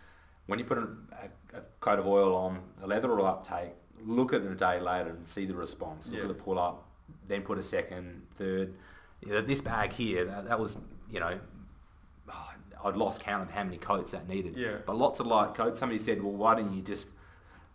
[0.48, 0.88] when you put a,
[1.54, 3.72] a, a coat of oil on, the leather will uptake.
[4.04, 6.08] Look at it a day later and see the response.
[6.10, 6.22] Look Yeah.
[6.24, 6.88] at the pull up,
[7.28, 8.74] then put a second, third.
[9.22, 10.78] You know, this bag here, that, that was,
[11.10, 11.40] you know,
[12.32, 12.50] oh,
[12.86, 14.56] I'd lost count of how many coats that needed.
[14.58, 14.78] Yeah.
[14.86, 15.80] But lots of light coats.
[15.80, 17.08] Somebody said, well, why don't you just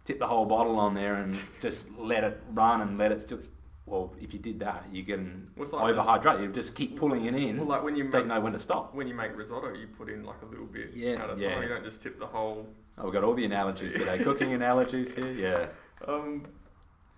[0.05, 3.41] tip the whole bottle on there and just let it run and let it still...
[3.87, 6.43] Well, if you did that, you can Well, like overhydrate.
[6.43, 7.59] You just keep pulling it in.
[7.59, 8.93] Well, like when you make doesn't know when to stop.
[8.97, 11.55] when you make risotto, you put in like a little bit Yeah, at a yeah.
[11.55, 11.63] time.
[11.63, 12.67] You don't just tip the whole.
[12.99, 14.19] Oh, we've got all the analogies today.
[14.25, 15.31] Cooking analogies here.
[15.31, 15.67] Yeah.
[16.13, 16.47] Um.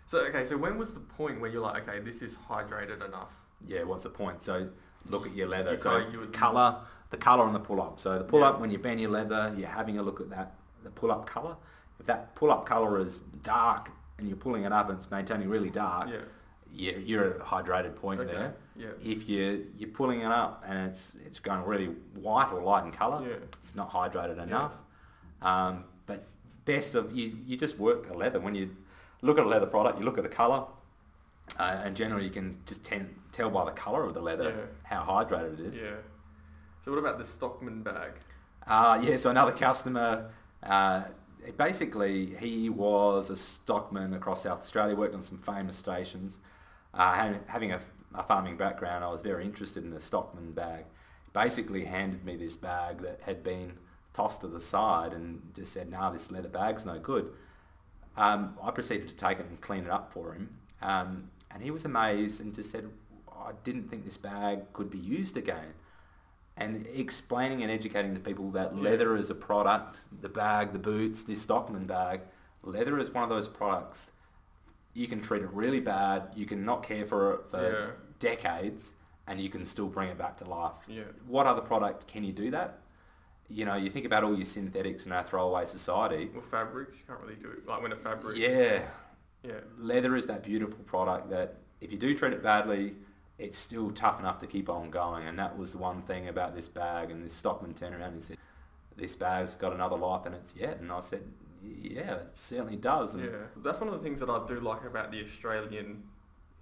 [0.09, 3.34] So okay, so when was the point where you're like, okay, this is hydrated enough?
[3.66, 4.42] Yeah, what's the point?
[4.42, 4.68] So
[5.06, 5.72] look at your leather.
[5.72, 6.76] You so you colour,
[7.11, 8.00] the colour on the pull-up.
[8.00, 10.88] So the pull-up, when you bend your leather, you're having a look at that, the
[10.90, 11.56] pull-up colour.
[12.00, 15.68] If that pull-up colour is dark and you're pulling it up and it's maintaining really
[15.68, 16.20] dark, Yeah.
[16.72, 18.32] you're, you're at a hydrated point Okay.
[18.32, 18.54] there.
[18.76, 18.88] Yeah.
[19.04, 22.92] If you you're pulling it up and it's it's going really white or light in
[22.92, 23.34] colour, Yeah.
[23.59, 24.78] it's not hydrated enough.
[25.42, 26.24] Um, but
[26.64, 28.74] best of you you just work a leather when you
[29.23, 30.64] look at a leather product, you look at the colour,
[31.59, 34.64] uh, and generally you can just ten, tell by the colour of the leather Yeah.
[34.85, 35.81] how hydrated it is.
[35.83, 35.97] Yeah.
[36.85, 38.12] So what about the Stockman bag?
[38.66, 40.31] Uh, yeah, so another customer,
[40.62, 41.03] uh,
[41.57, 46.39] basically he was a stockman across South Australia, worked on some famous stations.
[46.95, 47.81] Uh, ha- having a,
[48.14, 50.85] a farming background, I was very interested in the stockman bag.
[51.33, 53.73] Basically handed me this bag that had been
[54.12, 57.31] tossed to the side and just said, nah, this leather bag's no good.
[58.19, 60.51] Um, I proceeded to take it and clean it up for him.
[60.83, 62.89] Um, and he was amazed and just said,
[63.31, 65.73] I didn't think this bag could be used again
[66.57, 68.83] and explaining and educating to people that Yeah.
[68.83, 72.23] leather is a product, the bag, the boots, this Stockman bag,
[72.64, 74.11] leather is one of those products
[74.95, 77.91] you can treat it really bad, you can not care for it for Yeah.
[78.19, 78.95] decades,
[79.29, 80.75] and you can still bring it back to life.
[80.89, 81.05] Yeah.
[81.29, 82.81] What other product can you do that?
[83.51, 86.31] You know, you think about all your synthetics in our throwaway society.
[86.32, 87.66] Well, fabrics you can't really do it.
[87.66, 88.36] Like when a fabric.
[88.36, 88.82] Yeah,
[89.43, 89.60] Yeah.
[89.78, 92.94] leather is that beautiful product that if you do treat it badly,
[93.39, 95.27] it's still tough enough to keep on going.
[95.28, 97.10] And that was the one thing about this bag.
[97.10, 98.36] And this stockman turned around and said,
[98.97, 100.81] this bag's got another life and it's yet.
[100.81, 101.23] And I said,
[101.64, 103.14] yeah, it certainly does.
[103.14, 106.02] And Yeah, that's one of the things that I do like about the Australian,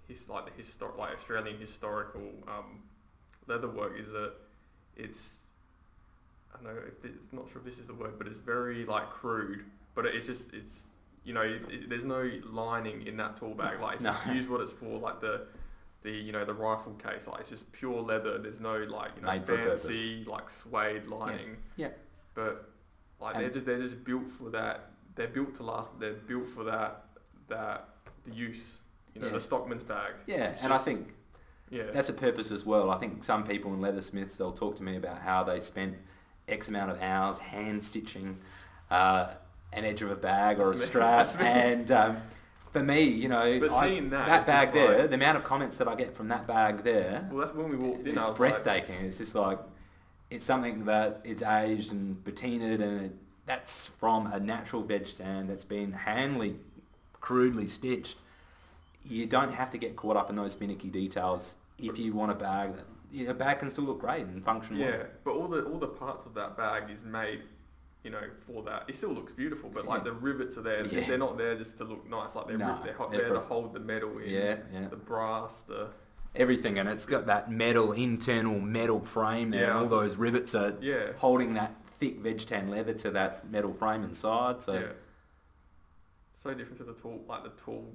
[0.07, 2.83] his like the histor- like Australian historical um,
[3.47, 4.33] leather work is that
[4.95, 5.37] it's
[6.59, 8.85] I don't know if it's not sure if this is the word, but it's very
[8.85, 9.65] like crude.
[9.95, 10.83] But it's just it's
[11.23, 13.79] you know it, there's no lining in that tool bag.
[13.81, 14.11] Like it's No.
[14.11, 14.97] just used what it's for.
[14.99, 15.47] Like the
[16.03, 18.37] the you know the rifle case, like it's just pure leather.
[18.37, 19.83] There's no like you know Made for a purpose.
[19.83, 21.57] fancy like suede lining.
[21.75, 21.89] Yeah.
[22.33, 22.69] But
[23.19, 24.91] like And- they're just they're just built for that.
[25.15, 25.89] They're built to last.
[25.99, 27.05] They're built for that
[27.47, 27.89] that
[28.25, 28.77] the use.
[29.13, 29.33] You know Yeah.
[29.33, 30.13] the stockman's bag.
[30.27, 31.15] yeah, It's and I think
[31.71, 31.89] Yeah.
[31.91, 32.91] that's a purpose as well.
[32.91, 35.97] I think some people in leathersmiths, they'll talk to me about how they spent
[36.47, 38.37] X amount of hours hand stitching
[38.89, 39.27] uh,
[39.73, 41.27] an edge of a bag or a strap.
[41.39, 42.17] And um,
[42.71, 45.37] for me, you know, But I- seeing that, it's bag just there, like- the amount
[45.37, 48.13] of comments that I get from that bag there well, that's when we walked in.
[48.13, 49.05] It's was like, breathtaking.
[49.05, 49.59] it's just like
[50.29, 53.11] it's something that it's aged and patinaed and it,
[53.45, 56.55] that's from a natural veg tan that's been handly,
[57.21, 58.17] crudely stitched.
[59.05, 62.35] You don't have to get caught up in those finicky details if you want a
[62.35, 65.05] bag that yeah, a bag can still look great and function Yeah, well.
[65.23, 67.41] but all the all the parts of that bag is made,
[68.03, 68.85] you know, for that.
[68.87, 70.11] It still looks beautiful, but like Yeah.
[70.11, 70.85] the rivets are there.
[70.85, 71.07] Yeah.
[71.07, 72.35] They're not there just to look nice.
[72.35, 74.29] Like they're, they're, they're there to hold the metal in.
[74.29, 74.87] Yeah, yeah.
[74.89, 75.89] The brass, the
[76.35, 79.61] Everything and it's got that metal internal metal frame there.
[79.61, 83.49] Yeah, and all those rivets are yeah, holding that thick veg tan leather to that
[83.49, 84.61] metal frame inside.
[84.61, 84.81] So yeah.
[86.35, 87.91] So different to the tool, like the tool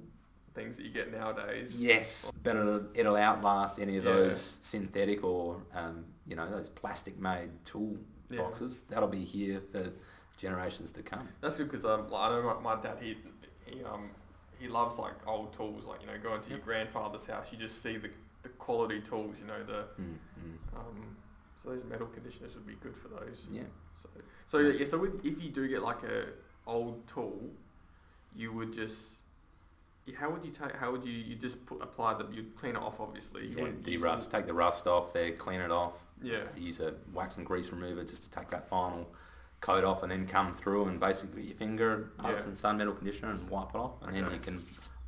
[0.53, 1.75] things that you get nowadays.
[1.77, 4.11] Yes, but it'll, it'll outlast any of Yeah.
[4.11, 7.97] those synthetic or um, you know those plastic-made tool
[8.29, 8.37] Yeah.
[8.37, 8.83] boxes.
[8.89, 9.91] That'll be here for
[10.37, 11.27] generations to come.
[11.41, 13.17] That's good because um, I know my, my dad he
[13.65, 14.11] he um
[14.59, 15.85] he loves like old tools.
[15.85, 18.09] Like you know, going to your grandfather's house, you just see the
[18.43, 19.37] the quality tools.
[19.39, 20.77] You know the Mm, mm.
[20.79, 21.17] um
[21.61, 23.45] so those metal conditioners would be good for those.
[23.49, 23.61] Yeah,
[24.01, 24.09] So,
[24.47, 26.25] so yeah, so with, if you do get like a
[26.67, 27.39] old tool,
[28.35, 29.22] you would just, yeah,
[30.17, 30.75] how would you take?
[30.75, 31.11] How would you?
[31.11, 33.47] You just put apply the, you'd clean it off, obviously.
[33.47, 33.71] You yeah.
[33.81, 35.93] De-rust, take the rust off there, clean it off.
[36.21, 39.09] Yeah, Use a wax and grease remover just to take that final
[39.61, 42.25] coat off, and then come through and basically put your finger, Yeah.
[42.27, 44.61] Artisan Son metal conditioner, and wipe it off, and then you can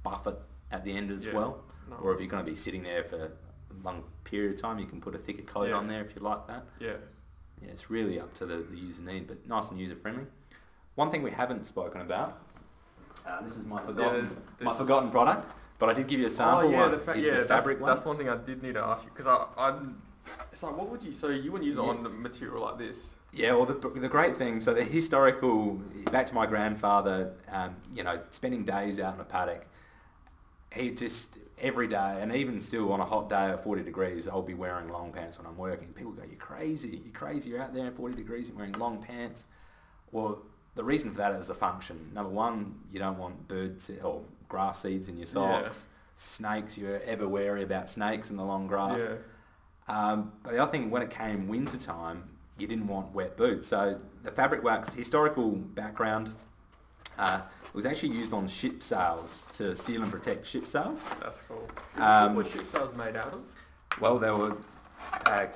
[0.03, 0.38] buff it
[0.72, 1.34] at the end as Yeah.
[1.34, 1.63] well.
[1.89, 1.97] no.
[1.97, 3.31] Or if you're going to be sitting there for a
[3.84, 5.76] long period of time, you can put a thicker coat Yeah.
[5.76, 6.65] on there if you like that.
[6.80, 6.95] yeah,
[7.61, 10.26] Yeah, it's really up to the, the user need, but nice and user friendly.
[10.95, 12.41] One thing we haven't spoken about,
[13.26, 14.30] uh, this is my forgotten
[14.60, 15.47] Yeah, my forgotten product,
[15.80, 16.68] but I did give you a sample.
[16.68, 18.06] oh yeah, one, the fa- yeah, the that's, fabric that's ones.
[18.06, 19.77] one thing I did need to ask you because I, I,
[20.52, 21.14] it's like what would you?
[21.14, 21.89] So you wouldn't use it Yeah.
[21.89, 23.15] on the material like this?
[23.34, 25.73] Yeah, well, the, the great thing, so the historical,
[26.10, 29.65] back to my grandfather, um, you know, spending days out in a paddock,
[30.73, 34.41] he just, every day, and even still on a hot day of 40 degrees, I'll
[34.41, 35.89] be wearing long pants when I'm working.
[35.89, 39.02] People go, you're crazy, you're crazy, you're out there at 40 degrees and wearing long
[39.03, 39.43] pants.
[40.14, 40.41] Well,
[40.76, 42.11] the reason for that is the function.
[42.14, 45.61] Number one, you don't want birds or grass seeds in your Yeah.
[45.64, 45.85] socks.
[46.18, 48.99] Snakes, you're ever wary about snakes in the long grass.
[49.02, 49.15] Yeah,
[49.88, 52.23] Um, but the other thing, when it came winter time,
[52.57, 53.68] you didn't want wet boots.
[53.68, 56.34] So the fabric wax, historical background,
[57.19, 57.41] uh,
[57.73, 61.03] was actually used on ship sails to seal and protect ship sails.
[61.22, 61.68] that's cool.
[61.97, 63.41] Um, what ship sails made out of?
[63.99, 64.56] Well, they were
[65.26, 65.47] uh,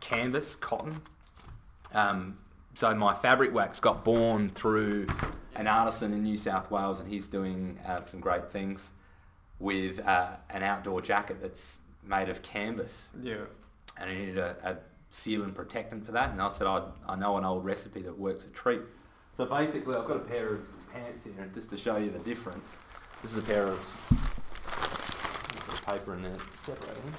[0.00, 1.00] canvas, cotton.
[1.92, 2.38] Um,
[2.74, 5.06] so my fabric wax got born through
[5.54, 8.90] an artisan in New South Wales, and he's doing uh, some great things
[9.60, 13.10] with uh, an outdoor jacket that's made of canvas.
[13.22, 13.44] Yeah,
[13.98, 14.76] and I needed a, a
[15.10, 16.30] seal and protectant for that.
[16.30, 18.82] And I said, I, I know an old recipe that works a treat.
[19.36, 22.18] So basically, I've got a pair of pants here, and just to show you the
[22.20, 22.76] difference.
[23.22, 23.78] This is a pair of
[25.86, 27.12] paper in there separating.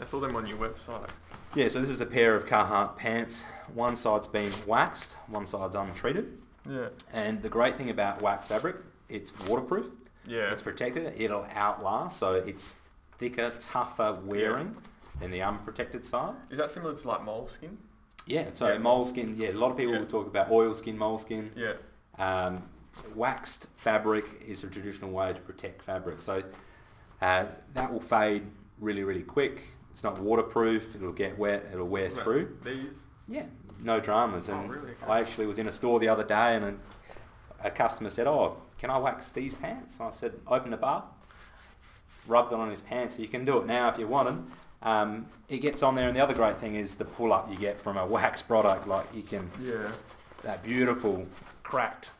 [0.00, 1.10] I saw them on your website.
[1.54, 3.44] Yeah, so this is a pair of Carhartt pants.
[3.74, 6.38] One side's been waxed, one side's untreated.
[6.68, 8.76] Yeah, And the great thing about wax fabric,
[9.08, 9.88] it's waterproof.
[10.26, 11.12] yeah, It's protected.
[11.20, 12.76] It'll outlast, so it's
[13.18, 14.76] thicker, tougher wearing
[15.20, 16.34] than the unprotected side.
[16.50, 17.76] Is that similar to like moleskin?
[18.26, 18.78] Yeah, so Yeah.
[18.78, 20.00] moleskin, yeah, a lot of people Yeah.
[20.00, 21.50] will talk about oilskin, moleskin.
[21.56, 21.74] Yeah,
[22.18, 22.62] Um,
[23.14, 26.22] waxed fabric is a traditional way to protect fabric.
[26.22, 26.42] So
[27.20, 28.46] uh, that will fade
[28.80, 29.62] really, really quick.
[29.92, 30.94] It's not waterproof.
[30.96, 31.66] It'll get wet.
[31.72, 32.22] It'll wear Right.
[32.24, 32.56] through.
[32.64, 33.00] These.
[33.28, 33.44] Yeah,
[33.82, 34.48] no dramas.
[34.48, 34.92] Oh, really?
[34.92, 35.06] Okay.
[35.06, 36.64] I actually was in a store the other day and
[37.62, 39.98] a, a customer said, oh, can I wax these pants?
[39.98, 41.04] And I said, open the bar,
[42.26, 43.16] rub it on his pants.
[43.16, 44.42] So you can do it now if you wanted.
[44.82, 47.78] Um, it gets on there and the other great thing is the pull-up you get
[47.80, 48.88] from a wax product.
[48.88, 49.92] Like you can, Yeah,
[50.42, 51.26] that beautiful
[51.62, 52.10] cracked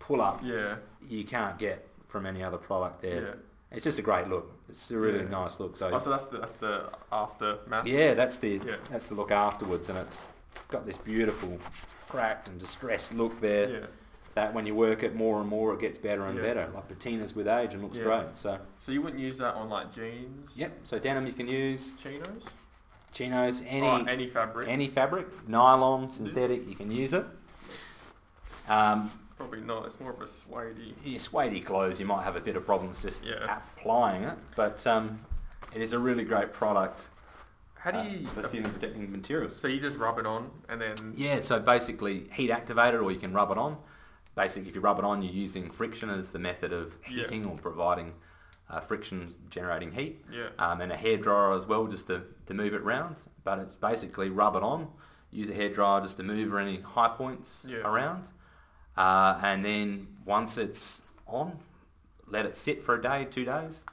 [0.00, 0.76] pull-up yeah,
[1.08, 3.22] you can't get from any other product there.
[3.22, 3.34] yeah.
[3.72, 4.50] It's just a great look.
[4.70, 5.28] It's a really Yeah.
[5.28, 5.76] nice look.
[5.76, 7.86] So, Oh, so that's the that's the aftermath.
[7.86, 8.76] Yeah, that's the Yeah.
[8.90, 10.28] that's the look afterwards, and it's
[10.68, 11.58] got this beautiful
[12.08, 13.68] cracked and distressed look there.
[13.70, 13.86] Yeah.
[14.34, 16.42] That when you work it more and more, it gets better and Yeah.
[16.44, 16.70] better.
[16.72, 18.36] Like patina's with age and looks great.
[18.36, 20.52] So So you wouldn't use that on like jeans?
[20.54, 20.72] yep.
[20.84, 22.44] So denim you can use Chinos?
[23.12, 24.68] chinos, any oh, any fabric?
[24.68, 27.26] any fabric, nylon, synthetic, you can use it.
[28.68, 29.10] Um,
[29.40, 29.86] Probably not.
[29.86, 33.00] It's more of a suede your suede clothes, you might have a bit of problems
[33.00, 33.58] just Yeah.
[33.78, 35.18] applying it, but um,
[35.74, 37.08] it is a really great product.
[37.74, 38.26] How do you uh, you...
[38.26, 39.56] for sealing protecting materials?
[39.56, 40.94] so you just rub it on and then...
[41.16, 43.78] Yeah, so basically heat activated or you can rub it on.
[44.34, 47.22] Basically, if you rub it on, you're using friction as the method of Yeah.
[47.22, 48.12] heating or providing
[48.68, 50.22] uh, friction generating heat.
[50.30, 50.48] Yeah.
[50.58, 53.22] Um, and a hairdryer as well just to, to move it round.
[53.44, 54.88] But it's basically rub it on,
[55.30, 57.78] use a hairdryer just to move any high points Yeah.
[57.90, 58.28] around.
[58.96, 61.58] Uh, and then once it's on,
[62.26, 63.84] let it sit for a day, two days.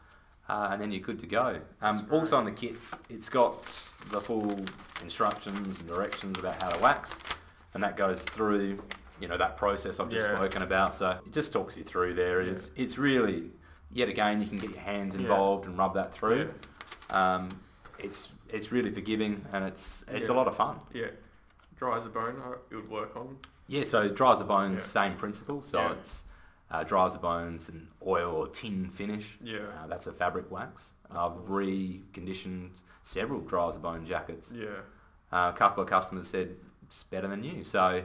[0.49, 1.59] uh, and then you're good to go.
[1.81, 2.75] Um, also on the kit,
[3.09, 3.63] it's got
[4.11, 4.57] the full
[5.03, 7.15] instructions and directions about how to wax,
[7.73, 8.81] and that goes through,
[9.19, 10.35] you know, that process I've just Yeah.
[10.37, 10.93] spoken about.
[10.95, 12.41] So it just talks you through there.
[12.41, 12.51] Yeah.
[12.53, 13.51] It's it's really,
[13.91, 15.21] yet again, you can get your hands Yeah.
[15.21, 16.53] involved and rub that through.
[17.09, 17.35] Yeah.
[17.35, 17.49] Um,
[17.99, 20.77] it's it's really forgiving and it's it's a lot of fun.
[20.93, 21.07] Yeah.
[21.75, 22.41] Dry as a bone,
[22.71, 23.37] it would work on.
[23.67, 24.85] Yeah, so Driza-Bones, Yeah.
[24.87, 25.61] same principle.
[25.61, 25.91] So Yeah.
[25.93, 26.23] it's
[26.69, 29.37] uh, Driza-Bones and oil or tin finish.
[29.41, 29.59] Yeah.
[29.81, 30.95] Uh, that's a fabric wax.
[31.09, 34.51] I've reconditioned several Driza-Bone jackets.
[34.51, 34.67] Yeah.
[35.31, 37.63] Uh, a couple of customers said it's better than new.
[37.63, 38.03] So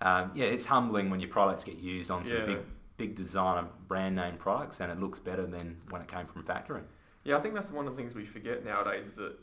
[0.00, 2.44] um, yeah, it's humbling when your products get used on some Yeah.
[2.46, 2.58] big
[2.96, 6.82] big designer brand name products and it looks better than when it came from factory.
[7.24, 9.36] Yeah, I think that's one of the things we forget nowadays is that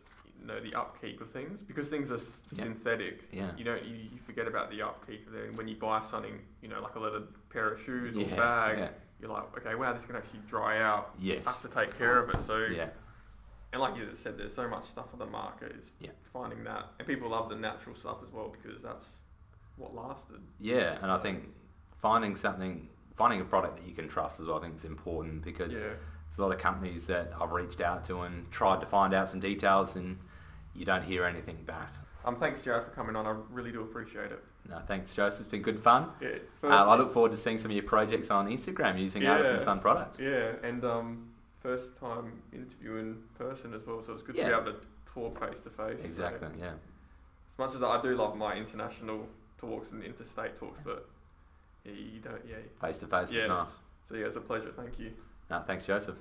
[0.47, 2.63] know the upkeep of things because things are s Yeah.
[2.63, 3.27] synthetic.
[3.31, 3.51] Yeah.
[3.57, 5.57] You don't you, you forget about the upkeep of.
[5.57, 8.77] When you buy something, you know, like a leather pair of shoes or Yeah, bag,
[8.79, 8.89] yeah.
[9.19, 11.13] you're like, okay, wow, this can actually dry out.
[11.19, 11.47] Yes.
[11.47, 12.41] I have to take care of it.
[12.41, 12.89] So Yeah.
[13.73, 15.71] and like you said, there's so much stuff on the market.
[15.73, 16.11] Is Yeah.
[16.23, 19.21] finding that, and people love the natural stuff as well because that's
[19.77, 20.41] what lasted.
[20.59, 21.53] Yeah, and I think
[22.01, 25.43] finding something, finding a product that you can trust as well, I think is important
[25.43, 25.79] because Yeah.
[26.27, 29.29] there's a lot of companies that I've reached out to and tried to find out
[29.29, 30.17] some details and
[30.75, 31.93] you don't hear anything back.
[32.23, 33.25] Um, thanks, Jared, for coming on.
[33.25, 34.43] I really do appreciate it.
[34.69, 35.41] No, thanks, Joseph.
[35.41, 36.09] It's been good fun.
[36.21, 36.29] Yeah.
[36.63, 39.33] Um, I look forward to seeing some of your projects on Instagram using Yeah.
[39.33, 40.19] Artisan Son products.
[40.19, 41.29] Yeah, and um,
[41.61, 44.75] first time interview in person as well, so it's good to be able to
[45.05, 46.03] talk face to face.
[46.05, 46.73] Exactly, yeah.
[47.51, 49.27] As much as I do love my international
[49.57, 51.09] talks and interstate talks, but
[51.83, 52.41] yeah, you don't.
[52.47, 52.57] Yeah.
[52.79, 53.77] Face to face is nice.
[54.07, 54.71] So yeah, it's a pleasure.
[54.75, 55.11] Thank you.
[55.49, 56.15] No, thanks, Joseph.